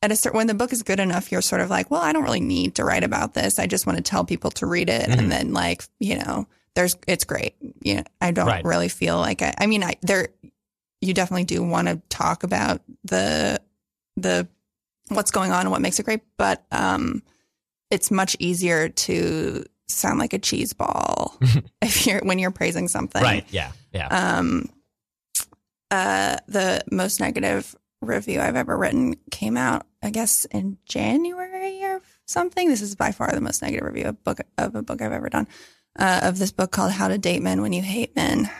at 0.03 0.11
a 0.12 0.17
certain 0.17 0.37
when 0.37 0.47
the 0.49 0.55
book 0.55 0.73
is 0.73 0.83
good 0.83 1.01
enough, 1.01 1.31
you're 1.33 1.41
sort 1.43 1.61
of 1.61 1.71
like, 1.71 1.91
well, 1.91 2.03
I 2.03 2.12
don't 2.12 2.25
really 2.25 2.41
need 2.41 2.75
to 2.75 2.85
write 2.85 3.05
about 3.05 3.35
this. 3.35 3.59
I 3.59 3.67
just 3.67 3.87
want 3.87 3.97
to 3.99 4.03
tell 4.03 4.25
people 4.25 4.51
to 4.53 4.67
read 4.67 4.88
it, 4.88 5.09
Mhm. 5.09 5.19
and 5.19 5.33
then 5.33 5.53
like 5.53 5.85
you 6.01 6.17
know, 6.19 6.47
there's 6.75 6.97
it's 7.07 7.25
great. 7.25 7.55
You 7.83 7.97
know, 7.97 8.03
I 8.21 8.33
don't 8.33 8.47
Right. 8.47 8.65
really 8.65 8.88
feel 8.88 9.19
like 9.19 9.43
I. 9.43 9.55
I 9.59 9.67
mean, 9.67 9.83
I 9.85 9.95
there, 10.03 10.29
you 11.01 11.15
definitely 11.15 11.45
do 11.45 11.62
want 11.62 11.88
to 11.88 12.01
talk 12.09 12.43
about 12.43 12.83
the 13.05 13.61
the 14.17 14.49
what's 15.09 15.31
going 15.31 15.53
on 15.53 15.62
and 15.62 15.71
what 15.71 15.81
makes 15.81 15.99
it 15.99 16.05
great, 16.05 16.21
but 16.37 16.65
um, 16.71 17.23
it's 17.91 18.11
much 18.11 18.37
easier 18.38 18.88
to 18.88 19.65
sound 19.88 20.19
like 20.19 20.33
a 20.33 20.38
cheese 20.38 20.73
ball 20.73 21.37
if 21.83 22.07
you're 22.07 22.21
when 22.25 22.38
you're 22.38 22.51
praising 22.51 22.88
something. 22.88 23.23
Right. 23.23 23.45
Yeah. 23.51 23.73
Yeah. 23.93 24.07
Um, 24.09 24.71
uh, 25.91 26.38
the 26.49 26.83
most 26.91 27.21
negative 27.21 27.77
review 28.01 28.41
I've 28.41 28.57
ever 28.57 28.77
written 28.77 29.17
came 29.31 29.57
out, 29.57 29.87
I 30.03 30.11
guess, 30.11 30.45
in 30.47 30.79
January 30.85 31.85
or 31.85 32.01
something. 32.27 32.69
This 32.69 32.81
is 32.83 32.95
by 32.97 33.12
far 33.12 33.31
the 33.33 33.41
most 33.41 33.62
negative 33.62 33.87
review 33.87 34.07
of 34.07 34.25
book 34.25 34.41
of 34.59 34.75
a 34.75 34.83
book 34.83 35.01
I've 35.03 35.12
ever 35.12 35.29
done. 35.29 35.47
Uh, 35.99 36.21
of 36.25 36.38
this 36.38 36.53
book 36.53 36.71
called 36.73 36.93
"How 36.93 37.09
to 37.09 37.19
Date 37.19 37.43
Men 37.43 37.61
When 37.62 37.73
You 37.73 37.83
Hate 37.83 38.17
Men," 38.17 38.51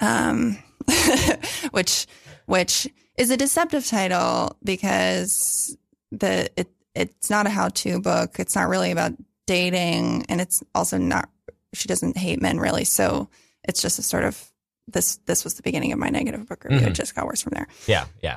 um, 0.00 0.58
which 1.72 2.06
which 2.46 2.88
is 3.16 3.30
a 3.30 3.36
deceptive 3.36 3.86
title 3.86 4.56
because 4.62 5.76
the 6.10 6.50
it 6.56 6.70
it's 6.94 7.30
not 7.30 7.46
a 7.46 7.50
how 7.50 7.68
to 7.70 8.00
book. 8.00 8.38
It's 8.38 8.54
not 8.54 8.68
really 8.68 8.90
about 8.90 9.12
dating, 9.46 10.26
and 10.28 10.40
it's 10.40 10.62
also 10.74 10.98
not. 10.98 11.28
She 11.72 11.88
doesn't 11.88 12.16
hate 12.16 12.40
men 12.40 12.58
really, 12.60 12.84
so 12.84 13.28
it's 13.64 13.82
just 13.82 13.98
a 13.98 14.02
sort 14.02 14.24
of 14.24 14.52
this. 14.86 15.16
This 15.26 15.42
was 15.42 15.54
the 15.54 15.62
beginning 15.62 15.92
of 15.92 15.98
my 15.98 16.10
negative 16.10 16.46
book 16.46 16.64
review. 16.64 16.80
Mhm. 16.86 16.90
It 16.90 16.94
just 16.94 17.14
got 17.14 17.26
worse 17.26 17.42
from 17.42 17.52
there. 17.54 17.66
yeah. 17.86 18.04
Yeah. 18.22 18.36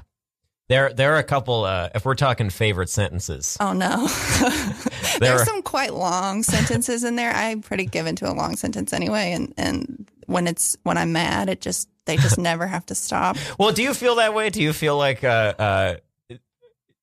There, 0.69 0.91
there 0.91 1.13
are 1.13 1.17
a 1.17 1.23
couple. 1.23 1.63
Uh, 1.63 1.89
if 1.95 2.03
we're 2.05 2.15
talking 2.15 2.49
favorite 2.49 2.89
sentences, 2.89 3.55
Oh 3.59 3.71
no, 3.73 4.07
There 4.39 5.19
there's 5.19 5.41
are- 5.41 5.45
some 5.45 5.61
quite 5.61 5.93
long 5.93 6.43
sentences 6.43 7.03
in 7.05 7.15
there. 7.15 7.31
I'm 7.31 7.61
pretty 7.61 7.85
given 7.85 8.15
to 8.17 8.29
a 8.29 8.33
long 8.33 8.55
sentence 8.57 8.91
anyway, 8.91 9.31
and 9.31 9.53
and 9.57 10.07
when 10.25 10.45
it's 10.47 10.75
when 10.83 10.97
I'm 10.97 11.13
mad, 11.13 11.47
it 11.47 11.61
just 11.61 11.87
they 12.05 12.17
just 12.17 12.37
never 12.49 12.67
have 12.67 12.85
to 12.87 12.95
stop. 12.95 13.37
Well, 13.57 13.71
do 13.71 13.81
you 13.81 13.93
feel 13.93 14.15
that 14.15 14.33
way? 14.33 14.49
Do 14.49 14.61
you 14.61 14.73
feel 14.73 14.97
like 14.97 15.23
uh, 15.23 15.53
uh, 15.57 15.95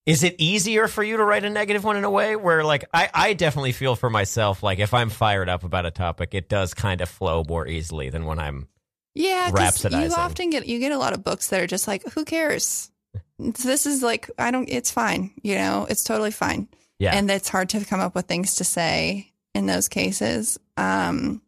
is 0.05 0.23
it 0.23 0.35
easier 0.37 0.87
for 0.87 1.03
you 1.03 1.17
to 1.17 1.25
write 1.25 1.45
a 1.45 1.51
negative 1.51 1.85
one 1.85 1.97
in 1.97 2.05
a 2.05 2.11
way 2.11 2.37
where 2.37 2.63
like 2.65 2.85
I, 2.93 3.09
I 3.15 3.33
definitely 3.33 3.73
feel 3.73 3.97
for 3.97 4.11
myself 4.11 4.63
like 4.63 4.79
if 4.79 4.93
I'm 4.93 5.09
fired 5.09 5.49
up 5.49 5.65
about 5.65 5.87
a 5.87 5.91
topic, 5.91 6.35
it 6.35 6.51
does 6.51 6.75
kind 6.75 7.01
of 7.01 7.09
flow 7.09 7.43
more 7.49 7.67
easily 7.67 8.11
than 8.11 8.27
when 8.27 8.39
I'm 8.39 8.69
Yeah, 9.15 9.51
'cause 9.51 9.83
you 9.91 10.13
often 10.15 10.51
get 10.51 10.67
you 10.67 10.79
get 10.81 10.93
a 10.93 10.99
lot 10.99 11.15
of 11.15 11.25
books 11.25 11.49
that 11.49 11.63
are 11.63 11.67
just 11.67 11.89
like, 11.89 12.03
who 12.13 12.27
cares? 12.27 12.91
This 13.39 13.87
is 13.87 14.03
like 14.03 14.31
I 14.39 14.51
don't. 14.51 14.69
It's 14.69 14.91
fine. 14.91 15.33
You 15.43 15.57
know, 15.57 15.87
it's 15.89 16.05
totally 16.05 16.31
fine. 16.31 16.69
yeah 16.99 17.15
and 17.15 17.31
it's 17.31 17.49
hard 17.49 17.71
to 17.71 17.85
come 17.85 18.01
up 18.01 18.15
with 18.15 18.27
things 18.27 18.57
to 18.57 18.65
say 18.65 19.33
in 19.55 19.67
those 19.67 19.89
cases. 19.89 20.59
Um, 20.77 21.43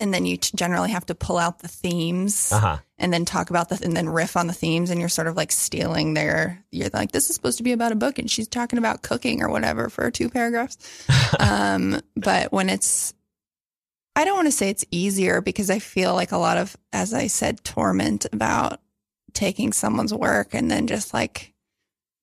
and 0.00 0.12
then 0.12 0.26
you 0.26 0.36
generally 0.36 0.90
have 0.90 1.06
to 1.06 1.14
pull 1.14 1.38
out 1.38 1.60
the 1.60 1.68
themes 1.68 2.50
uh 2.52 2.58
huh 2.58 2.78
and 2.98 3.12
then 3.12 3.24
talk 3.24 3.50
about 3.50 3.68
the 3.68 3.80
and 3.84 3.96
then 3.96 4.08
riff 4.08 4.36
on 4.36 4.46
the 4.46 4.52
themes, 4.52 4.90
and 4.90 5.00
you're 5.00 5.08
sort 5.08 5.26
of 5.28 5.36
like 5.36 5.52
stealing 5.52 6.14
their. 6.14 6.64
You're 6.70 6.88
like, 6.92 7.12
this 7.12 7.28
is 7.28 7.36
supposed 7.36 7.58
to 7.58 7.64
be 7.64 7.72
about 7.72 7.92
a 7.92 7.96
book, 7.96 8.18
and 8.18 8.30
she's 8.30 8.48
talking 8.48 8.78
about 8.78 9.02
cooking 9.02 9.42
or 9.42 9.50
whatever 9.50 9.88
for 9.88 10.10
two 10.10 10.30
paragraphs. 10.30 10.78
um, 11.38 12.00
but 12.16 12.52
when 12.52 12.70
it's, 12.70 13.12
I 14.14 14.24
don't 14.24 14.36
want 14.36 14.48
to 14.48 14.52
say 14.52 14.70
it's 14.70 14.84
easier 14.90 15.40
because 15.40 15.68
I 15.68 15.78
feel 15.78 16.14
like 16.14 16.32
a 16.32 16.38
lot 16.38 16.56
of, 16.56 16.76
as 16.92 17.12
I 17.12 17.26
said, 17.26 17.62
torment 17.64 18.26
about 18.32 18.80
taking 19.36 19.72
someone's 19.72 20.12
work 20.14 20.54
and 20.54 20.70
then 20.70 20.86
just 20.86 21.12
like, 21.14 21.52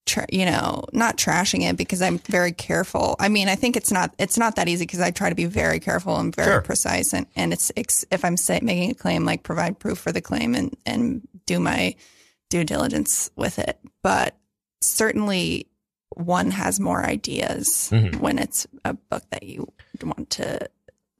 tra- 0.06 0.26
you 0.32 0.46
know, 0.46 0.84
not 0.92 1.16
trashing 1.18 1.62
it 1.70 1.78
because 1.78 2.02
I'm 2.02 2.18
very 2.18 2.52
careful. 2.52 3.16
I 3.20 3.30
mean, 3.30 3.48
I 3.48 3.56
think 3.56 3.78
it's 3.78 3.92
not, 3.92 4.14
it's 4.18 4.38
not 4.38 4.56
that 4.58 4.68
easy 4.68 4.84
because 4.86 5.00
I 5.00 5.12
try 5.12 5.30
to 5.30 5.36
be 5.36 5.46
very 5.46 5.80
careful 5.80 6.18
and 6.18 6.36
very 6.36 6.48
Sure. 6.54 6.62
precise. 6.62 7.14
And, 7.14 7.26
and 7.36 7.54
it's, 7.54 7.72
it's, 7.76 8.04
if 8.12 8.26
I'm 8.26 8.36
say, 8.36 8.60
making 8.62 8.92
a 8.92 8.96
claim, 8.96 9.24
like 9.26 9.44
provide 9.44 9.80
proof 9.80 10.00
for 10.00 10.12
the 10.12 10.22
claim 10.22 10.56
and, 10.56 10.76
and 10.86 11.26
do 11.46 11.60
my 11.60 11.96
due 12.50 12.64
diligence 12.64 13.30
with 13.38 13.60
it. 13.60 13.80
But 14.02 14.36
certainly 14.82 15.68
one 16.16 16.52
has 16.52 16.80
more 16.80 17.04
ideas 17.06 17.90
Mhm. 17.92 18.18
when 18.20 18.38
it's 18.40 18.68
a 18.86 18.94
book 18.94 19.24
that 19.32 19.44
you 19.44 19.72
want 20.04 20.30
to 20.32 20.60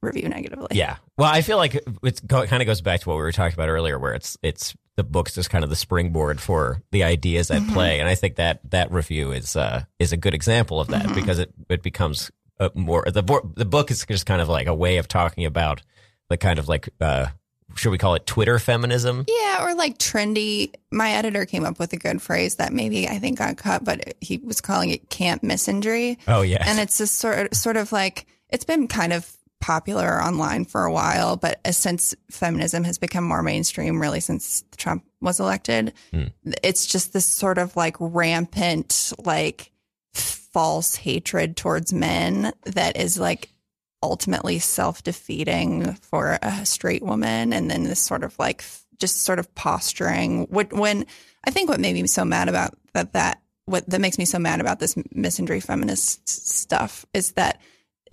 review 0.02 0.28
negatively. 0.28 0.68
yeah. 0.72 0.98
Well, 1.18 1.32
I 1.32 1.42
feel 1.42 1.58
like 1.58 1.82
it's 2.04 2.20
go, 2.20 2.42
it 2.42 2.48
kind 2.48 2.62
of 2.62 2.68
goes 2.68 2.82
back 2.82 3.00
to 3.02 3.10
what 3.10 3.16
we 3.16 3.22
were 3.22 3.32
talking 3.32 3.54
about 3.54 3.70
earlier, 3.70 3.98
where 3.98 4.14
it's 4.14 4.38
it's 4.44 4.76
the 4.96 5.04
book's 5.04 5.34
just 5.36 5.50
kind 5.50 5.64
of 5.64 5.70
the 5.70 5.76
springboard 5.76 6.40
for 6.40 6.82
the 6.92 7.04
ideas 7.04 7.50
at 7.52 7.62
Mhm. 7.62 7.74
play, 7.74 8.00
and 8.00 8.08
I 8.10 8.16
think 8.16 8.36
that 8.36 8.60
that 8.72 8.92
review 8.92 9.32
is 9.32 9.56
uh 9.56 9.84
is 10.00 10.12
a 10.12 10.18
good 10.18 10.34
example 10.34 10.80
of 10.80 10.88
that 10.90 11.06
Mhm. 11.08 11.16
because 11.16 11.40
it 11.40 11.52
it 11.70 11.82
becomes 11.84 12.32
a 12.60 12.70
more 12.76 13.04
the 13.06 13.24
the 13.56 13.66
book 13.66 13.90
is 13.92 14.06
just 14.06 14.26
kind 14.26 14.42
of 14.42 14.50
like 14.50 14.68
a 14.68 14.74
way 14.76 14.98
of 14.98 15.08
talking 15.08 15.46
about 15.46 15.82
the 16.30 16.38
kind 16.38 16.60
of 16.60 16.68
like 16.68 16.90
uh 17.02 17.28
should 17.76 17.90
we 17.90 17.98
call 17.98 18.14
it 18.14 18.28
Twitter 18.28 18.60
feminism? 18.60 19.26
Yeah, 19.28 19.64
or 19.66 19.74
like 19.74 19.98
trendy. 19.98 20.74
My 20.92 21.14
editor 21.14 21.44
came 21.46 21.66
up 21.66 21.80
with 21.80 21.92
a 21.94 21.98
good 21.98 22.22
phrase 22.22 22.56
that 22.58 22.72
maybe 22.72 23.08
I 23.08 23.18
think 23.18 23.40
got 23.40 23.58
cut, 23.58 23.84
but 23.84 24.14
he 24.22 24.38
was 24.38 24.62
calling 24.62 24.92
it 24.92 25.10
camp 25.10 25.42
misandry. 25.42 26.18
Oh 26.28 26.44
yeah, 26.44 26.62
And 26.68 26.80
it's 26.80 27.00
just 27.00 27.18
sort 27.18 27.56
sort 27.56 27.78
of 27.78 27.92
like 27.92 28.28
it's 28.50 28.66
been 28.66 28.88
kind 28.88 29.12
of 29.12 29.28
popular 29.64 30.22
online 30.22 30.66
for 30.66 30.84
a 30.84 30.92
while, 30.92 31.38
but 31.38 31.62
as 31.64 31.78
since 31.78 32.14
feminism 32.30 32.84
has 32.84 32.98
become 32.98 33.24
more 33.24 33.42
mainstream, 33.42 34.02
really 34.02 34.20
since 34.20 34.62
Trump 34.76 35.06
was 35.22 35.40
elected, 35.40 35.94
Hmm. 36.12 36.26
it's 36.62 36.86
just 36.86 37.14
this 37.14 37.26
sort 37.26 37.58
of 37.58 37.74
like 37.78 37.96
rampant, 37.98 39.14
like 39.24 39.72
false 40.14 40.96
hatred 40.98 41.56
towards 41.56 41.94
men 41.94 42.52
that 42.66 42.98
is 42.98 43.18
like 43.18 43.54
ultimately 44.02 44.60
self 44.60 45.02
defeating 45.02 45.94
for 45.94 46.38
a 46.42 46.66
straight 46.66 47.02
woman, 47.02 47.54
and 47.54 47.72
then 47.72 47.84
this 47.84 48.02
sort 48.02 48.26
of 48.26 48.38
like 48.38 48.66
just 49.00 49.22
sort 49.24 49.40
of 49.40 49.56
posturing. 49.56 50.44
What 50.50 50.74
when 50.74 51.06
I 51.48 51.52
think 51.52 51.70
what 51.70 51.80
made 51.80 51.94
me 51.94 52.06
so 52.08 52.26
mad 52.26 52.50
about 52.50 52.78
that 52.92 53.14
that 53.14 53.42
what 53.66 53.90
that 53.90 54.02
makes 54.02 54.18
me 54.18 54.26
so 54.26 54.40
mad 54.40 54.60
about 54.60 54.80
this 54.80 54.96
misandry 55.16 55.64
feminist 55.64 56.28
stuff 56.28 57.06
is 57.14 57.32
that 57.34 57.62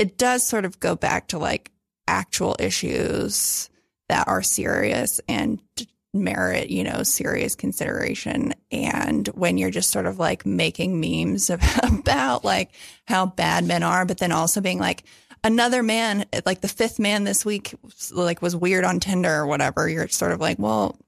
it 0.01 0.17
does 0.17 0.47
sort 0.47 0.65
of 0.65 0.81
go 0.81 0.97
back 0.97 1.29
to 1.29 1.39
like 1.39 1.71
actual 2.09 2.57
issues 2.59 3.69
that 4.09 4.27
are 4.27 4.43
serious 4.43 5.21
and 5.29 5.61
merit, 6.15 6.71
you 6.71 6.83
know, 6.83 7.03
serious 7.03 7.55
consideration. 7.55 8.55
And 8.73 9.29
when 9.29 9.59
you're 9.59 9.71
just 9.71 9.91
sort 9.91 10.07
of 10.07 10.19
like 10.19 10.47
making 10.47 10.99
memes 11.01 11.51
about 11.83 12.45
like 12.45 12.71
how 13.05 13.27
bad 13.27 13.67
men 13.67 13.83
are, 13.83 14.07
but 14.07 14.17
then 14.17 14.33
also 14.33 14.63
being 14.63 14.79
like, 14.79 15.05
another 15.45 15.83
man, 15.83 16.25
like 16.47 16.63
the 16.63 16.69
fifth 16.69 16.99
man 16.99 17.25
this 17.25 17.45
week, 17.45 17.75
like 18.11 18.41
was 18.41 18.57
weird 18.57 18.85
on 18.85 19.01
Tinder 19.01 19.35
or 19.35 19.47
whatever, 19.47 19.87
you're 19.87 20.09
sort 20.09 20.33
of 20.33 20.41
like, 20.41 20.59
well, 20.59 20.99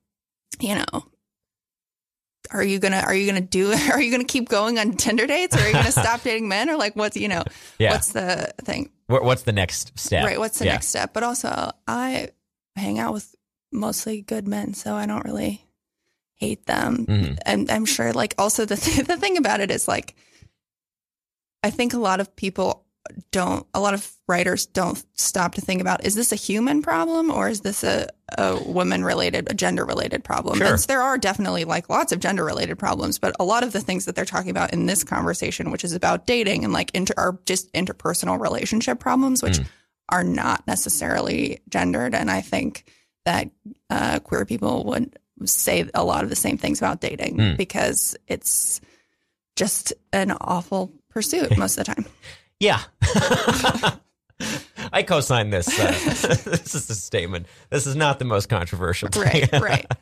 you 0.61 0.75
know, 0.75 1.05
are 2.53 2.63
you 2.63 2.79
gonna 2.79 2.99
are 3.07 3.15
you 3.15 3.27
gonna 3.27 3.41
do 3.41 3.73
are 3.93 4.01
you 4.01 4.11
gonna 4.11 4.25
keep 4.25 4.49
going 4.49 4.79
on 4.79 4.93
Tinder 4.93 5.27
dates 5.27 5.57
or 5.57 5.61
are 5.61 5.67
you 5.67 5.73
gonna 5.73 5.93
stop 5.93 6.23
dating 6.25 6.49
men 6.49 6.69
or 6.71 6.77
like 6.77 6.95
what's 6.97 7.17
you 7.17 7.29
know 7.29 7.43
yeah. 7.79 7.93
what's 7.93 8.13
the 8.13 8.53
thing 8.63 8.91
What's 9.09 9.43
the 9.43 9.53
next 9.53 9.99
step? 9.99 10.25
right 10.25 10.39
what's 10.39 10.59
the 10.59 10.65
Yeah. 10.67 10.73
next 10.73 10.89
step 10.89 11.13
but 11.13 11.23
also 11.23 11.71
I 11.87 12.31
hang 12.77 12.99
out 12.99 13.13
with 13.13 13.35
mostly 13.73 14.23
good 14.23 14.47
men 14.49 14.75
so 14.75 14.95
I 14.95 15.07
don't 15.07 15.25
really 15.25 15.65
hate 16.35 16.67
them 16.67 17.07
Mhm. 17.07 17.39
and 17.47 17.71
I'm 17.71 17.85
sure 17.85 18.13
like 18.13 18.35
also 18.39 18.65
the 18.65 18.77
th- 18.77 19.07
the 19.11 19.17
thing 19.17 19.37
about 19.37 19.61
it 19.61 19.71
is 19.71 19.87
like 19.89 20.15
I 21.63 21.71
think 21.71 21.95
a 21.95 21.99
lot 21.99 22.21
of 22.21 22.35
people 22.37 22.85
don't 23.33 23.67
a 23.75 23.81
lot 23.81 23.95
of 23.95 24.11
writers 24.29 24.65
don't 24.67 25.05
stop 25.15 25.55
to 25.57 25.61
think 25.61 25.81
about 25.81 26.05
is 26.05 26.15
this 26.15 26.31
a 26.33 26.37
human 26.37 26.83
problem 26.83 27.31
or 27.31 27.49
is 27.49 27.61
this 27.63 27.83
a, 27.83 28.09
a 28.39 28.63
woman 28.63 29.05
related 29.05 29.51
a 29.51 29.55
gender 29.55 29.85
related 29.85 30.23
problem 30.23 30.57
Sure. 30.59 30.77
so 30.79 30.87
there 30.87 31.03
are 31.03 31.19
definitely 31.19 31.65
like 31.65 31.89
lots 31.91 32.13
of 32.13 32.21
gender 32.21 32.45
related 32.45 32.79
problems 32.79 33.19
but 33.19 33.35
a 33.41 33.45
lot 33.45 33.65
of 33.65 33.73
the 33.73 33.81
things 33.81 34.05
that 34.05 34.15
they're 34.15 34.25
talking 34.25 34.51
about 34.53 34.73
in 34.73 34.87
this 34.87 35.03
conversation 35.05 35.71
which 35.73 35.83
is 35.85 35.93
about 35.95 36.27
dating 36.27 36.63
and 36.65 36.73
like 36.73 36.91
inter 36.95 37.13
are 37.17 37.39
just 37.45 37.73
interpersonal 37.73 38.39
relationship 38.41 39.01
problems 39.01 39.43
which 39.43 39.59
Mm. 39.59 39.67
are 40.11 40.25
not 40.25 40.65
necessarily 40.69 41.61
gendered 41.69 42.15
and 42.15 42.31
i 42.31 42.41
think 42.41 42.85
that 43.25 43.51
uh, 43.91 44.21
queer 44.21 44.45
people 44.45 44.85
would 44.85 45.19
say 45.45 45.89
a 45.95 46.05
lot 46.05 46.23
of 46.23 46.31
the 46.31 46.37
same 46.37 46.57
things 46.57 46.79
about 46.79 47.01
dating 47.01 47.37
Mm. 47.37 47.57
because 47.57 48.17
it's 48.29 48.81
just 49.57 49.93
an 50.13 50.31
awful 50.41 50.93
pursuit 51.11 51.57
most 51.59 51.77
of 51.79 51.85
the 51.85 51.95
time 51.95 52.07
Yeah. 52.63 52.81
I 54.93 55.03
co-sign 55.03 55.51
this. 55.51 55.69
Uh, 55.69 55.87
this 56.45 56.77
is 56.77 56.89
a 56.89 56.95
statement. 56.95 57.47
This 57.71 57.89
is 57.89 57.97
not 57.97 58.21
the 58.21 58.25
most 58.25 58.49
controversial. 58.49 59.09
right 59.17 59.51
right 59.53 59.87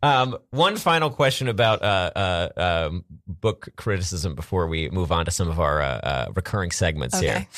Um, 0.00 0.38
one 0.50 0.76
final 0.76 1.10
question 1.10 1.48
about 1.48 1.82
uh, 1.82 2.12
uh, 2.14 2.86
um, 2.86 3.04
book 3.26 3.70
criticism 3.76 4.36
before 4.36 4.68
we 4.68 4.88
move 4.90 5.10
on 5.10 5.24
to 5.24 5.32
some 5.32 5.48
of 5.48 5.58
our 5.58 5.82
uh, 5.82 5.86
uh, 5.86 6.26
recurring 6.36 6.70
segments 6.70 7.18
here. 7.18 7.48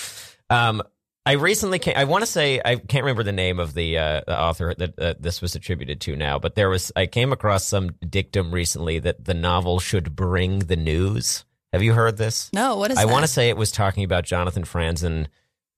Um, 0.48 0.82
I 1.26 1.32
recently 1.32 1.78
came, 1.78 1.98
I 1.98 2.05
want 2.05 2.22
to 2.22 2.26
say 2.26 2.59
I 2.64 2.76
can't 2.76 3.05
remember 3.05 3.24
the 3.24 3.32
name 3.32 3.61
of 3.61 3.74
the, 3.74 3.98
uh, 3.98 4.22
the 4.26 4.40
author 4.40 4.74
that 4.78 4.98
uh, 4.98 5.14
this 5.20 5.42
was 5.42 5.55
attributed 5.55 6.01
to 6.03 6.16
now, 6.16 6.38
but 6.38 6.55
there 6.55 6.70
was 6.70 6.90
I 6.96 7.05
came 7.05 7.30
across 7.34 7.66
some 7.66 7.90
dictum 8.09 8.51
recently 8.51 8.98
that 9.01 9.26
the 9.26 9.34
novel 9.34 9.78
should 9.78 10.16
bring 10.16 10.61
the 10.61 10.76
news. 10.76 11.44
Have 11.72 11.82
you 11.82 11.92
heard 11.94 12.16
this? 12.16 12.50
no 12.52 12.76
what 12.76 12.90
is 12.90 12.98
I 12.98 13.04
that? 13.04 13.12
want 13.12 13.22
to 13.24 13.28
say 13.28 13.48
it 13.48 13.56
was 13.56 13.70
talking 13.70 14.04
about 14.04 14.24
Jonathan 14.24 14.64
Franzen 14.64 15.26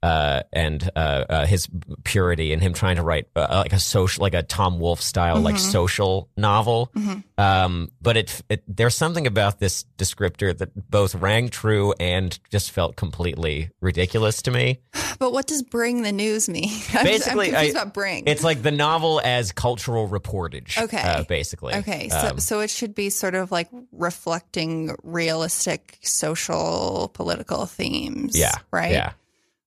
uh, 0.03 0.43
and 0.53 0.91
uh, 0.97 0.99
uh, 1.29 1.47
his 1.47 1.69
purity 2.05 2.53
and 2.53 2.61
him 2.63 2.73
trying 2.73 2.97
to 2.97 3.03
write 3.03 3.27
uh, 3.37 3.63
like 3.65 3.73
a 3.73 3.79
social, 3.79 4.23
like 4.23 4.35
a 4.35 4.43
Tom 4.43 4.79
Wolfe 4.81 5.01
style, 5.03 5.41
like 5.41 5.55
Mhm. 5.57 5.71
social 5.73 6.29
novel. 6.37 6.91
Mhm. 6.97 7.23
Um, 7.39 7.91
but 8.01 8.17
it, 8.17 8.43
it 8.49 8.63
there's 8.69 8.97
something 8.97 9.27
about 9.27 9.59
this 9.61 9.85
descriptor 9.99 10.57
that 10.59 10.91
both 10.91 11.15
rang 11.15 11.49
true 11.49 11.95
and 12.01 12.39
just 12.51 12.71
felt 12.73 12.97
completely 12.97 13.71
ridiculous 13.81 14.43
to 14.43 14.51
me. 14.51 14.81
But 15.19 15.33
what 15.33 15.47
does 15.47 15.63
bring 15.63 16.03
the 16.03 16.13
news 16.13 16.49
mean? 16.49 16.71
I'm, 16.95 17.05
Basically, 17.05 17.49
I'm 17.49 17.55
confused 17.55 17.77
I- 17.77 17.83
about 17.83 17.95
bring. 17.95 18.25
It's 18.27 18.43
like 18.45 18.63
the 18.63 18.71
novel 18.73 19.21
as 19.23 19.53
cultural 19.53 20.09
reportage. 20.09 20.81
Okay. 20.83 21.01
uh, 21.01 21.23
basically. 21.25 21.75
Okay, 21.75 22.09
so 22.09 22.29
Um, 22.33 22.39
so 22.41 22.61
it 22.61 22.71
should 22.71 22.95
be 22.95 23.09
sort 23.11 23.35
of 23.35 23.53
like 23.53 23.69
reflecting 23.93 24.95
realistic 25.03 25.99
social 26.03 27.11
political 27.15 27.67
themes. 27.67 28.39
yeah. 28.39 28.53
Right. 28.71 28.93
Yeah. 28.93 29.13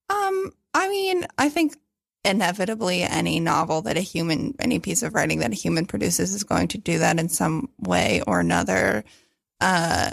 Um, 0.09 0.51
I 0.73 0.89
mean, 0.89 1.25
I 1.37 1.49
think 1.49 1.75
inevitably 2.23 3.03
any 3.03 3.39
novel 3.39 3.81
that 3.83 3.97
a 3.97 4.01
human, 4.01 4.55
any 4.59 4.79
piece 4.79 5.03
of 5.03 5.13
writing 5.13 5.39
that 5.39 5.51
a 5.51 5.55
human 5.55 5.85
produces 5.85 6.33
is 6.33 6.43
going 6.43 6.67
to 6.69 6.77
do 6.77 6.99
that 6.99 7.19
in 7.19 7.29
some 7.29 7.69
way 7.79 8.21
or 8.25 8.39
another. 8.39 9.03
Uh, 9.61 10.11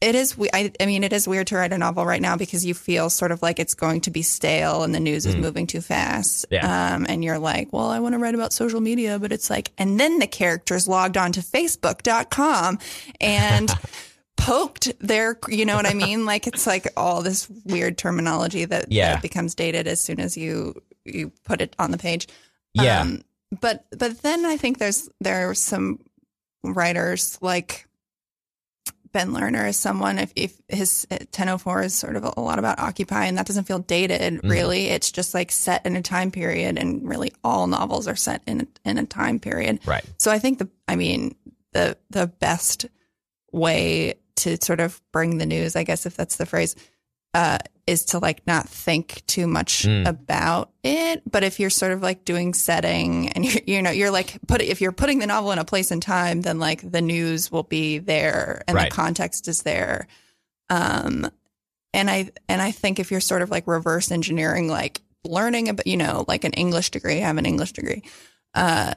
it 0.00 0.16
is. 0.16 0.36
I, 0.52 0.72
I 0.80 0.86
mean, 0.86 1.04
it 1.04 1.12
is 1.12 1.28
weird 1.28 1.46
to 1.48 1.56
write 1.56 1.72
a 1.72 1.78
novel 1.78 2.04
right 2.04 2.20
now 2.22 2.36
because 2.36 2.64
you 2.64 2.74
feel 2.74 3.08
sort 3.08 3.30
of 3.30 3.40
like 3.42 3.60
it's 3.60 3.74
going 3.74 4.00
to 4.02 4.10
be 4.10 4.22
stale 4.22 4.82
and 4.82 4.92
the 4.92 4.98
news 4.98 5.26
is 5.26 5.36
Mm. 5.36 5.40
moving 5.40 5.66
too 5.68 5.80
fast. 5.80 6.44
Yeah. 6.50 6.94
Um, 6.94 7.06
and 7.08 7.22
you're 7.22 7.38
like, 7.38 7.72
well, 7.72 7.86
I 7.88 8.00
want 8.00 8.14
to 8.14 8.18
write 8.18 8.34
about 8.34 8.52
social 8.52 8.80
media, 8.80 9.20
but 9.20 9.30
it's 9.30 9.48
like, 9.48 9.70
and 9.78 10.00
then 10.00 10.18
the 10.18 10.26
characters 10.26 10.88
logged 10.88 11.16
on 11.16 11.30
to 11.32 11.40
Facebook.com 11.40 12.78
and 13.20 13.70
poked 14.44 14.92
their, 15.00 15.38
you 15.48 15.64
know 15.64 15.76
what 15.76 15.86
I 15.86 15.94
mean? 15.94 16.26
Like 16.26 16.46
it's 16.46 16.66
like 16.66 16.88
all 16.96 17.22
this 17.22 17.48
weird 17.64 17.96
terminology 17.98 18.64
that, 18.64 18.90
Yeah. 18.90 19.14
that 19.14 19.22
becomes 19.22 19.54
dated 19.54 19.86
as 19.86 20.02
soon 20.02 20.20
as 20.20 20.36
you 20.36 20.80
you 21.04 21.32
put 21.44 21.60
it 21.60 21.74
on 21.78 21.90
the 21.90 21.98
page. 21.98 22.28
Yeah. 22.74 23.00
Um, 23.00 23.22
but 23.60 23.84
but 23.96 24.22
then 24.22 24.44
I 24.46 24.56
think 24.56 24.78
there's 24.78 25.08
there 25.20 25.50
are 25.50 25.54
some 25.54 25.98
writers 26.62 27.38
like 27.40 27.86
Ben 29.12 29.30
Lerner 29.32 29.68
is 29.68 29.76
someone 29.76 30.18
if, 30.18 30.32
if 30.36 30.54
his 30.68 31.06
1004 31.10 31.82
is 31.82 31.94
sort 31.94 32.16
of 32.16 32.24
a, 32.24 32.40
lot 32.40 32.58
about 32.58 32.78
Occupy 32.78 33.26
and 33.26 33.36
that 33.36 33.44
doesn't 33.46 33.64
feel 33.66 33.78
dated 33.80 34.20
Mhm. 34.40 34.48
really. 34.50 34.86
It's 34.86 35.10
just 35.12 35.34
like 35.34 35.52
set 35.52 35.84
in 35.84 35.96
a 35.96 36.02
time 36.02 36.30
period 36.30 36.78
and 36.78 37.06
really 37.06 37.30
all 37.44 37.66
novels 37.66 38.08
are 38.08 38.16
set 38.16 38.42
in 38.46 38.62
a, 38.62 38.66
in 38.88 38.96
a 38.98 39.04
time 39.04 39.38
period. 39.38 39.80
right. 39.86 40.04
So 40.18 40.30
I 40.30 40.38
think 40.38 40.58
the 40.60 40.68
I 40.88 40.96
mean 40.96 41.34
the 41.72 41.98
the 42.10 42.26
best 42.26 42.86
way 43.52 44.14
to 44.42 44.56
sort 44.62 44.80
of 44.80 45.00
bring 45.12 45.38
the 45.38 45.46
news, 45.46 45.74
I 45.76 45.84
guess 45.84 46.06
if 46.06 46.16
that's 46.16 46.36
the 46.36 46.46
phrase, 46.46 46.76
uh, 47.34 47.58
is 47.86 48.04
to 48.06 48.18
like 48.18 48.46
not 48.46 48.68
think 48.68 49.22
too 49.26 49.46
much 49.46 49.82
Mm. 49.84 50.06
about 50.06 50.70
it. 50.84 51.22
But 51.28 51.42
if 51.44 51.58
you're 51.58 51.70
sort 51.70 51.92
of 51.92 52.02
like 52.02 52.24
doing 52.24 52.54
setting 52.54 53.28
and 53.30 53.44
you're, 53.44 53.62
you 53.66 53.82
know, 53.82 53.90
you're 53.90 54.10
like 54.10 54.38
put 54.46 54.60
if 54.60 54.80
you're 54.80 54.92
putting 54.92 55.18
the 55.18 55.26
novel 55.26 55.50
in 55.52 55.58
a 55.58 55.64
place 55.64 55.90
and 55.90 56.02
time, 56.02 56.42
then 56.42 56.58
like 56.58 56.88
the 56.88 57.00
news 57.00 57.50
will 57.50 57.62
be 57.64 57.98
there 57.98 58.62
and 58.68 58.76
Right. 58.76 58.90
the 58.90 58.94
context 58.94 59.48
is 59.48 59.62
there. 59.62 60.06
Um, 60.70 61.30
and 61.94 62.08
I 62.10 62.30
and 62.48 62.62
I 62.62 62.70
think 62.70 62.98
if 62.98 63.10
you're 63.10 63.20
sort 63.20 63.42
of 63.42 63.50
like 63.50 63.66
reverse 63.66 64.10
engineering, 64.10 64.68
like 64.68 65.00
learning 65.24 65.68
about, 65.68 65.86
you 65.86 65.96
know, 65.96 66.24
like 66.28 66.44
an 66.44 66.52
English 66.52 66.90
degree, 66.90 67.16
I 67.18 67.26
have 67.26 67.38
an 67.38 67.46
English 67.46 67.72
degree. 67.72 68.02
Uh, 68.54 68.94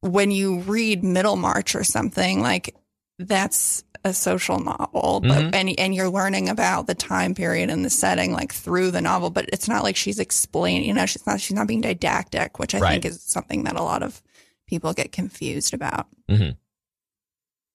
when 0.00 0.30
you 0.30 0.58
read 0.60 1.02
Middlemarch 1.02 1.74
or 1.74 1.84
something, 1.84 2.40
like 2.42 2.74
that's 3.18 3.84
a 4.04 4.12
social 4.12 4.58
novel, 4.58 5.20
but 5.20 5.44
Mhm. 5.44 5.54
and 5.54 5.78
and 5.80 5.94
you're 5.94 6.10
learning 6.10 6.48
about 6.48 6.86
the 6.86 6.94
time 6.94 7.34
period 7.34 7.70
and 7.70 7.84
the 7.84 7.90
setting 7.90 8.32
like 8.32 8.52
through 8.52 8.90
the 8.90 9.00
novel, 9.00 9.30
but 9.30 9.48
it's 9.52 9.66
not 9.68 9.82
like 9.82 9.96
she's 9.96 10.18
explaining, 10.18 10.86
you 10.86 10.92
know, 10.94 11.06
she's 11.06 11.26
not 11.26 11.40
she's 11.40 11.56
not 11.56 11.66
being 11.66 11.80
didactic, 11.80 12.58
which 12.58 12.74
I 12.74 12.80
Right. 12.80 12.90
think 13.02 13.06
is 13.06 13.22
something 13.22 13.64
that 13.64 13.76
a 13.76 13.82
lot 13.82 14.02
of 14.02 14.22
people 14.66 14.92
get 14.92 15.10
confused 15.12 15.72
about. 15.74 16.06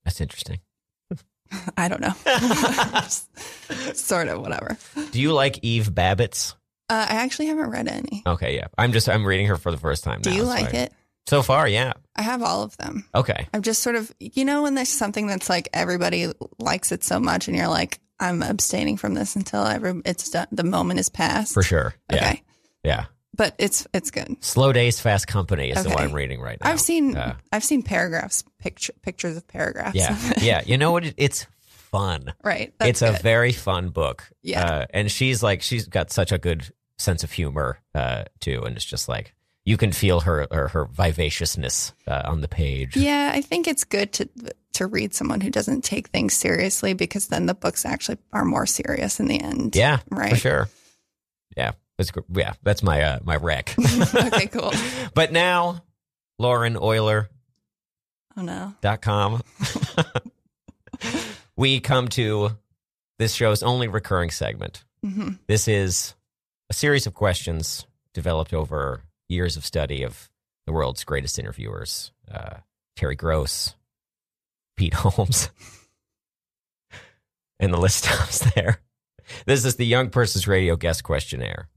That's 0.06 0.22
interesting. 0.22 0.60
I 1.78 1.88
don't 1.88 2.02
know. 2.02 2.14
sort 3.94 4.28
of 4.28 4.42
whatever. 4.42 4.78
Do 5.12 5.20
you 5.22 5.34
like 5.34 5.60
Eve 5.64 5.90
Babitz? 5.94 6.54
Uh, 6.90 7.06
I 7.10 7.16
actually 7.18 7.48
haven't 7.48 7.70
read 7.70 7.88
any. 7.88 8.24
Okay, 8.26 8.56
yeah. 8.56 8.68
I'm 8.78 8.92
just 8.94 9.08
I'm 9.10 9.26
reading 9.26 9.48
her 9.48 9.58
for 9.58 9.72
the 9.72 9.78
first 9.78 10.04
time. 10.04 10.22
Do 10.22 10.30
now, 10.32 10.36
you 10.36 10.42
so 10.44 10.48
like 10.48 10.74
I- 10.74 10.78
it? 10.78 10.94
So 11.30 11.42
far, 11.44 11.68
yeah. 11.68 11.94
I 12.16 12.22
have 12.24 12.42
all 12.42 12.64
of 12.64 12.76
them. 12.78 13.06
Okay. 13.16 13.48
I'm 13.54 13.62
just 13.62 13.82
sort 13.84 13.96
of, 13.96 14.12
you 14.20 14.44
know, 14.46 14.64
when 14.64 14.76
there's 14.76 14.90
something 14.90 15.28
that's 15.28 15.48
like 15.50 15.70
everybody 15.74 16.32
likes 16.60 16.92
it 16.92 17.04
so 17.04 17.20
much, 17.20 17.48
and 17.48 17.56
you're 17.56 17.68
like, 17.68 18.00
I'm 18.20 18.44
abstaining 18.44 18.98
from 18.98 19.14
this 19.14 19.36
until 19.36 19.64
every 19.64 20.02
it's 20.06 20.30
done, 20.30 20.48
the 20.52 20.64
moment 20.64 21.00
is 21.00 21.10
past. 21.10 21.54
For 21.54 21.64
sure. 21.64 21.94
Yeah. 22.12 22.16
Okay, 22.18 22.44
Yeah. 22.84 23.06
but 23.36 23.56
it's 23.60 23.88
it's 23.94 24.12
good. 24.12 24.44
Slow 24.44 24.74
Days, 24.74 25.00
Fast 25.00 25.28
Company 25.28 25.70
is 25.70 25.84
the 25.84 25.90
one 25.90 26.04
I'm 26.04 26.12
reading 26.14 26.42
right 26.42 26.58
now. 26.62 26.70
I've 26.72 26.82
seen 26.82 27.16
Uh, 27.16 27.36
I've 27.54 27.64
seen 27.64 27.82
paragraphs, 27.84 28.44
picture 28.60 28.94
pictures 29.04 29.38
of 29.38 29.48
paragraphs. 29.48 29.96
yeah. 29.96 30.12
of 30.36 30.44
yeah. 30.44 30.62
You 30.66 30.78
know 30.78 30.92
what? 30.92 31.06
It- 31.06 31.16
It's 31.18 31.46
fun. 31.64 32.34
right. 32.44 32.74
It's 32.82 33.02
a 33.02 33.14
very 33.14 33.52
fun 33.54 33.90
book. 33.90 34.30
Yeah. 34.44 34.66
Uh, 34.66 34.86
and 34.94 35.10
she's 35.12 35.42
like, 35.42 35.62
she's 35.62 35.88
got 35.88 36.12
such 36.12 36.32
a 36.32 36.38
good 36.38 36.68
sense 36.98 37.24
of 37.24 37.32
humor, 37.32 37.80
uh, 37.96 38.26
too. 38.42 38.64
And 38.66 38.76
it's 38.76 38.86
just 38.86 39.08
like, 39.08 39.34
you 39.66 39.78
can 39.78 39.92
feel 39.92 40.22
her, 40.22 40.48
her, 40.52 40.68
her 40.70 40.86
vivaciousness, 40.86 41.94
uh, 42.08 42.24
on 42.26 42.42
the 42.42 42.48
page. 42.48 42.96
yeah. 42.98 43.32
I 43.34 43.42
think 43.42 43.68
it's 43.68 43.84
good 43.84 44.12
to 44.14 44.30
to 44.74 44.88
read 44.88 45.14
someone 45.14 45.42
who 45.42 45.50
doesn't 45.50 45.84
take 45.84 46.08
things 46.10 46.34
seriously 46.34 46.94
because 46.94 47.28
then 47.28 47.48
the 47.48 47.54
books 47.54 47.86
actually 47.86 48.18
are 48.32 48.46
more 48.46 48.66
serious 48.66 49.20
in 49.20 49.28
the 49.28 49.40
end. 49.42 49.76
Yeah. 49.76 50.00
Right. 50.10 50.30
For 50.30 50.36
sure. 50.38 50.70
Yeah. 51.58 51.72
That's, 51.98 52.12
yeah. 52.34 52.54
That's 52.64 52.82
my, 52.82 53.02
uh, 53.02 53.20
my 53.24 53.36
rec. 53.36 53.76
okay. 54.16 54.48
Cool. 54.48 54.72
but 55.14 55.34
now, 55.34 55.84
Lauren 56.38 56.76
Oyler, 56.76 57.28
Oh 58.38 58.42
no. 58.42 58.74
dot 58.82 59.02
com. 59.02 59.42
we 61.58 61.80
come 61.80 62.08
to 62.10 62.52
this 63.18 63.34
show's 63.34 63.64
only 63.64 63.88
recurring 63.90 64.30
segment. 64.32 64.84
hmm 65.04 65.32
This 65.48 65.68
is 65.68 66.14
a 66.70 66.74
series 66.74 67.06
of 67.08 67.14
questions 67.14 67.86
developed 68.14 68.54
over 68.54 69.02
years 69.30 69.56
of 69.56 69.66
study 69.66 70.04
of 70.04 70.30
the 70.66 70.74
world's 70.74 71.04
greatest 71.04 71.40
interviewers 71.40 72.12
uh, 72.32 72.58
Terry 72.96 73.16
Gross, 73.16 73.76
Pete 74.76 74.94
Holmes, 74.96 75.50
and 77.60 77.74
the 77.74 77.80
list 77.80 78.04
stops 78.04 78.40
there. 78.56 78.82
This 79.46 79.64
is 79.64 79.76
the 79.76 79.86
Young 79.86 80.10
Person's 80.10 80.48
Radio 80.48 80.76
Guest 80.76 81.04
Questionnaire. 81.04 81.70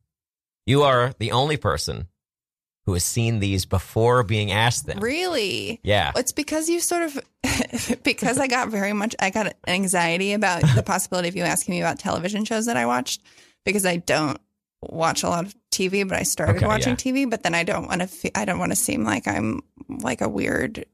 You 0.67 0.83
are 0.83 1.13
the 1.19 1.33
only 1.33 1.57
person 1.57 2.09
who 2.87 2.95
has 2.95 3.05
seen 3.05 3.39
these 3.39 3.65
before 3.65 4.23
being 4.23 4.51
asked 4.51 4.87
them. 4.87 4.99
Really? 4.99 5.81
Yeah. 5.85 6.13
It's 6.17 6.33
because 6.33 6.69
you 6.69 6.81
sort 6.81 7.05
of 7.05 8.01
because 8.03 8.39
I 8.39 8.49
got 8.49 8.69
very 8.69 8.93
much 8.93 9.15
I 9.21 9.31
got 9.31 9.55
anxiety 9.67 10.33
about 10.33 10.63
the 10.75 10.83
possibility 10.83 11.29
of 11.29 11.37
you 11.37 11.45
asking 11.45 11.75
me 11.75 11.81
about 11.81 11.99
television 11.99 12.45
shows 12.45 12.67
that 12.67 12.77
I 12.77 12.87
watched 12.87 13.23
because 13.65 13.87
I 13.87 13.97
don't 13.99 14.41
watch 14.83 15.23
a 15.23 15.29
lot 15.29 15.47
of 15.47 15.55
TV, 15.71 16.07
but 16.09 16.19
I 16.19 16.23
started 16.25 16.57
Okay, 16.57 16.67
watching 16.67 16.91
yeah. 16.93 16.97
TV. 17.25 17.31
But 17.31 17.43
then 17.43 17.55
I 17.55 17.65
don't 17.65 17.87
want 17.87 18.01
to 18.03 18.07
fe- 18.07 18.31
I 18.35 18.45
don't 18.45 18.59
want 18.59 18.73
to 18.73 18.77
seem 18.77 19.05
like 19.05 19.27
I'm 19.29 19.61
like 19.89 20.21
a 20.21 20.29
weird 20.29 20.85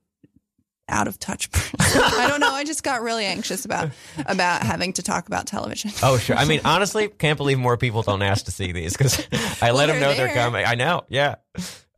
out 0.91 1.07
of 1.07 1.19
touch 1.19 1.51
person. 1.53 2.01
I 2.03 2.27
don't 2.29 2.41
know. 2.41 2.51
I 2.53 2.65
just 2.65 2.83
got 2.83 3.03
really 3.03 3.25
anxious 3.27 3.65
about 3.65 3.91
about 4.27 4.63
having 4.63 4.95
to 4.95 5.03
talk 5.03 5.27
about 5.27 5.47
television. 5.47 5.91
Oh, 6.03 6.17
sure. 6.19 6.37
I 6.37 6.45
mean, 6.47 6.61
honestly, 6.65 7.09
can't 7.09 7.37
believe 7.37 7.59
more 7.59 7.77
people 7.77 8.03
don't 8.03 8.23
ask 8.23 8.47
to 8.47 8.51
see 8.51 8.73
these 8.73 8.97
because 8.97 9.19
I 9.63 9.73
let 9.73 9.73
Well, 9.73 9.87
them 9.89 10.01
know 10.01 10.15
they're 10.15 10.27
they're 10.29 10.35
coming. 10.35 10.65
I 10.65 10.75
know. 10.77 11.03
Yeah. 11.09 11.37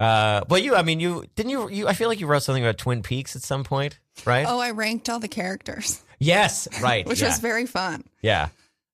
Uh, 0.01 0.43
well, 0.49 0.59
you, 0.59 0.74
I 0.74 0.82
mean, 0.82 0.99
you 0.99 1.26
didn't 1.36 1.51
you, 1.51 1.68
you, 1.68 1.86
I 1.88 1.93
feel 1.93 2.09
like 2.09 2.20
you 2.20 2.26
wrote 2.26 2.43
something 2.43 2.64
about 2.64 2.78
Twin 2.78 3.03
Peaks 3.03 3.36
at 3.36 3.43
some 3.43 3.64
point, 3.64 4.01
right? 4.24 4.47
Oh, 4.49 4.59
I 4.59 4.70
ranked 4.70 5.11
all 5.11 5.20
the 5.20 5.28
characters, 5.28 6.03
Yes. 6.18 6.66
Right. 6.82 7.07
which 7.07 7.20
yeah. 7.20 7.28
was 7.28 7.38
very 7.38 7.66
fun. 7.66 8.05
yeah. 8.22 8.49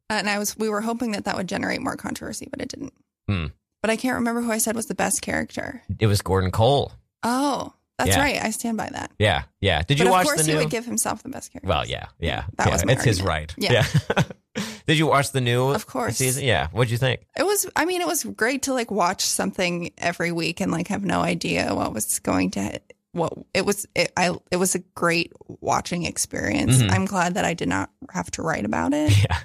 And 0.08 0.28
I 0.30 0.38
was 0.38 0.56
we 0.56 0.68
were 0.68 0.80
hoping 0.80 1.12
that 1.12 1.24
that 1.24 1.36
would 1.36 1.48
generate 1.48 1.80
more 1.82 1.96
controversy, 1.96 2.46
but 2.50 2.60
it 2.60 2.68
didn't. 2.68 2.92
Hmm. 3.28 3.46
But 3.82 3.90
I 3.90 3.96
can't 3.96 4.14
remember 4.16 4.40
who 4.42 4.50
I 4.52 4.58
said 4.58 4.76
was 4.76 4.86
the 4.86 4.94
best 4.94 5.22
character. 5.22 5.82
It 5.98 6.06
was 6.06 6.22
Gordon 6.22 6.50
Cole. 6.50 6.92
Oh, 7.22 7.72
that's 7.98 8.10
Yeah. 8.10 8.20
right. 8.20 8.42
I 8.42 8.50
stand 8.50 8.76
by 8.76 8.88
that. 8.92 9.10
Yeah. 9.18 9.42
Yeah. 9.60 9.78
Did 9.82 9.98
but 9.98 9.98
you 9.98 10.04
of 10.06 10.10
watch 10.10 10.26
course, 10.26 10.38
the 10.40 10.46
he 10.46 10.52
new? 10.52 10.58
would 10.58 10.70
give 10.70 10.84
himself 10.84 11.22
the 11.22 11.28
best 11.28 11.52
character. 11.52 11.68
well, 11.68 11.86
yeah. 11.86 12.06
Yeah. 12.18 12.44
That 12.56 12.66
yeah. 12.68 12.72
was 12.72 12.84
my 12.84 12.92
It's 12.92 13.04
his 13.04 13.22
right. 13.22 13.52
Yeah. 13.56 13.84
Did 14.86 14.98
you 14.98 15.06
watch 15.06 15.32
the 15.32 15.40
new 15.40 15.68
Of 15.70 15.86
course. 15.86 16.16
season? 16.16 16.44
Yeah. 16.44 16.68
What'd 16.68 16.90
you 16.90 16.98
think? 16.98 17.20
it 17.36 17.44
was. 17.44 17.66
I 17.76 17.84
mean, 17.84 18.00
it 18.00 18.06
was 18.06 18.24
great 18.24 18.62
to 18.62 18.72
like 18.74 18.90
watch 18.90 19.22
something 19.22 19.90
every 19.98 20.32
week 20.32 20.60
and 20.60 20.70
like 20.72 20.88
have 20.88 21.04
no 21.04 21.20
idea 21.20 21.74
what 21.74 21.92
was 21.92 22.18
going 22.20 22.52
to. 22.52 22.80
What 23.12 23.32
it 23.54 23.64
was. 23.66 23.86
It, 23.94 24.12
I. 24.16 24.34
It 24.50 24.56
was 24.56 24.74
a 24.74 24.80
great 24.94 25.32
watching 25.60 26.04
experience. 26.04 26.78
Mhm. 26.82 26.90
I'm 26.90 27.04
glad 27.06 27.34
that 27.34 27.44
I 27.44 27.54
did 27.54 27.68
not 27.68 27.90
have 28.12 28.30
to 28.32 28.42
write 28.42 28.64
about 28.64 28.92
it. 28.94 29.12
Yeah. 29.30 29.38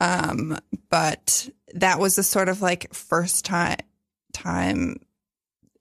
Um, 0.00 0.58
but 0.90 1.48
that 1.74 1.98
was 1.98 2.16
the 2.16 2.22
sort 2.22 2.48
of 2.48 2.62
like 2.62 2.92
first 2.94 3.44
time 3.44 3.78
time 4.32 5.00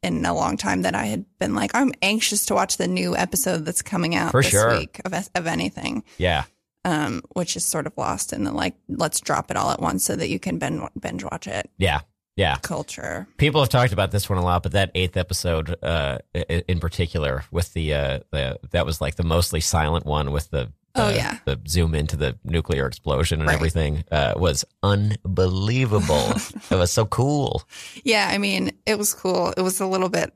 in 0.04 0.26
a 0.26 0.34
long 0.34 0.58
time 0.58 0.84
that 0.84 0.96
I 0.96 1.06
had 1.06 1.26
been 1.40 1.56
like, 1.56 1.72
I'm 1.74 1.92
anxious 2.02 2.46
to 2.48 2.54
watch 2.54 2.78
the 2.78 2.88
new 2.88 3.16
episode 3.16 3.66
that's 3.66 3.82
coming 3.82 4.16
out 4.16 4.32
For 4.32 4.42
this 4.42 4.52
sure. 4.52 4.78
week 4.78 5.02
of 5.06 5.14
of 5.36 5.48
anything. 5.48 6.04
Yeah. 6.18 6.44
Um, 6.86 7.22
which 7.34 7.56
is 7.58 7.66
sort 7.66 7.86
of 7.86 7.94
lost 7.98 8.32
in 8.32 8.44
the 8.46 8.52
like, 8.52 8.76
let's 8.88 9.20
drop 9.20 9.52
it 9.52 9.58
all 9.58 9.72
at 9.72 9.82
once 9.82 10.06
so 10.06 10.16
that 10.16 10.30
you 10.30 10.40
can 10.40 10.58
binge 10.58 10.82
binge 11.00 11.24
watch 11.24 11.48
it. 11.48 11.70
Yeah. 11.78 12.02
Yeah. 12.36 12.58
culture. 12.62 13.28
People 13.38 13.62
have 13.62 13.70
talked 13.70 13.94
about 13.94 14.12
this 14.12 14.30
one 14.30 14.38
a 14.38 14.44
lot, 14.44 14.62
but 14.62 14.74
that 14.74 14.92
eighth 14.94 15.18
episode, 15.18 15.76
uh, 15.84 16.20
in 16.36 16.80
particular, 16.80 17.44
with 17.52 17.74
the 17.74 17.96
uh, 17.96 18.20
the 18.32 18.60
that 18.72 18.86
was 18.86 19.02
like 19.02 19.16
the 19.16 19.24
mostly 19.24 19.60
silent 19.60 20.06
one 20.06 20.32
with 20.32 20.52
the 20.52 20.72
Oh, 20.98 21.10
yeah. 21.10 21.40
the 21.46 21.60
zoom 21.68 21.96
into 21.96 22.16
the 22.18 22.38
nuclear 22.44 22.88
explosion 22.88 23.40
and 23.40 23.48
Right. 23.48 23.56
everything 23.56 24.04
uh, 24.12 24.34
was 24.38 24.66
unbelievable. 24.84 26.32
it 26.72 26.76
was 26.76 26.92
so 26.92 27.06
cool. 27.06 27.64
Yeah, 28.04 28.28
I 28.32 28.38
mean, 28.38 28.72
it 28.86 28.98
was 28.98 29.14
cool. 29.14 29.54
It 29.56 29.62
was 29.62 29.80
a 29.80 29.86
little 29.88 30.10
bit, 30.10 30.34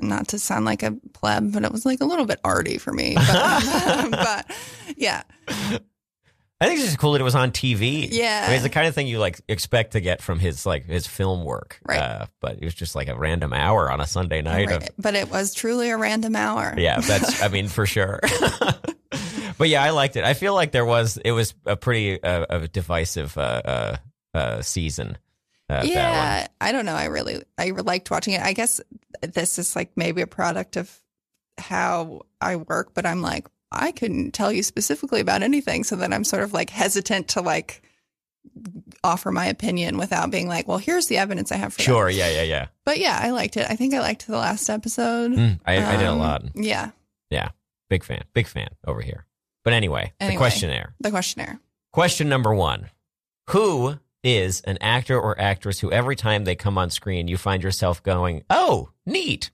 not 0.00 0.28
to 0.28 0.38
sound 0.38 0.64
like 0.64 0.82
a 0.82 0.92
pleb, 1.12 1.52
but 1.52 1.64
it 1.64 1.72
was 1.72 1.86
like 1.86 2.00
a 2.00 2.04
little 2.04 2.26
bit 2.26 2.40
arty 2.44 2.78
for 2.78 2.92
me. 2.92 3.14
But, 3.14 4.10
but 4.10 4.50
yeah, 4.96 5.22
I 5.48 6.66
think 6.66 6.78
it's 6.80 6.88
just 6.88 6.98
cool 6.98 7.12
that 7.12 7.20
it 7.22 7.24
was 7.24 7.34
on 7.34 7.52
TV. 7.52 8.06
Yeah. 8.10 8.42
I 8.44 8.48
mean, 8.48 8.54
it's 8.56 8.64
the 8.64 8.68
kind 8.68 8.86
of 8.86 8.94
thing 8.94 9.06
you 9.06 9.18
like 9.18 9.40
expect 9.48 9.92
to 9.92 10.00
get 10.00 10.20
from 10.20 10.38
his 10.38 10.66
like 10.66 10.84
his 10.86 11.06
film 11.06 11.44
work. 11.44 11.80
Right. 11.86 11.98
Uh, 11.98 12.26
but 12.40 12.56
it 12.58 12.64
was 12.64 12.74
just 12.74 12.94
like 12.94 13.08
a 13.08 13.16
random 13.16 13.52
hour 13.54 13.90
on 13.90 14.00
a 14.00 14.06
Sunday 14.06 14.42
night 14.42 14.70
of 14.70 14.86
but 14.98 15.14
it 15.14 15.30
was 15.30 15.54
truly 15.54 15.88
a 15.88 15.96
random 15.96 16.36
hour. 16.36 16.74
Yeah, 16.76 17.00
that's 17.00 17.42
I 17.42 17.48
mean 17.48 17.68
for 17.68 17.86
sure. 17.86 18.20
but 19.60 19.68
yeah, 19.68 19.82
I 19.82 19.90
liked 19.90 20.16
it. 20.16 20.24
I 20.24 20.32
feel 20.32 20.54
like 20.54 20.72
there 20.72 20.86
was 20.86 21.18
it 21.18 21.32
was 21.32 21.52
a 21.66 21.76
pretty 21.76 22.20
uh, 22.22 22.46
a 22.48 22.66
divisive 22.66 23.36
uh, 23.36 23.60
uh, 23.62 23.96
uh, 24.32 24.62
season. 24.62 25.18
Uh, 25.68 25.82
yeah. 25.84 26.46
I 26.62 26.72
don't 26.72 26.86
know. 26.86 26.94
I 26.94 27.04
really, 27.04 27.42
I 27.58 27.68
liked 27.70 28.10
watching 28.10 28.32
it. 28.32 28.40
I 28.40 28.54
guess 28.54 28.80
this 29.20 29.58
is 29.58 29.76
like 29.76 29.90
maybe 29.96 30.22
a 30.22 30.26
product 30.26 30.78
of 30.78 30.90
how 31.58 32.22
I 32.40 32.56
work, 32.56 32.94
but 32.94 33.04
I'm 33.04 33.20
like, 33.20 33.48
I 33.70 33.92
couldn't 33.92 34.32
tell 34.32 34.50
you 34.50 34.62
specifically 34.62 35.20
about 35.20 35.42
anything. 35.42 35.84
So 35.84 35.94
then 35.94 36.14
I'm 36.14 36.24
sort 36.24 36.42
of 36.42 36.54
like 36.54 36.70
hesitant 36.70 37.28
to 37.28 37.42
like 37.42 37.82
offer 39.04 39.30
my 39.30 39.44
opinion 39.44 39.98
without 39.98 40.30
being 40.30 40.48
like, 40.48 40.68
well, 40.68 40.78
here's 40.78 41.08
the 41.08 41.18
evidence 41.18 41.52
I 41.52 41.56
have 41.56 41.74
for 41.74 41.80
that. 41.80 41.84
Sure. 41.84 42.08
Yeah. 42.08 42.30
Yeah. 42.30 42.44
Yeah. 42.44 42.66
But 42.86 42.98
yeah, 42.98 43.20
I 43.22 43.32
liked 43.32 43.58
it. 43.58 43.66
I 43.68 43.76
think 43.76 43.92
I 43.92 44.00
liked 44.00 44.26
the 44.26 44.38
last 44.38 44.70
episode. 44.70 45.32
Mm, 45.32 45.60
I, 45.66 45.84
I 45.84 45.96
did 45.98 46.06
a 46.06 46.14
lot. 46.14 46.44
Yeah. 46.54 46.92
Yeah, 47.28 47.50
Big 47.90 48.04
fan. 48.04 48.22
Big 48.32 48.46
fan 48.46 48.68
over 48.86 49.02
here. 49.02 49.26
But 49.70 49.76
anyway, 49.76 50.12
the 50.18 50.36
questionnaire. 50.36 50.94
the 50.98 51.10
questionnaire. 51.10 51.60
Question 51.92 52.28
number 52.28 52.52
one: 52.52 52.90
Who 53.50 53.94
is 54.24 54.62
an 54.62 54.78
actor 54.80 55.18
or 55.18 55.40
actress 55.40 55.78
who 55.78 55.92
every 55.92 56.16
time 56.16 56.42
they 56.42 56.56
come 56.56 56.76
on 56.76 56.90
screen 56.90 57.28
you 57.28 57.36
find 57.36 57.62
yourself 57.62 58.02
going, 58.02 58.42
"Oh, 58.50 58.88
neat." 59.06 59.52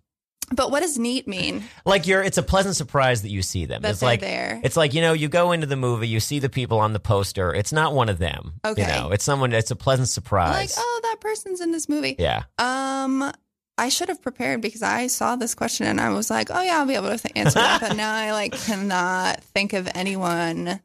But 0.51 0.71
what 0.71 0.81
does 0.81 0.97
neat 0.99 1.29
mean? 1.29 1.65
Like 1.85 2.07
you're, 2.07 2.23
it's 2.23 2.39
a 2.39 2.43
pleasant 2.43 2.77
surprise 2.77 3.23
that 3.23 3.31
you 3.31 3.43
see 3.43 3.67
them. 3.67 3.83
That 3.83 3.91
it's 3.91 4.01
like 4.01 4.21
there. 4.21 4.59
It's 4.65 4.77
like, 4.77 4.95
you 4.95 5.03
know, 5.03 5.13
you 5.13 5.29
go 5.29 5.53
into 5.53 5.67
the 5.67 5.77
movie, 5.77 6.09
you 6.09 6.21
see 6.21 6.39
the 6.39 6.49
people 6.49 6.79
on 6.79 6.93
the 6.95 7.01
poster. 7.01 7.53
It's 7.53 7.73
not 7.73 7.93
one 7.95 8.09
of 8.09 8.19
them. 8.19 8.55
Okay. 8.65 8.83
You 8.83 8.89
know, 8.89 9.11
it's 9.11 9.25
someone, 9.25 9.53
it's 9.53 9.73
a 9.73 9.77
pleasant 9.77 10.09
surprise. 10.09 10.55
like, 10.55 10.71
oh, 10.79 11.01
that 11.03 11.17
person's 11.21 11.61
in 11.61 11.73
this 11.73 11.89
movie. 11.89 12.15
Yeah. 12.17 12.45
Um, 12.59 13.33
I 13.79 13.89
should 13.91 14.09
have 14.09 14.23
prepared 14.23 14.61
because 14.63 14.83
I 14.83 15.07
saw 15.09 15.37
this 15.37 15.55
question 15.55 15.87
and 15.87 16.01
I 16.01 16.09
was 16.11 16.31
like, 16.31 16.49
oh 16.51 16.63
yeah, 16.63 16.79
I'll 16.79 16.87
be 16.87 16.95
able 16.95 17.17
to 17.17 17.39
answer 17.39 17.59
that. 17.59 17.81
But 17.81 17.97
now 17.97 18.15
I 18.15 18.33
like 18.33 18.53
cannot 18.53 19.43
think 19.45 19.73
of 19.75 19.89
anyone, 19.95 20.81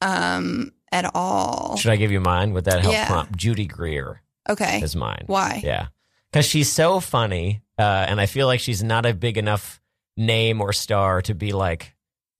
um, 0.00 0.72
at 0.92 1.10
all. 1.14 1.76
Should 1.76 1.90
I 1.90 1.96
give 1.96 2.12
you 2.12 2.20
mine? 2.20 2.52
Would 2.54 2.64
that 2.64 2.80
help 2.80 2.92
Yeah. 2.94 3.06
prompt? 3.08 3.36
Judy 3.36 3.66
Greer 3.66 4.22
Okay, 4.48 4.80
is 4.80 4.94
mine. 4.96 5.24
why? 5.26 5.60
Yeah. 5.64 5.88
Because 6.32 6.46
she's 6.46 6.70
so 6.70 7.00
funny. 7.00 7.62
Uh, 7.78 8.06
and 8.08 8.20
I 8.20 8.26
feel 8.26 8.46
like 8.46 8.60
she's 8.60 8.82
not 8.82 9.04
a 9.06 9.14
big 9.14 9.36
enough 9.38 9.80
name 10.16 10.60
or 10.60 10.72
star 10.72 11.22
to 11.22 11.34
be 11.34 11.52
like 11.52 11.94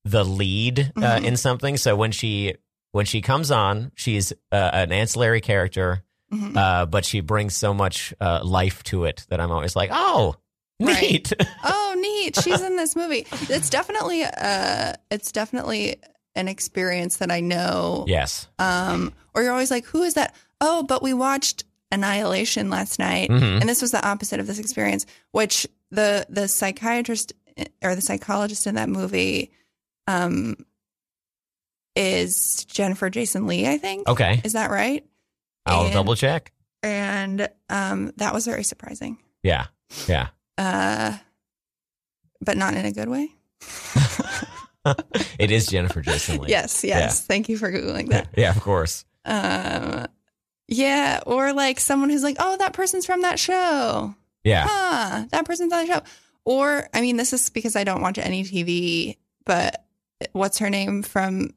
the 0.05 0.23
lead 0.23 0.91
uh, 0.97 1.01
Mhm. 1.01 1.23
in 1.25 1.37
something. 1.37 1.77
So 1.77 1.95
when 1.95 2.11
she, 2.11 2.55
when 2.91 3.05
she 3.05 3.21
comes 3.21 3.51
on, 3.51 3.91
she's 3.95 4.31
uh, 4.51 4.69
an 4.73 4.91
ancillary 4.91 5.41
character, 5.41 6.03
Mhm. 6.31 6.55
uh, 6.55 6.85
but 6.85 7.05
she 7.05 7.21
brings 7.21 7.55
so 7.55 7.73
much 7.73 8.13
uh, 8.21 8.41
life 8.43 8.83
to 8.83 9.05
it 9.05 9.25
that 9.29 9.39
I'm 9.41 9.51
always 9.51 9.75
like, 9.75 9.89
oh, 9.91 10.35
Right. 10.79 11.01
neat. 11.01 11.33
oh, 11.63 11.95
neat! 11.99 12.35
She's 12.41 12.61
in 12.61 12.77
this 12.77 12.95
movie. 12.95 13.25
It's 13.49 13.69
definitely, 13.69 14.23
uh, 14.23 14.93
it's 15.11 15.31
definitely 15.31 15.97
an 16.35 16.47
experience 16.47 17.17
that 17.17 17.31
I 17.31 17.39
know. 17.41 18.05
yes. 18.07 18.47
Um, 18.59 19.13
or 19.33 19.41
you're 19.43 19.51
always 19.51 19.71
like, 19.71 19.85
who 19.85 20.03
is 20.03 20.13
that? 20.13 20.35
Oh, 20.61 20.83
but 20.83 21.01
we 21.01 21.13
watched 21.13 21.63
Annihilation 21.91 22.69
last 22.69 22.99
night, 22.99 23.29
Mhm. 23.29 23.59
and 23.61 23.67
this 23.67 23.81
was 23.81 23.91
the 23.91 24.07
opposite 24.07 24.39
of 24.39 24.45
this 24.47 24.59
experience. 24.59 25.05
Which 25.31 25.65
the 25.91 26.25
the 26.29 26.47
psychiatrist 26.47 27.33
or 27.81 27.95
the 27.95 28.01
psychologist 28.01 28.67
in 28.67 28.75
that 28.75 28.87
movie, 28.89 29.51
um, 30.07 30.55
is 31.95 32.65
Jennifer 32.65 33.09
Jason 33.09 33.47
Leigh. 33.47 33.67
I 33.67 33.77
think. 33.77 34.07
Okay. 34.07 34.39
Is 34.43 34.53
that 34.53 34.69
right? 34.71 35.03
I'll 35.69 35.85
And- 35.85 35.93
double 35.93 36.15
check. 36.15 36.51
And 36.81 37.49
um, 37.69 38.13
that 38.17 38.33
was 38.33 38.45
very 38.45 38.63
surprising. 38.63 39.17
Yeah. 39.43 39.65
Yeah. 40.07 40.27
Uh, 40.57 41.17
but 42.41 42.55
not 42.57 42.73
in 42.73 42.85
a 42.85 42.91
good 42.91 43.09
way. 43.09 43.29
it 45.37 45.51
is 45.51 45.67
Jennifer 45.67 46.01
Jason 46.01 46.37
Leigh. 46.39 46.49
Yes, 46.49 46.83
yes. 46.83 47.25
Thank 47.25 47.49
you 47.49 47.57
for 47.57 47.71
googling 47.71 48.09
that. 48.09 48.29
Yeah, 48.37 48.51
of 48.51 48.61
course. 48.61 49.05
Um, 49.25 50.07
yeah, 50.67 51.19
or 51.25 51.51
like 51.53 51.79
someone 51.79 52.09
who's 52.09 52.23
like, 52.23 52.37
"Oh, 52.39 52.55
that 52.57 52.73
person's 52.73 53.05
from 53.05 53.23
that 53.23 53.39
show." 53.39 54.15
Yeah. 54.43 54.65
Huh, 54.69 55.25
that 55.31 55.45
person's 55.45 55.73
on 55.73 55.85
the 55.85 55.93
show. 55.93 56.01
Or 56.45 56.87
I 56.93 57.01
mean, 57.01 57.17
this 57.17 57.33
is 57.33 57.49
because 57.49 57.75
I 57.75 57.83
don't 57.83 58.01
watch 58.01 58.17
any 58.17 58.43
TV, 58.43 59.17
but 59.45 59.83
what's 60.31 60.59
her 60.59 60.69
name 60.69 61.03
from 61.03 61.49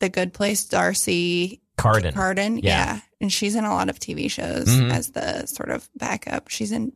The 0.00 0.08
Good 0.08 0.32
Place? 0.32 0.64
D'Arcy 0.64 1.60
Carden. 1.76 2.12
Carden. 2.14 2.58
Yeah. 2.58 3.00
And 3.20 3.32
she's 3.32 3.54
in 3.54 3.64
a 3.64 3.70
lot 3.74 3.88
of 3.88 3.98
TV 3.98 4.30
shows 4.30 4.66
Mhm. 4.68 4.90
as 4.92 5.10
the 5.12 5.46
sort 5.46 5.70
of 5.70 5.88
backup. 5.96 6.48
She's 6.48 6.72
in 6.72 6.92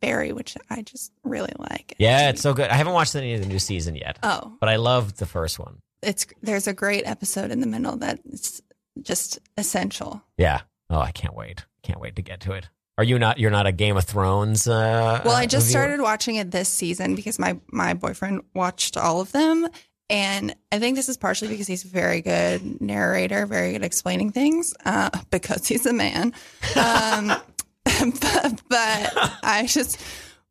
Barry, 0.00 0.32
which 0.32 0.56
I 0.68 0.82
just 0.82 1.12
really 1.24 1.52
like. 1.58 1.94
yeah, 1.98 2.28
it's 2.30 2.42
so 2.42 2.52
good. 2.54 2.68
I 2.70 2.74
haven't 2.74 2.92
watched 2.92 3.14
any 3.16 3.34
of 3.34 3.40
the 3.40 3.46
new 3.46 3.58
season 3.58 3.94
yet, 3.94 4.18
Oh, 4.22 4.52
but 4.60 4.68
I 4.68 4.76
loved 4.76 5.16
the 5.18 5.26
first 5.26 5.58
one. 5.58 5.78
it's 6.02 6.26
there's 6.42 6.66
a 6.66 6.72
great 6.74 7.04
episode 7.06 7.50
in 7.50 7.60
the 7.60 7.66
middle 7.66 7.96
that's 7.96 8.60
just 9.00 9.38
essential. 9.56 10.22
Yeah. 10.36 10.60
Oh, 10.90 10.98
I 11.00 11.10
can't 11.12 11.34
wait. 11.34 11.64
Can't 11.82 12.00
wait 12.00 12.16
to 12.16 12.22
get 12.22 12.40
to 12.40 12.52
it. 12.52 12.68
Are 12.98 13.04
you 13.04 13.18
not? 13.18 13.38
You're 13.38 13.50
not 13.50 13.66
a 13.66 13.72
Game 13.72 13.96
of 13.96 14.04
Thrones. 14.04 14.68
Uh, 14.68 15.22
Well, 15.24 15.34
I 15.34 15.44
uh, 15.44 15.46
just 15.46 15.68
reviewer? 15.68 15.70
started 15.86 16.00
watching 16.02 16.36
it 16.36 16.50
this 16.50 16.68
season 16.68 17.14
because 17.14 17.38
my 17.38 17.58
my 17.72 17.94
boyfriend 17.94 18.42
watched 18.54 18.96
all 18.98 19.20
of 19.22 19.32
them, 19.32 19.66
and 20.12 20.54
I 20.70 20.78
think 20.78 20.94
this 20.96 21.08
is 21.08 21.16
partially 21.16 21.48
because 21.48 21.66
he's 21.66 21.84
a 21.84 21.88
very 21.88 22.20
good 22.20 22.80
narrator, 22.80 23.46
very 23.46 23.72
good 23.72 23.82
explaining 23.82 24.30
things, 24.30 24.74
uh, 24.84 25.10
because 25.30 25.66
he's 25.66 25.86
a 25.86 25.92
man. 25.92 26.32
Um, 26.76 27.28
but, 27.84 28.62
but 28.68 29.38
I 29.42 29.66
just 29.68 29.98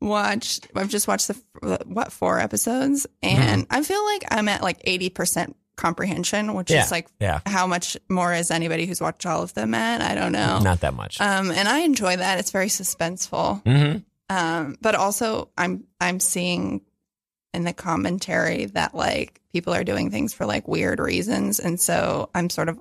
watched. 0.01 0.67
I've 0.75 0.89
just 0.89 1.07
watched 1.07 1.27
the 1.29 1.79
what 1.85 2.11
four 2.11 2.39
episodes, 2.39 3.07
and 3.23 3.67
I 3.69 3.83
feel 3.83 4.03
like 4.05 4.25
I'm 4.31 4.47
at 4.49 4.61
like 4.61 4.81
eighty 4.83 5.09
percent 5.09 5.55
comprehension, 5.77 6.53
which 6.53 6.69
Yeah. 6.69 6.83
is 6.83 6.91
like 6.91 7.07
Yeah. 7.19 7.39
how 7.45 7.65
much 7.67 7.97
more 8.09 8.33
is 8.33 8.51
anybody 8.51 8.85
who's 8.85 8.99
watched 9.01 9.25
all 9.25 9.41
of 9.41 9.53
them 9.53 9.73
at? 9.73 10.01
I 10.01 10.15
don't 10.15 10.31
know. 10.31 10.59
Not 10.59 10.81
that 10.81 10.93
much. 10.93 11.19
Um, 11.21 11.49
and 11.51 11.67
I 11.67 11.79
enjoy 11.79 12.17
that. 12.17 12.39
It's 12.39 12.51
very 12.51 12.67
suspenseful. 12.67 13.63
hmm 13.63 13.97
Um, 14.35 14.77
but 14.81 14.95
also 14.95 15.49
I'm 15.57 15.85
I'm 15.99 16.19
seeing 16.19 16.81
in 17.53 17.63
the 17.63 17.73
commentary 17.73 18.65
that 18.65 18.93
like 18.95 19.40
people 19.53 19.73
are 19.73 19.83
doing 19.83 20.11
things 20.11 20.33
for 20.33 20.45
like 20.45 20.67
weird 20.67 20.99
reasons, 20.99 21.59
and 21.59 21.79
so 21.79 22.29
I'm 22.35 22.49
sort 22.49 22.69
of 22.69 22.79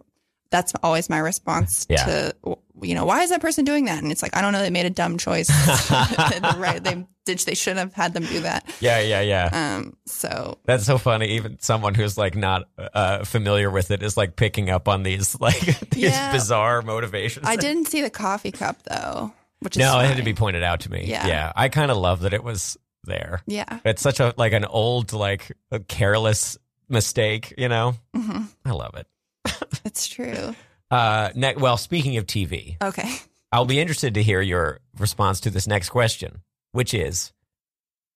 that's 0.50 0.72
always 0.82 1.08
my 1.08 1.18
response 1.18 1.86
Yeah. 1.88 2.04
to 2.06 2.34
you 2.82 2.94
know 2.96 3.04
why 3.04 3.22
is 3.22 3.30
that 3.30 3.40
person 3.40 3.64
doing 3.64 3.84
that? 3.84 4.02
And 4.02 4.10
it's 4.10 4.22
like 4.22 4.36
I 4.36 4.42
don't 4.42 4.52
know 4.52 4.60
they 4.60 4.70
made 4.70 4.86
a 4.86 4.90
dumb 4.90 5.16
choice, 5.18 5.48
right? 5.90 6.80
They 6.82 7.06
did 7.26 7.38
they 7.40 7.54
should 7.54 7.76
have 7.76 7.92
had 7.92 8.14
them 8.14 8.24
do 8.24 8.40
that. 8.40 8.66
Yeah, 8.80 8.98
yeah, 9.00 9.20
yeah. 9.20 9.76
Um, 9.76 9.96
so 10.06 10.58
That's 10.64 10.84
so 10.86 10.98
funny. 10.98 11.28
Even 11.36 11.58
someone 11.60 11.94
who's 11.94 12.16
like 12.18 12.34
not 12.34 12.68
uh, 12.78 13.24
familiar 13.24 13.70
with 13.70 13.90
it 13.92 14.02
is 14.02 14.16
like 14.16 14.34
picking 14.36 14.70
up 14.70 14.88
on 14.88 15.02
these 15.04 15.38
like 15.40 15.60
these 15.90 16.04
Yeah. 16.04 16.32
bizarre 16.32 16.82
motivations. 16.82 17.46
I 17.46 17.54
didn't 17.56 17.86
see 17.86 18.00
the 18.00 18.10
coffee 18.10 18.50
cup 18.50 18.82
though, 18.84 19.32
which 19.60 19.76
is 19.76 19.80
No, 19.80 20.00
it 20.00 20.06
had 20.06 20.16
to 20.16 20.22
be 20.24 20.34
pointed 20.34 20.62
out 20.64 20.80
to 20.80 20.90
me. 20.90 21.04
Yeah. 21.06 21.26
yeah. 21.28 21.52
I 21.54 21.68
kind 21.68 21.90
of 21.92 21.96
love 21.98 22.20
that 22.22 22.32
it 22.32 22.42
was 22.42 22.76
there. 23.04 23.42
yeah. 23.46 23.80
It's 23.84 24.02
such 24.02 24.20
a 24.20 24.34
like 24.36 24.52
an 24.52 24.64
old 24.64 25.12
like 25.12 25.52
a 25.70 25.80
careless 25.80 26.58
mistake. 26.88 27.54
You 27.56 27.68
know, 27.68 27.94
hmm 28.14 28.42
I 28.64 28.70
love 28.72 28.94
it. 28.96 29.06
It's 29.84 30.06
true. 30.08 30.54
Uh, 30.90 31.30
ne- 31.34 31.54
well, 31.56 31.76
speaking 31.76 32.16
of 32.16 32.26
TV, 32.26 32.76
Okay. 32.82 33.08
I'll 33.52 33.64
be 33.64 33.78
interested 33.80 34.14
to 34.14 34.22
hear 34.22 34.40
your 34.40 34.80
response 34.98 35.40
to 35.40 35.50
this 35.50 35.66
next 35.66 35.88
question, 35.90 36.42
which 36.72 36.92
is: 36.94 37.32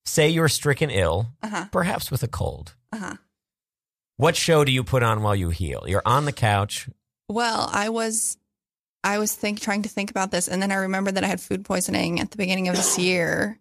Say 0.04 0.28
you're 0.28 0.48
stricken 0.48 0.90
ill, 0.90 1.28
Uh 1.42 1.48
huh. 1.48 1.64
perhaps 1.72 2.10
with 2.10 2.22
a 2.22 2.28
cold. 2.28 2.74
Uh 2.92 2.98
huh. 2.98 3.14
What 4.16 4.36
show 4.36 4.64
do 4.64 4.70
you 4.72 4.84
put 4.84 5.02
on 5.02 5.22
while 5.22 5.34
you 5.34 5.50
heal? 5.50 5.84
You're 5.88 6.02
on 6.04 6.24
the 6.24 6.32
couch. 6.32 6.88
Well, 7.28 7.68
I 7.72 7.88
was 7.88 8.36
I 9.02 9.18
was 9.18 9.34
think 9.34 9.60
trying 9.60 9.82
to 9.82 9.88
think 9.88 10.10
about 10.10 10.30
this 10.30 10.46
and 10.48 10.60
then 10.62 10.70
I 10.72 10.76
remembered 10.76 11.14
that 11.16 11.24
I 11.24 11.28
had 11.28 11.40
food 11.40 11.64
poisoning 11.64 12.20
at 12.20 12.30
the 12.30 12.36
beginning 12.36 12.68
of 12.68 12.76
this 12.76 12.98
year 12.98 13.58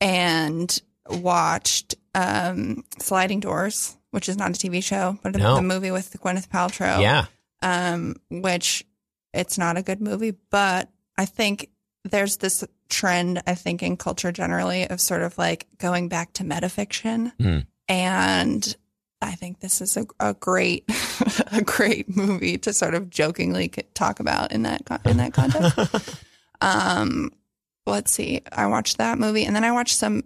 and 0.00 0.80
watched 1.08 1.94
um 2.14 2.84
Sliding 2.98 3.40
Doors, 3.40 3.96
which 4.10 4.28
is 4.28 4.36
not 4.36 4.50
a 4.50 4.54
TV 4.54 4.82
show, 4.82 5.18
but 5.22 5.36
No. 5.36 5.56
the 5.56 5.62
movie 5.62 5.90
with 5.90 6.10
Gwyneth 6.20 6.48
Paltrow. 6.48 7.00
Yeah, 7.00 7.26
Um 7.62 8.16
which 8.30 8.84
it's 9.32 9.58
not 9.58 9.76
a 9.76 9.82
good 9.82 10.00
movie, 10.00 10.34
but 10.50 10.88
I 11.16 11.24
think 11.24 11.70
there's 12.04 12.38
this 12.38 12.64
trend, 12.88 13.42
I 13.46 13.54
think, 13.54 13.82
in 13.82 13.96
culture 13.96 14.32
generally 14.32 14.88
of 14.88 15.00
sort 15.00 15.22
of 15.22 15.36
like 15.38 15.66
going 15.78 16.08
back 16.08 16.32
to 16.34 16.44
metafiction. 16.44 17.32
Mm. 17.38 17.66
And 17.88 18.76
I 19.22 19.32
think 19.32 19.60
this 19.60 19.80
is 19.80 19.96
a, 19.96 20.06
a 20.18 20.34
great, 20.34 20.84
a 21.52 21.62
great 21.62 22.16
movie 22.16 22.56
to 22.58 22.72
sort 22.72 22.94
of 22.94 23.10
jokingly 23.10 23.68
talk 23.94 24.18
about 24.18 24.50
in 24.50 24.62
that 24.62 24.82
in 25.04 25.18
that 25.18 25.32
context. 25.34 26.16
um, 26.60 27.30
let's 27.86 28.10
see. 28.12 28.42
I 28.52 28.66
watched 28.66 28.98
that 28.98 29.18
movie, 29.18 29.44
and 29.44 29.54
then 29.56 29.64
I 29.64 29.72
watched 29.72 29.96
some. 29.96 30.24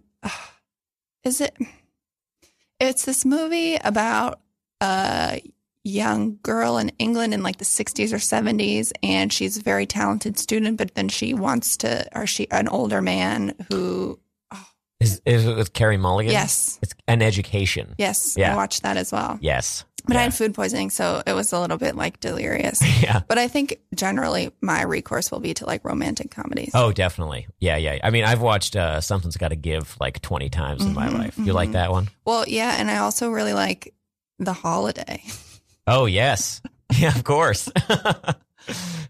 is 1.25 1.41
it? 1.41 1.57
It's 2.81 3.05
this 3.05 3.25
movie 3.25 3.77
about 3.77 4.41
a 4.81 5.41
young 5.85 6.39
girl 6.43 6.79
in 6.79 6.91
England 6.99 7.33
in 7.35 7.43
like 7.43 7.59
the 7.59 7.65
60s 7.65 8.13
or 8.13 8.17
70s, 8.17 8.93
and 9.03 9.33
she's 9.33 9.57
a 9.59 9.63
very 9.63 9.87
talented 9.87 10.39
student, 10.39 10.77
but 10.79 10.95
then 10.95 11.09
she 11.09 11.35
wants 11.35 11.77
to, 11.79 12.07
or 12.19 12.27
she 12.27 12.51
an 12.51 12.69
older 12.69 13.01
man 13.03 13.55
who. 13.71 14.19
Is, 15.01 15.21
is 15.27 15.45
it 15.47 15.57
with 15.57 15.73
Carey 15.75 15.99
Mulligan? 15.99 16.33
Yes, 16.33 16.79
It's 16.81 16.95
an 17.09 17.21
education. 17.21 17.95
yes, 17.99 18.37
Yeah. 18.39 18.53
I 18.55 18.57
watched 18.57 18.83
that 18.85 18.97
as 18.97 19.13
well. 19.13 19.39
Yes. 19.43 19.85
But 20.07 20.17
I 20.17 20.23
had 20.23 20.35
food 20.35 20.53
poisoning, 20.55 20.91
so 20.91 21.23
it 21.27 21.33
was 21.33 21.53
a 21.53 21.59
little 21.61 21.79
bit 21.79 21.97
like 21.97 22.21
delirious. 22.21 22.81
yeah. 23.03 23.23
But 23.27 23.39
I 23.39 23.49
think 23.49 23.81
generally 23.95 24.53
my 24.61 24.83
recourse 24.83 25.31
will 25.33 25.41
be 25.41 25.55
to 25.55 25.67
like 25.67 25.83
romantic 25.85 26.31
comedies. 26.31 26.73
Oh, 26.75 26.93
definitely. 26.93 27.47
Yeah, 27.59 27.77
yeah. 27.79 27.99
I 28.05 28.11
mean, 28.11 28.25
I've 28.25 28.43
watched 28.43 28.77
uh, 28.77 29.01
Something's 29.01 29.37
Got 29.39 29.49
to 29.49 29.57
Give 29.57 29.97
like 30.01 30.21
20 30.21 30.51
times 30.51 30.85
in 30.85 30.93
my 30.93 31.09
Mhm, 31.09 31.19
life. 31.19 31.39
You 31.39 31.55
like 31.55 31.71
mhm. 31.71 31.73
that 31.73 31.91
one? 31.91 32.11
Well, 32.27 32.45
yeah, 32.47 32.77
and 32.79 32.91
I 32.91 32.99
also 32.99 33.31
really 33.31 33.55
like 33.55 33.95
The 34.39 34.53
Holiday. 34.53 35.23
Oh, 35.87 36.07
yes. 36.07 36.63
Yeah, 36.99 37.09
of 37.15 37.25
course. 37.25 37.69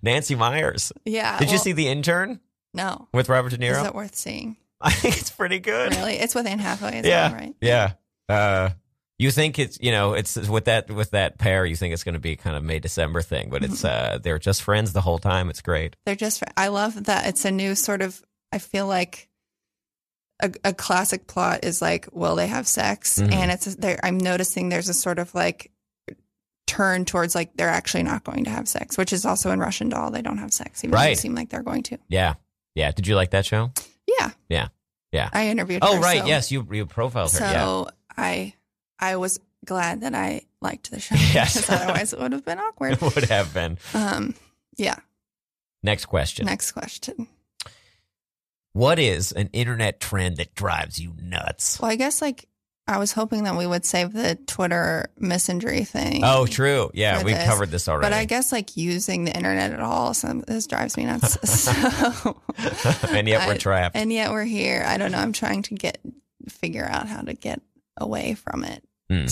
Nancy 0.02 0.34
Meyers. 0.34 0.92
Yeah. 1.04 1.38
Did 1.38 1.50
you 1.52 1.58
see 1.58 1.72
The 1.72 1.88
Intern 1.88 2.40
No. 2.72 3.08
with 3.12 3.28
Robert 3.28 3.50
De 3.50 3.58
Niro? 3.58 3.80
Is 3.82 3.86
it 3.86 3.94
worth 3.94 4.14
seeing? 4.14 4.56
I 4.80 4.90
think 4.90 5.16
it's 5.18 5.30
pretty 5.30 5.58
good. 5.60 5.94
Really? 5.94 6.14
It's 6.14 6.34
with 6.34 6.46
Anne 6.46 6.58
Hathaway 6.58 6.98
as 6.98 7.06
Yeah. 7.06 7.28
well, 7.30 7.40
right? 7.40 7.54
Yeah. 7.60 7.92
Uh, 8.28 8.70
you 9.18 9.30
think 9.30 9.58
it's 9.58 9.78
you 9.80 9.92
know 9.92 10.14
it's 10.14 10.36
with 10.36 10.64
that 10.64 10.90
with 10.90 11.10
that 11.12 11.38
pair 11.38 11.64
you 11.64 11.76
think 11.76 11.94
it's 11.94 12.02
going 12.04 12.14
to 12.14 12.20
be 12.20 12.34
kind 12.36 12.56
of 12.56 12.62
May 12.64 12.78
December 12.80 13.22
thing, 13.22 13.48
but 13.50 13.62
it's 13.64 13.82
Mm-hmm. 13.82 14.14
uh 14.14 14.18
they're 14.18 14.38
just 14.38 14.62
friends 14.62 14.92
the 14.92 15.00
whole 15.00 15.18
time. 15.18 15.50
It's 15.50 15.62
great. 15.62 15.96
They're 16.04 16.16
just, 16.16 16.42
I 16.56 16.68
love 16.68 17.04
that 17.04 17.26
it's 17.28 17.44
a 17.44 17.50
new 17.50 17.74
sort 17.74 18.02
of, 18.02 18.20
I 18.52 18.58
feel 18.58 18.86
like 18.86 19.28
a, 20.42 20.52
a 20.64 20.72
classic 20.74 21.26
plot 21.28 21.64
is 21.64 21.80
like, 21.80 22.08
will 22.12 22.34
they 22.34 22.48
have 22.48 22.66
sex? 22.66 23.20
Mhm. 23.20 23.32
And 23.32 23.50
it's, 23.52 23.66
there. 23.76 24.00
I'm 24.02 24.18
noticing 24.18 24.68
there's 24.68 24.88
a 24.88 24.94
sort 24.94 25.18
of 25.20 25.32
like 25.34 25.70
turn 26.66 27.04
towards 27.04 27.34
like 27.34 27.56
they're 27.56 27.68
actually 27.68 28.02
not 28.02 28.24
going 28.24 28.44
to 28.44 28.50
have 28.50 28.66
sex, 28.66 28.96
which 28.98 29.12
is 29.12 29.24
also 29.24 29.50
in 29.52 29.60
Russian 29.60 29.90
Doll. 29.90 30.10
They 30.10 30.22
don't 30.22 30.38
have 30.38 30.52
sex, 30.52 30.82
even 30.82 30.90
though 30.92 30.96
Right. 30.96 31.08
they 31.10 31.14
seem 31.14 31.34
like 31.34 31.50
they're 31.50 31.62
going 31.62 31.82
to. 31.84 31.98
Yeah, 32.08 32.34
yeah. 32.74 32.90
Did 32.90 33.06
you 33.06 33.14
like 33.16 33.30
that 33.30 33.46
show? 33.46 33.70
Yeah. 34.08 34.30
Yeah. 34.48 34.68
Yeah. 35.12 35.28
I 35.32 35.48
interviewed 35.48 35.80
Oh 35.82 35.96
her, 35.96 36.00
right, 36.00 36.20
so- 36.22 36.26
yes. 36.26 36.50
You 36.50 36.66
you 36.72 36.86
profiled 36.86 37.30
her. 37.32 37.38
So 37.38 37.44
yeah. 37.44 37.84
I 38.16 38.54
I 39.12 39.16
was 39.16 39.38
glad 39.64 40.02
that 40.02 40.14
I 40.14 40.42
liked 40.60 40.90
the 40.90 41.00
show 41.00 41.14
Yes. 41.32 41.56
because 41.56 41.70
otherwise 41.82 42.12
it 42.12 42.20
would 42.20 42.32
have 42.32 42.44
been 42.44 42.58
awkward. 42.66 42.92
It 42.94 43.02
would 43.02 43.24
have 43.24 43.52
been. 43.54 43.78
Um, 43.94 44.34
yeah. 44.76 44.96
Next 45.82 46.06
question. 46.06 46.46
Next 46.46 46.72
question. 46.72 47.28
What 48.72 48.98
is 48.98 49.30
an 49.32 49.48
internet 49.52 50.00
trend 50.00 50.38
that 50.38 50.54
drives 50.54 50.98
you 50.98 51.14
nuts? 51.22 51.78
Well, 51.80 51.90
I 51.90 51.96
guess 51.96 52.20
like 52.20 52.48
I 52.88 52.98
was 52.98 53.12
hoping 53.12 53.44
that 53.44 53.56
we 53.56 53.66
would 53.66 53.84
save 53.84 54.12
the 54.12 54.34
Twitter 54.46 55.06
misandry 55.20 55.86
thing. 55.86 56.22
Oh, 56.24 56.44
true. 56.46 56.90
Yeah, 56.92 57.18
for 57.20 57.24
we 57.24 57.32
this. 57.32 57.46
covered 57.46 57.70
this 57.70 57.88
already. 57.88 58.06
But 58.10 58.12
I 58.12 58.24
guess 58.24 58.50
like 58.52 58.76
using 58.76 59.24
the 59.24 59.34
internet 59.34 59.72
at 59.72 59.80
all, 59.80 60.12
some 60.12 60.40
this 60.40 60.66
drives 60.66 60.96
me 60.96 61.04
nuts. 61.04 61.38
so, 61.62 62.40
and 63.08 63.28
yet 63.28 63.46
we're 63.46 63.54
I- 63.54 63.58
trapped. 63.58 63.96
and 63.96 64.12
yet 64.12 64.32
we're 64.32 64.44
here. 64.44 64.82
I 64.86 64.96
don't 64.98 65.12
know. 65.12 65.18
I'm 65.18 65.32
trying 65.32 65.62
to 65.62 65.74
get 65.74 65.98
figure 66.48 66.84
out 66.84 67.06
how 67.08 67.20
to 67.22 67.32
get 67.32 67.62
away 67.96 68.34
from 68.34 68.64
it. 68.64 68.82
Hmm. 69.10 69.26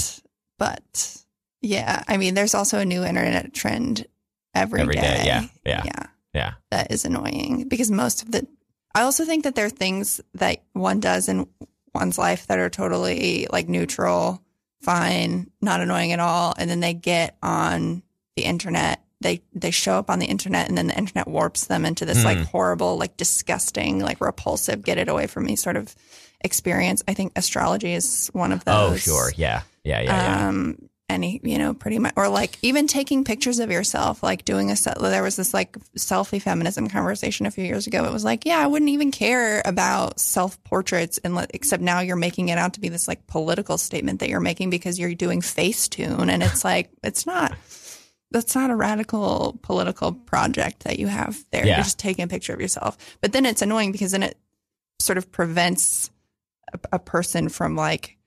But 0.59 1.17
yeah, 1.61 2.03
I 2.07 2.17
mean, 2.17 2.35
there's 2.35 2.55
also 2.55 2.79
a 2.79 2.85
new 2.85 3.05
internet 3.05 3.53
trend 3.55 4.07
every 4.55 4.81
Every 4.81 4.95
day. 4.95 5.01
day, 5.01 5.23
yeah, 5.25 5.47
yeah. 5.65 5.83
yeah. 5.85 6.07
yeah. 6.35 6.53
That 6.71 6.93
is 6.93 7.05
annoying 7.05 7.69
because 7.69 7.91
most 7.91 8.23
of 8.23 8.33
the. 8.33 8.47
I 8.95 9.03
also 9.03 9.25
think 9.25 9.45
that 9.45 9.55
there 9.55 9.67
are 9.67 9.71
things 9.71 10.21
that 10.35 10.63
one 10.75 11.01
does 11.01 11.29
in 11.29 11.47
one's 11.95 12.19
life 12.19 12.47
that 12.49 12.59
are 12.59 12.69
totally 12.71 13.47
like 13.51 13.69
neutral, 13.69 14.43
fine, 14.83 15.51
not 15.61 15.81
annoying 15.81 16.13
at 16.13 16.21
all, 16.21 16.55
and 16.59 16.69
then 16.69 16.81
they 16.81 16.95
get 16.95 17.37
on 17.43 18.03
the 18.37 18.43
internet. 18.43 19.03
They 19.23 19.43
they 19.55 19.71
show 19.71 19.95
up 19.95 20.11
on 20.11 20.19
the 20.19 20.27
internet, 20.27 20.69
and 20.69 20.77
then 20.77 20.89
the 20.89 20.97
internet 20.99 21.27
warps 21.29 21.67
them 21.67 21.85
into 21.85 22.05
this 22.05 22.25
like 22.25 22.39
Hmm. 22.39 22.45
horrible, 22.45 22.97
like 22.99 23.17
disgusting, 23.17 24.01
like 24.01 24.21
repulsive, 24.21 24.83
get 24.85 24.99
it 24.99 25.09
away 25.09 25.27
from 25.27 25.47
me 25.47 25.57
sort 25.57 25.77
of 25.77 25.95
experience. 26.41 27.03
I 27.09 27.15
think 27.15 27.33
astrology 27.37 27.93
is 27.95 28.29
one 28.33 28.53
of 28.53 28.65
those. 28.65 28.93
Oh, 28.93 28.97
sure. 28.97 29.33
Yeah. 29.37 29.63
Yeah. 29.85 30.01
Yeah. 30.01 30.39
Yeah. 30.41 30.49
Um, 30.49 30.89
any, 31.09 31.41
you 31.45 31.59
know, 31.59 31.75
pretty 31.75 31.99
much, 31.99 32.15
or 32.17 32.27
like 32.29 32.57
even 32.63 32.87
taking 32.87 33.23
pictures 33.23 33.59
of 33.59 33.71
yourself, 33.71 34.23
like 34.23 34.47
doing 34.47 34.71
a 34.71 34.77
set. 34.77 34.99
There 34.99 35.23
was 35.23 35.37
this 35.37 35.53
like 35.53 35.77
selfie 35.99 36.41
feminism 36.41 36.89
conversation 36.89 37.45
a 37.45 37.51
few 37.51 37.65
years 37.65 37.87
ago. 37.87 38.05
It 38.07 38.13
was 38.13 38.25
like, 38.25 38.47
yeah, 38.47 38.59
I 38.59 38.67
wouldn't 38.67 38.89
even 38.91 39.11
care 39.11 39.61
about 39.67 40.19
self 40.19 40.63
portraits, 40.65 41.19
and 41.23 41.47
except 41.51 41.83
now 41.83 42.01
you're 42.01 42.17
making 42.17 42.49
it 42.49 42.57
out 42.57 42.75
to 42.75 42.81
be 42.81 42.89
this 42.89 43.09
like 43.09 43.27
political 43.27 43.77
statement 43.77 44.21
that 44.21 44.31
you're 44.31 44.41
making 44.41 44.71
because 44.71 44.99
you're 44.99 45.15
doing 45.15 45.43
Facetune, 45.43 46.31
and 46.33 46.43
it's 46.43 46.65
like 46.65 46.89
it's 47.05 47.27
not. 47.27 47.53
That's 48.33 48.55
not 48.55 48.71
a 48.71 48.77
radical 48.77 49.59
political 49.63 50.13
project 50.13 50.85
that 50.85 50.99
you 50.99 51.07
have 51.07 51.45
there. 51.51 51.67
Yeah. 51.67 51.77
You're 51.77 51.85
just 51.85 51.99
taking 51.99 52.25
a 52.25 52.29
picture 52.29 52.53
of 52.55 52.61
yourself. 52.61 52.97
But 53.21 53.33
then 53.33 53.47
it's 53.47 53.63
annoying 53.63 53.93
because 53.93 54.13
then 54.13 54.23
it 54.23 54.39
sort 54.99 55.19
of 55.19 55.31
prevents 55.31 56.11
a, 56.73 56.79
a 56.93 56.99
person 56.99 57.49
from 57.49 57.77
like 57.77 58.19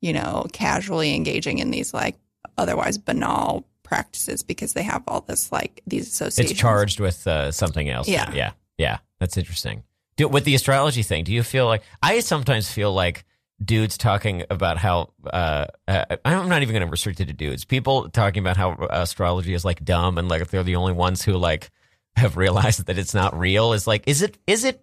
you 0.00 0.12
know, 0.12 0.46
casually 0.52 1.14
engaging 1.14 1.58
in 1.58 1.70
these 1.70 1.92
like 1.92 2.16
otherwise 2.56 2.98
banal 2.98 3.66
practices 3.82 4.42
because 4.42 4.72
they 4.72 4.82
have 4.82 5.02
all 5.06 5.20
this 5.20 5.52
like 5.52 5.82
these 5.86 6.08
associations. 6.08 6.52
it's 6.52 6.60
charged 6.60 7.00
with 7.00 7.26
uh, 7.26 7.52
something 7.52 7.88
else. 7.88 8.08
Yeah. 8.08 8.32
Yeah. 8.32 8.52
Yeah. 8.78 8.98
That's 9.18 9.36
interesting. 9.36 9.82
Do, 10.16 10.28
with 10.28 10.44
the 10.44 10.54
astrology 10.54 11.02
thing, 11.02 11.24
do 11.24 11.32
you 11.32 11.42
feel 11.42 11.66
like 11.66 11.82
I 12.02 12.20
sometimes 12.20 12.70
feel 12.70 12.92
like 12.92 13.24
dudes 13.62 13.98
talking 13.98 14.44
about 14.50 14.78
how 14.78 15.12
uh, 15.24 15.66
uh, 15.86 16.16
I'm 16.24 16.48
not 16.48 16.62
even 16.62 16.72
going 16.72 16.86
to 16.86 16.90
restrict 16.90 17.20
it 17.20 17.26
to 17.26 17.32
dudes. 17.32 17.64
People 17.64 18.08
talking 18.08 18.42
about 18.42 18.56
how 18.56 18.72
astrology 18.90 19.54
is 19.54 19.64
like 19.64 19.84
dumb 19.84 20.18
and 20.18 20.28
like 20.28 20.48
they're 20.48 20.62
the 20.62 20.76
only 20.76 20.92
ones 20.92 21.22
who 21.22 21.34
like 21.34 21.70
have 22.16 22.36
realized 22.36 22.86
that 22.86 22.98
it's 22.98 23.14
not 23.14 23.38
real. 23.38 23.72
Is 23.72 23.86
like, 23.86 24.04
is 24.06 24.22
it 24.22 24.38
is 24.46 24.64
it 24.64 24.82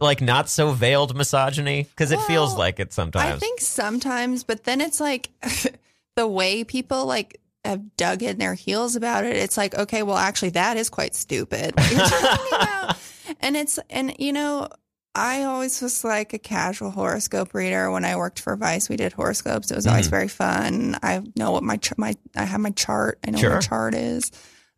like 0.00 0.20
not 0.20 0.48
so 0.48 0.72
veiled 0.72 1.16
misogyny? 1.16 1.84
Because 1.84 2.10
it 2.10 2.20
feels 2.22 2.56
like 2.56 2.80
it 2.80 2.92
sometimes. 2.92 3.36
I 3.36 3.38
think 3.38 3.60
sometimes, 3.60 4.44
but 4.44 4.64
then 4.64 4.80
it's 4.80 5.00
like 5.00 5.30
the 6.16 6.26
way 6.26 6.64
people 6.64 7.06
like 7.06 7.40
have 7.64 7.96
dug 7.96 8.22
in 8.22 8.38
their 8.38 8.54
heels 8.54 8.96
about 8.96 9.24
it. 9.24 9.36
It's 9.36 9.56
like, 9.56 9.74
okay, 9.74 10.02
well, 10.02 10.16
actually, 10.16 10.50
that 10.50 10.76
is 10.76 10.90
quite 10.90 11.14
stupid. 11.14 11.74
What 11.80 11.90
you're 11.90 12.00
talking 12.00 12.46
about. 12.52 12.96
And 13.40 13.56
it's, 13.56 13.78
and 13.90 14.14
you 14.18 14.32
know, 14.32 14.68
I 15.14 15.42
always 15.44 15.82
was 15.82 16.04
like 16.04 16.32
a 16.34 16.38
casual 16.38 16.90
horoscope 16.90 17.52
reader. 17.52 17.90
When 17.90 18.04
I 18.04 18.16
worked 18.16 18.38
for 18.40 18.54
Vice, 18.56 18.88
we 18.88 18.96
did 18.96 19.12
horoscopes. 19.12 19.70
It 19.70 19.74
was 19.76 19.86
always 19.86 20.06
Mhm. 20.06 20.10
very 20.10 20.28
fun. 20.28 20.96
I 21.02 21.22
know 21.36 21.50
what 21.50 21.64
my 21.64 21.76
ch- 21.78 21.96
my 21.98 22.14
I 22.36 22.44
have 22.44 22.60
my 22.60 22.70
chart. 22.70 23.18
I 23.26 23.30
know 23.30 23.36
what 23.38 23.40
Sure. 23.40 23.54
my 23.54 23.60
chart 23.60 23.94
is. 23.94 24.30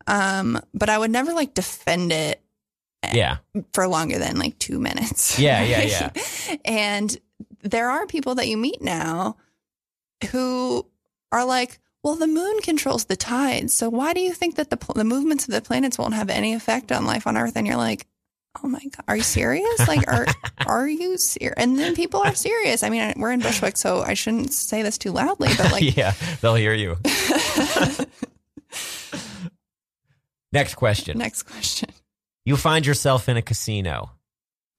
Um, 0.07 0.61
but 0.73 0.89
I 0.89 0.97
would 0.99 1.11
never 1.11 1.33
like 1.35 1.53
defend 1.55 2.13
it 2.13 2.43
yeah. 3.13 3.39
for 3.75 3.87
longer 3.87 4.19
than 4.19 4.39
like 4.39 4.59
two 4.59 4.81
minutes. 4.81 5.39
Yeah, 5.39 5.63
yeah, 5.63 5.83
yeah. 6.49 6.57
and 6.65 7.17
there 7.63 7.91
are 7.91 8.07
people 8.07 8.35
that 8.37 8.49
you 8.49 8.57
meet 8.57 8.81
now 8.83 9.37
who 10.31 10.87
are 11.31 11.45
like, 11.45 11.79
well, 12.03 12.17
the 12.17 12.27
moon 12.27 12.61
controls 12.63 13.05
the 13.05 13.17
tides. 13.17 13.75
So 13.75 13.89
why 13.89 14.13
do 14.13 14.21
you 14.21 14.33
think 14.33 14.57
that 14.57 14.71
the, 14.71 14.77
pl- 14.77 14.95
the 14.97 15.05
movements 15.05 15.45
of 15.47 15.53
the 15.55 15.61
planets 15.63 15.99
won't 15.99 16.15
have 16.15 16.31
any 16.31 16.53
effect 16.55 16.91
on 16.91 17.05
life 17.07 17.27
on 17.27 17.37
Earth? 17.37 17.53
And 17.55 17.67
you're 17.67 17.77
like, 17.77 18.07
oh 18.63 18.69
my 18.69 18.81
God, 18.81 19.05
are 19.09 19.17
you 19.17 19.23
serious? 19.23 19.89
Like, 19.89 20.07
are, 20.09 20.27
are 20.67 20.89
you 20.89 21.17
serious? 21.19 21.55
And 21.57 21.79
then 21.79 21.95
people 21.95 22.21
are 22.21 22.35
serious. 22.35 22.83
I 22.83 22.89
mean, 22.91 23.15
we're 23.17 23.33
in 23.33 23.41
Bushwick, 23.41 23.77
so 23.77 24.03
I 24.03 24.15
shouldn't 24.15 24.53
say 24.53 24.83
this 24.83 24.99
too 24.99 25.13
loudly, 25.13 25.49
but 25.57 25.73
like, 25.73 25.97
yeah, 25.97 26.13
they'll 26.41 26.55
hear 26.55 26.75
you. 26.75 26.97
Next 30.53 30.75
question. 30.75 31.17
next 31.19 31.45
question. 31.45 31.89
You 32.45 32.57
find 32.57 32.85
yourself 32.85 33.29
in 33.29 33.37
a 33.39 33.43
casino. 33.43 34.11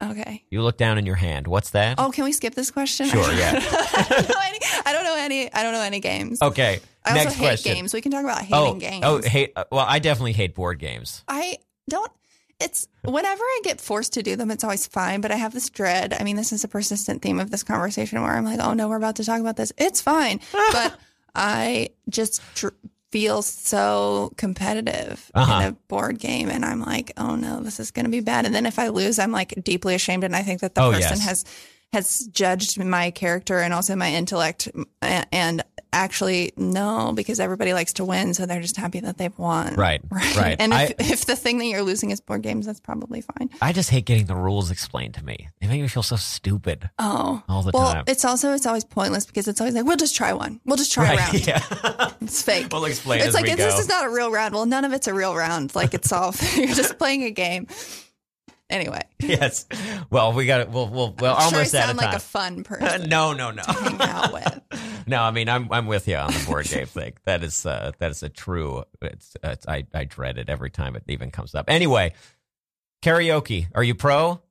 Okay. 0.04 0.44
You 0.52 0.62
look 0.62 0.78
down 0.78 0.98
in 0.98 1.06
your 1.06 1.16
hand. 1.16 1.48
What's 1.48 1.72
that? 1.72 1.96
Oh, 1.98 2.12
can 2.12 2.26
we 2.26 2.32
skip 2.34 2.54
this 2.54 2.70
question? 2.72 3.08
Sure, 3.08 3.32
yeah. 3.34 3.54
I 3.56 4.06
don't 4.12 4.28
know 4.30 4.36
any. 4.44 4.60
I 4.86 4.94
don't 4.94 5.04
know 5.04 5.16
any. 5.18 5.54
I 5.54 5.64
don't 5.64 5.72
know 5.74 5.82
any 5.82 6.00
games. 6.00 6.42
Okay. 6.42 6.80
I 7.06 7.12
also 7.12 7.24
Next 7.24 7.34
hate 7.36 7.42
question. 7.44 7.74
games. 7.74 7.94
We 7.94 8.02
can 8.02 8.12
talk 8.12 8.24
about 8.24 8.42
hating 8.42 8.54
Oh, 8.56 8.74
games. 8.76 9.04
oh, 9.06 9.22
hate. 9.22 9.54
uh, 9.56 9.64
Well, 9.72 9.86
I 9.88 10.00
definitely 10.00 10.34
hate 10.34 10.54
board 10.56 10.78
games. 10.80 11.24
I 11.28 11.58
don't. 11.90 12.12
It's 12.60 12.88
whenever 13.04 13.42
I 13.44 13.62
get 13.64 13.82
forced 13.82 14.14
to 14.14 14.24
do 14.24 14.36
them, 14.36 14.50
it's 14.52 14.64
always 14.64 14.88
fine. 14.88 15.22
But 15.22 15.32
I 15.32 15.36
have 15.36 15.54
this 15.54 15.70
dread. 15.70 16.14
I 16.20 16.24
mean, 16.24 16.36
this 16.36 16.52
is 16.54 16.64
a 16.64 16.68
persistent 16.68 17.22
theme 17.22 17.40
of 17.40 17.52
this 17.52 17.64
conversation 17.64 18.22
where 18.22 18.32
I'm 18.32 18.46
like, 18.46 18.60
oh 18.60 18.74
no, 18.74 18.88
we're 18.88 18.98
about 18.98 19.18
to 19.18 19.24
talk 19.26 19.40
about 19.42 19.58
this. 19.58 19.74
It's 19.78 20.02
fine, 20.02 20.40
but 20.72 20.98
I 21.36 21.90
just 22.10 22.42
dr- 22.56 22.74
feels 23.12 23.46
so 23.46 24.34
competitive 24.38 25.30
Uh-huh. 25.36 25.62
in 25.62 25.68
a 25.68 25.72
board 25.88 26.20
game 26.20 26.50
and 26.50 26.64
I'm 26.66 26.80
like, 26.80 27.12
oh 27.18 27.36
no, 27.36 27.60
this 27.60 27.80
is 27.80 27.92
going 27.92 28.06
to 28.06 28.12
be 28.12 28.22
bad. 28.22 28.46
And 28.46 28.56
then 28.56 28.66
if 28.66 28.80
I 28.80 28.88
lose, 28.88 29.20
I'm 29.20 29.32
like 29.32 29.54
deeply 29.64 29.94
ashamed 29.96 30.24
and 30.24 30.36
I 30.36 30.42
think 30.42 30.62
that 30.62 30.74
the 30.76 30.82
Oh, 30.82 30.92
person 30.92 31.18
yes. 31.18 31.26
has 31.26 31.46
has 31.92 32.26
judged 32.32 32.84
my 32.84 33.12
character 33.12 33.60
and 33.60 33.72
also 33.72 33.96
my 33.96 34.12
intellect 34.12 34.68
and 35.02 35.64
actually 35.94 36.52
no 36.58 37.14
because 37.16 37.40
everybody 37.40 37.74
likes 37.74 37.94
to 37.94 38.06
win 38.06 38.34
so 38.34 38.46
they're 38.46 38.62
just 38.62 38.76
happy 38.78 39.00
that 39.02 39.18
they've 39.18 39.38
won. 39.38 39.76
Right, 39.76 40.02
right. 40.10 40.36
right. 40.36 40.56
And 40.60 40.74
if, 40.74 40.80
I- 40.80 40.96
if 41.00 41.26
the 41.26 41.36
thing 41.36 41.60
that 41.60 41.66
you're 41.66 41.84
losing 41.84 42.12
is 42.12 42.20
board 42.20 42.42
games, 42.42 42.66
that's 42.66 42.80
probably 42.80 43.22
fine. 43.22 43.50
I 43.62 43.72
just 43.74 43.90
hate 43.90 44.06
getting 44.06 44.26
the 44.26 44.36
rules 44.36 44.72
explained 44.72 45.14
to 45.16 45.24
me. 45.24 45.50
They 45.62 45.68
make 45.68 45.82
me 45.82 45.88
feel 45.88 46.04
so 46.04 46.16
stupid 46.16 46.90
Oh. 47.00 47.42
all 47.48 47.62
the 47.64 47.72
well, 47.74 47.94
time. 47.94 48.04
it's 48.08 48.26
also 48.26 48.54
it's 48.54 48.66
always 48.66 48.84
pointless 48.84 49.26
because 49.26 49.48
it's 49.48 49.62
always 49.62 49.76
like 49.76 49.86
we'll 49.86 49.98
just 49.98 50.16
try 50.16 50.34
one. 50.34 50.60
We'll 50.66 50.78
just 50.78 50.92
try 50.92 51.14
a 51.14 51.18
round. 51.18 51.34
Yeah. 51.48 52.12
It's 52.22 52.42
fake. 52.42 52.68
we'll 52.72 52.86
explain 52.86 53.22
it's 53.22 53.34
like 53.34 53.44
we 53.46 53.56
this 53.56 53.80
is 53.80 53.88
not 53.88 54.06
a 54.06 54.10
real 54.10 54.32
round. 54.32 54.54
Well, 54.56 54.66
none 54.66 54.86
of 54.86 54.94
it's 54.94 55.08
a 55.08 55.14
real 55.14 55.36
round. 55.36 55.76
Like 55.76 55.94
it's 55.94 56.12
all 56.12 56.34
you're 56.56 56.68
just 56.76 56.98
playing 56.98 57.24
a 57.24 57.32
game. 57.32 57.68
Anyway, 58.74 59.02
yes. 59.20 59.68
Well, 60.10 60.34
we 60.34 60.46
got 60.48 60.62
it. 60.62 60.70
We'll, 60.70 60.88
we'll, 60.90 61.16
well, 61.20 61.36
I'm 61.38 61.50
sure 61.50 61.52
I 61.52 61.58
almost 61.58 61.72
sound 61.72 61.98
like 61.98 62.16
a 62.16 62.20
fun 62.20 62.64
person 62.66 63.08
no, 63.08 63.34
no, 63.34 63.52
no. 63.52 63.62
hang 63.68 64.02
out 64.02 64.34
with. 64.34 64.62
no, 65.08 65.22
I 65.22 65.32
mean, 65.32 65.48
I'm 65.48 65.72
I'm 65.72 65.86
with 65.86 66.08
you 66.08 66.16
on 66.16 66.32
the 66.34 66.44
board 66.48 66.66
game 66.68 66.88
thing. 66.88 67.14
That 67.26 67.44
is 67.44 67.66
uh, 67.66 67.92
that 68.00 68.10
is 68.12 68.24
a 68.24 68.30
true. 68.30 68.84
It's, 69.02 69.38
it's 69.44 69.68
I 69.68 69.86
I 69.94 70.06
dread 70.06 70.38
it 70.38 70.50
every 70.50 70.72
time 70.72 70.96
it 70.96 71.04
even 71.08 71.30
comes 71.32 71.54
up. 71.56 71.66
Anyway, 71.70 72.14
karaoke. 73.04 73.68
Are 73.76 73.84
you 73.84 73.96
pro? 73.96 74.42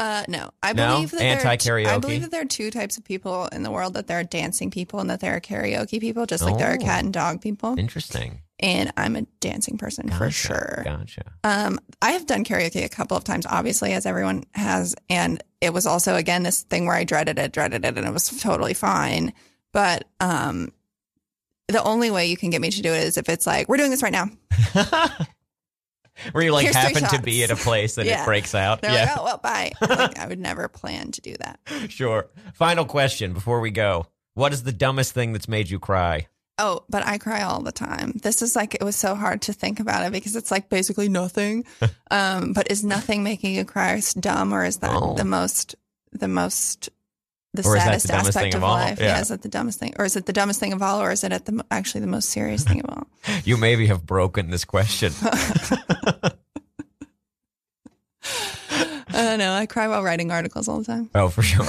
Uh, 0.00 0.24
no, 0.28 0.50
I 0.62 0.72
No? 0.74 0.94
believe 0.94 1.10
that 1.10 1.18
there 1.18 1.28
are 1.28 1.32
Anti-karaoke? 1.50 1.86
I 1.88 1.98
believe 1.98 2.22
that 2.22 2.30
there 2.30 2.42
are 2.42 2.46
two 2.46 2.70
types 2.70 2.98
of 2.98 3.04
people 3.04 3.46
in 3.46 3.62
the 3.64 3.70
world. 3.70 3.94
That 3.94 4.06
there 4.06 4.18
are 4.20 4.24
dancing 4.24 4.70
people 4.70 5.00
and 5.00 5.10
that 5.10 5.20
there 5.20 5.34
are 5.34 5.40
karaoke 5.40 6.00
people, 6.00 6.24
just 6.26 6.44
like 6.44 6.56
there 6.58 6.70
are 6.70 6.78
Oh. 6.80 6.84
cat 6.84 7.04
and 7.04 7.12
dog 7.12 7.40
people. 7.40 7.74
Interesting. 7.78 8.42
And 8.60 8.92
I'm 8.96 9.14
a 9.14 9.22
dancing 9.40 9.78
person 9.78 10.08
for 10.08 10.30
sure. 10.30 10.82
Gotcha. 10.84 11.22
Um, 11.44 11.78
I 12.02 12.12
have 12.12 12.26
done 12.26 12.44
karaoke 12.44 12.84
a 12.84 12.88
couple 12.88 13.16
of 13.16 13.22
times, 13.22 13.46
obviously, 13.46 13.92
as 13.92 14.04
everyone 14.04 14.44
has, 14.54 14.96
and 15.08 15.42
it 15.60 15.72
was 15.72 15.86
also 15.86 16.16
again 16.16 16.42
this 16.42 16.62
thing 16.62 16.86
where 16.86 16.96
I 16.96 17.04
dreaded 17.04 17.38
it, 17.38 17.52
dreaded 17.52 17.84
it, 17.84 17.96
and 17.96 18.06
it 18.06 18.12
was 18.12 18.40
totally 18.40 18.74
fine. 18.74 19.32
But 19.72 20.04
um, 20.18 20.72
the 21.68 21.82
only 21.84 22.10
way 22.10 22.26
you 22.26 22.36
can 22.36 22.50
get 22.50 22.60
me 22.60 22.70
to 22.70 22.82
do 22.82 22.92
it 22.92 23.04
is 23.04 23.16
if 23.16 23.28
it's 23.28 23.46
like 23.46 23.68
we're 23.68 23.76
doing 23.76 23.90
this 23.90 24.02
right 24.02 24.12
now. 24.12 24.28
Where 26.32 26.42
you 26.42 26.52
like 26.52 26.64
Here's 26.64 26.74
happen 26.74 27.04
to 27.16 27.22
be 27.22 27.44
at 27.44 27.50
a 27.50 27.56
place 27.56 27.96
and 27.96 28.08
it 28.08 28.24
breaks 28.24 28.54
out. 28.54 28.82
They're 28.82 28.92
yeah. 28.92 29.04
like, 29.04 29.18
oh 29.18 29.24
well, 29.24 29.38
bye. 29.38 29.72
like, 29.80 30.18
I 30.18 30.26
would 30.26 30.40
never 30.40 30.66
plan 30.66 31.12
to 31.12 31.20
do 31.20 31.36
that. 31.38 31.60
Sure. 31.88 32.28
Final 32.54 32.84
question 32.84 33.32
before 33.32 33.60
we 33.60 33.70
go. 33.70 34.06
What 34.34 34.52
is 34.52 34.64
the 34.64 34.72
dumbest 34.72 35.12
thing 35.12 35.32
that's 35.32 35.48
made 35.48 35.70
you 35.70 35.78
cry? 35.78 36.26
Oh, 36.60 36.82
but 36.88 37.06
I 37.06 37.18
cry 37.18 37.42
all 37.42 37.62
the 37.62 37.70
time. 37.72 38.12
This 38.22 38.42
is 38.42 38.56
like 38.56 38.74
it 38.74 38.82
was 38.82 38.96
so 38.96 39.14
hard 39.14 39.42
to 39.42 39.52
think 39.52 39.78
about 39.80 40.04
it 40.04 40.12
because 40.12 40.34
it's 40.34 40.50
like 40.50 40.68
basically 40.68 41.08
nothing. 41.08 41.64
um, 42.10 42.52
but 42.52 42.70
is 42.70 42.82
nothing 42.84 43.22
making 43.22 43.54
you 43.54 43.64
cry 43.64 44.00
dumb, 44.18 44.52
or 44.52 44.64
is 44.64 44.78
that 44.78 44.90
Oh. 44.92 45.14
the 45.14 45.24
most 45.24 45.76
the 46.12 46.26
most 46.28 46.88
the 47.54 47.62
Or 47.66 47.74
that 47.76 47.92
the 47.94 48.00
saddest 48.00 48.10
aspect 48.36 48.54
of 48.54 48.62
of 48.62 48.68
life? 48.68 48.98
Yeah. 49.00 49.20
is 49.20 49.30
it 49.30 49.42
the 49.42 49.48
dumbest 49.48 49.78
thing, 49.78 49.94
or 49.98 50.04
is 50.04 50.16
it 50.16 50.26
the 50.26 50.32
dumbest 50.32 50.58
thing 50.60 50.72
of 50.72 50.82
all, 50.82 51.00
or 51.00 51.10
is 51.12 51.22
it 51.24 51.32
at 51.32 51.44
the 51.46 51.64
actually 51.70 52.00
the 52.00 52.06
most 52.08 52.28
serious 52.30 52.64
thing 52.64 52.80
of 52.80 52.90
all? 52.90 53.06
You 53.44 53.56
maybe 53.56 53.86
have 53.86 54.04
broken 54.06 54.50
this 54.50 54.64
question. 54.64 55.12
I 59.10 59.22
don't 59.22 59.38
know. 59.38 59.52
I 59.52 59.66
cry 59.66 59.88
while 59.88 60.02
writing 60.02 60.30
articles 60.30 60.68
all 60.68 60.78
the 60.78 60.84
time. 60.84 61.10
oh, 61.14 61.28
for 61.28 61.42
sure. 61.42 61.64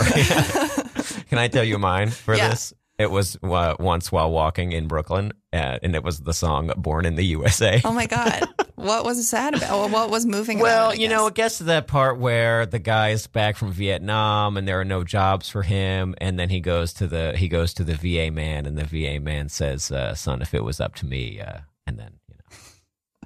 Can 1.30 1.38
I 1.38 1.48
tell 1.48 1.64
you 1.64 1.78
mine 1.80 2.10
for 2.10 2.36
Yeah. 2.36 2.50
this? 2.50 2.74
It 3.00 3.10
was 3.10 3.38
uh, 3.42 3.76
once 3.80 4.12
while 4.12 4.30
walking 4.30 4.74
in 4.74 4.88
Brooklyn, 4.90 5.32
uh, 5.54 5.80
and 5.82 5.96
it 5.96 6.04
was 6.04 6.20
the 6.20 6.34
song 6.34 6.70
"Born 6.76 7.06
in 7.06 7.16
the 7.16 7.24
USA." 7.28 7.80
Oh 7.86 7.94
my 7.94 8.06
god, 8.08 8.44
what 8.76 9.06
was 9.06 9.26
sad 9.28 9.56
about? 9.56 9.90
What 9.90 10.10
was 10.10 10.26
moving? 10.26 10.60
Well, 10.60 10.88
about 10.88 10.96
it, 10.96 11.00
you 11.02 11.08
know, 11.08 11.28
it 11.28 11.34
gets 11.34 11.60
to 11.60 11.64
that 11.66 11.88
part 11.88 12.20
where 12.20 12.66
the 12.66 12.78
guy 12.78 13.12
is 13.12 13.26
back 13.26 13.56
from 13.56 13.72
Vietnam 13.72 14.58
and 14.58 14.68
there 14.68 14.82
are 14.82 14.86
no 14.86 15.06
jobs 15.06 15.48
for 15.48 15.64
him, 15.64 16.14
and 16.20 16.38
then 16.38 16.50
he 16.50 16.60
goes 16.60 16.92
to 16.96 17.08
the 17.08 17.34
he 17.38 17.48
goes 17.48 17.74
to 17.76 17.86
the 17.86 17.96
VA 17.96 18.32
man, 18.32 18.66
and 18.66 18.78
the 18.78 18.84
VA 18.84 19.22
man 19.22 19.48
says, 19.48 19.92
uh, 19.92 20.14
"Son, 20.14 20.42
if 20.42 20.54
it 20.54 20.64
was 20.66 20.82
up 20.82 20.96
to 20.96 21.06
me," 21.06 21.40
uh, 21.40 21.60
and 21.88 21.98
then 21.98 22.12
you 22.28 22.36
know, 22.36 22.58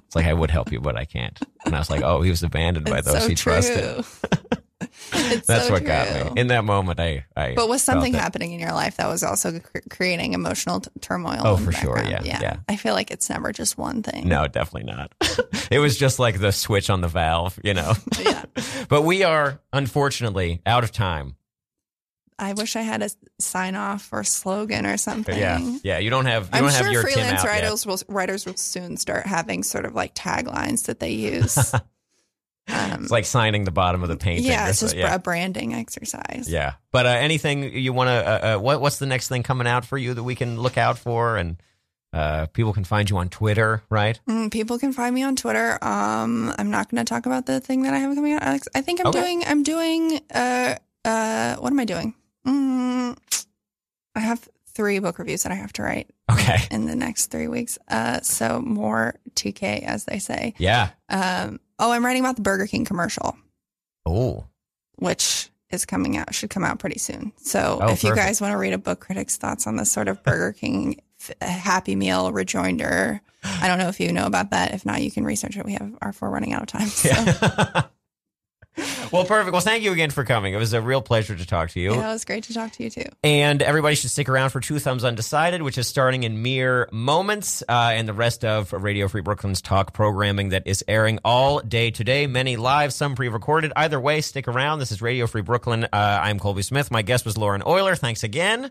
it's 0.06 0.14
like 0.14 0.26
I 0.26 0.34
would 0.34 0.52
help 0.52 0.70
you, 0.70 0.80
but 0.80 0.96
I 0.96 1.04
can't. 1.04 1.36
And 1.66 1.74
I 1.74 1.80
was 1.80 1.90
like, 1.90 2.02
"Oh, 2.02 2.22
he 2.22 2.30
was 2.30 2.44
abandoned 2.44 2.86
by 2.86 2.98
It's 2.98 3.08
those 3.12 3.22
so 3.22 3.28
he 3.28 3.34
true. 3.34 3.52
trusted." 3.54 4.04
It's 5.12 5.46
That's 5.46 5.66
so 5.66 5.72
what 5.72 5.84
got 5.84 6.34
me 6.34 6.40
in 6.40 6.48
that 6.48 6.64
moment. 6.64 6.98
I, 6.98 7.24
I 7.36 7.54
But 7.54 7.68
was 7.68 7.82
something 7.82 8.12
happening 8.14 8.52
in 8.52 8.60
your 8.60 8.72
life 8.72 8.96
that 8.96 9.06
was 9.08 9.22
also 9.22 9.60
cr- 9.60 9.78
creating 9.90 10.32
emotional 10.32 10.80
t- 10.80 10.90
turmoil? 11.00 11.40
Oh, 11.44 11.56
for 11.56 11.72
sure. 11.72 11.96
background? 11.96 12.26
Yeah, 12.26 12.40
yeah. 12.40 12.56
I 12.68 12.76
feel 12.76 12.94
like 12.94 13.10
it's 13.10 13.28
never 13.28 13.52
just 13.52 13.78
one 13.78 14.02
thing. 14.02 14.28
No, 14.28 14.48
definitely 14.48 14.92
not. 14.92 15.12
it 15.70 15.78
was 15.78 15.98
just 15.98 16.18
like 16.18 16.40
the 16.40 16.52
switch 16.52 16.90
on 16.90 17.00
the 17.00 17.08
valve, 17.08 17.58
you 17.62 17.74
know. 17.74 17.92
Yeah. 18.24 18.44
but 18.88 19.02
we 19.02 19.22
are 19.22 19.60
unfortunately 19.72 20.62
out 20.64 20.84
of 20.84 20.92
time. 20.92 21.36
I 22.38 22.52
wish 22.54 22.74
I 22.74 22.82
had 22.82 23.02
a 23.02 23.10
sign 23.38 23.76
off 23.76 24.08
or 24.12 24.24
slogan 24.24 24.86
or 24.86 24.96
something. 24.96 25.38
Yeah, 25.38 25.78
yeah. 25.82 25.98
You 25.98 26.10
don't 26.10 26.26
have 26.26 26.44
you 26.44 26.50
I'm 26.52 26.62
don't 26.62 26.72
sure 26.72 26.84
have 26.84 26.92
your 26.92 27.02
freelance 27.02 27.44
out 27.44 27.62
yet. 27.62 27.86
will 27.86 27.98
writers 28.08 28.44
will 28.46 28.56
soon 28.56 28.96
start 28.96 29.26
having 29.26 29.62
sort 29.62 29.84
of 29.84 29.94
like 29.94 30.14
taglines 30.14 30.86
that 30.86 31.00
they 31.00 31.12
use. 31.12 31.74
um, 32.68 33.02
It's 33.02 33.10
like 33.10 33.24
signing 33.26 33.64
the 33.64 33.70
bottom 33.70 34.02
of 34.02 34.08
the 34.08 34.16
painting. 34.16 34.44
yeah, 34.46 34.68
it's 34.68 34.80
just 34.80 34.96
yeah. 34.96 35.14
a 35.14 35.18
branding 35.18 35.74
exercise. 35.74 36.46
yeah. 36.48 36.74
But 36.92 37.06
uh, 37.06 37.10
anything 37.10 37.76
you 37.76 37.92
want 37.92 38.08
to? 38.08 38.12
Uh, 38.12 38.56
uh, 38.56 38.58
what 38.60 38.80
What's 38.80 38.98
the 38.98 39.06
next 39.06 39.28
thing 39.28 39.42
coming 39.42 39.66
out 39.66 39.84
for 39.84 39.98
you 39.98 40.14
that 40.14 40.22
we 40.22 40.34
can 40.34 40.58
look 40.60 40.78
out 40.78 40.96
for? 40.98 41.36
And 41.36 41.56
uh, 42.12 42.46
people 42.46 42.72
can 42.72 42.84
find 42.84 43.10
you 43.10 43.16
on 43.18 43.28
Twitter, 43.28 43.82
right? 43.90 44.18
Mm, 44.28 44.50
people 44.52 44.78
can 44.78 44.92
find 44.92 45.14
me 45.14 45.22
on 45.24 45.34
Twitter. 45.36 45.72
Um, 45.84 46.54
I'm 46.56 46.70
not 46.70 46.88
going 46.88 47.04
to 47.04 47.08
talk 47.08 47.26
about 47.26 47.46
the 47.46 47.58
thing 47.60 47.82
that 47.82 47.92
I 47.92 47.98
have 47.98 48.14
coming 48.14 48.32
out. 48.34 48.42
Alex. 48.42 48.68
I 48.74 48.80
think 48.82 49.00
I'm 49.00 49.08
Okay. 49.08 49.20
doing. 49.20 49.44
I'm 49.44 49.62
doing. 49.64 50.20
Uh, 50.32 50.76
uh, 51.04 51.56
what 51.56 51.72
am 51.72 51.80
I 51.80 51.84
doing? 51.84 52.14
Mm, 52.46 53.16
I 54.14 54.20
have 54.20 54.48
three 54.68 54.98
book 55.00 55.18
reviews 55.18 55.42
that 55.42 55.52
I 55.52 55.56
have 55.56 55.72
to 55.74 55.82
write 55.82 56.10
Okay. 56.30 56.58
in 56.70 56.86
the 56.86 56.94
next 56.96 57.26
three 57.26 57.48
weeks. 57.48 57.78
Uh, 57.88 58.20
so 58.22 58.60
more 58.60 59.16
TK, 59.34 59.82
as 59.84 60.04
they 60.04 60.18
say. 60.18 60.54
Yeah. 60.58 60.90
Um, 61.08 61.58
oh, 61.78 61.92
I'm 61.92 62.04
writing 62.04 62.22
about 62.22 62.36
the 62.36 62.42
Burger 62.42 62.66
King 62.66 62.84
commercial, 62.84 63.36
Oh. 64.06 64.44
which 64.96 65.50
is 65.70 65.84
coming 65.84 66.16
out. 66.16 66.34
Should 66.34 66.50
come 66.50 66.64
out 66.64 66.78
pretty 66.78 66.98
soon. 66.98 67.32
So 67.38 67.78
Oh, 67.82 67.92
if 67.92 68.04
you 68.04 68.14
guys 68.14 68.40
want 68.40 68.52
to 68.52 68.58
read 68.58 68.72
a 68.72 68.78
book 68.78 69.00
critic's 69.00 69.36
thoughts 69.36 69.66
on 69.66 69.76
this 69.76 69.90
sort 69.90 70.08
of 70.08 70.22
Burger 70.22 70.52
King 70.58 71.00
uh, 71.40 71.46
Happy 71.46 71.96
Meal 71.96 72.32
rejoinder, 72.32 73.20
I 73.42 73.66
don't 73.68 73.78
know 73.78 73.88
if 73.88 73.98
you 74.00 74.12
know 74.12 74.26
about 74.26 74.50
that. 74.50 74.72
If 74.74 74.86
not, 74.86 75.02
you 75.02 75.10
can 75.10 75.24
research 75.24 75.56
it. 75.56 75.64
We 75.64 75.72
have 75.74 75.92
our 76.00 76.12
four 76.12 76.30
running 76.30 76.52
out 76.52 76.62
of 76.62 76.68
time. 76.68 76.86
So. 76.88 77.08
Yeah. 77.10 77.82
well, 79.12 79.24
perfect. 79.24 79.52
Well, 79.52 79.60
thank 79.60 79.84
you 79.84 79.92
again 79.92 80.10
for 80.10 80.24
coming. 80.24 80.54
It 80.54 80.56
was 80.56 80.72
a 80.72 80.82
real 80.82 81.00
pleasure 81.00 81.36
to 81.36 81.46
talk 81.46 81.70
to 81.70 81.80
you. 81.80 81.92
Yeah, 81.94 82.10
it 82.10 82.12
was 82.12 82.24
great 82.24 82.44
to 82.44 82.54
talk 82.54 82.72
to 82.72 82.82
you 82.84 82.90
too. 82.90 83.04
And 83.22 83.62
everybody 83.62 83.94
should 83.94 84.10
stick 84.10 84.28
around 84.28 84.50
for 84.50 84.60
Two 84.60 84.78
Thumbs 84.78 85.04
Undecided, 85.04 85.62
which 85.62 85.78
is 85.78 85.86
starting 85.86 86.24
in 86.24 86.42
mere 86.42 86.88
moments, 86.90 87.62
uh, 87.68 87.92
and 87.94 88.08
the 88.08 88.12
rest 88.12 88.44
of 88.44 88.72
Radio 88.72 89.06
Free 89.08 89.20
Brooklyn's 89.20 89.62
talk 89.62 89.92
programming 89.92 90.48
that 90.50 90.66
is 90.66 90.84
airing 90.88 91.18
all 91.24 91.60
day 91.60 91.90
today. 91.90 92.26
Many 92.26 92.56
live, 92.56 92.92
some 92.92 93.14
pre 93.14 93.28
recorded. 93.28 93.72
Either 93.76 94.00
way, 94.00 94.20
stick 94.20 94.48
around. 94.48 94.80
This 94.80 94.90
is 94.92 95.00
Radio 95.00 95.26
Free 95.26 95.42
Brooklyn. 95.42 95.84
Uh, 95.84 95.88
I'm 95.92 96.38
Colby 96.38 96.62
Smith. 96.62 96.90
My 96.90 97.02
guest 97.02 97.24
was 97.24 97.38
Lauren 97.38 97.62
Oyler. 97.62 97.96
Thanks 97.96 98.24
again. 98.24 98.70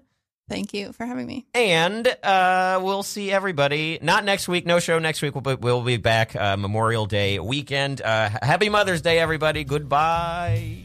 Thank 0.49 0.73
you 0.73 0.91
for 0.91 1.05
having 1.05 1.25
me. 1.25 1.45
And 1.53 2.05
uh, 2.21 2.79
we'll 2.83 3.03
see 3.03 3.31
everybody. 3.31 3.97
Not 4.01 4.25
next 4.25 4.47
week, 4.47 4.65
no 4.65 4.79
show 4.79 4.99
next 4.99 5.21
week, 5.21 5.33
but 5.41 5.61
we'll 5.61 5.81
be 5.81 5.97
back 5.97 6.35
uh, 6.35 6.57
Memorial 6.57 7.05
Day 7.05 7.39
weekend. 7.39 8.01
Uh, 8.01 8.29
happy 8.41 8.69
Mother's 8.69 9.01
Day, 9.01 9.19
everybody. 9.19 9.63
Goodbye. 9.63 10.83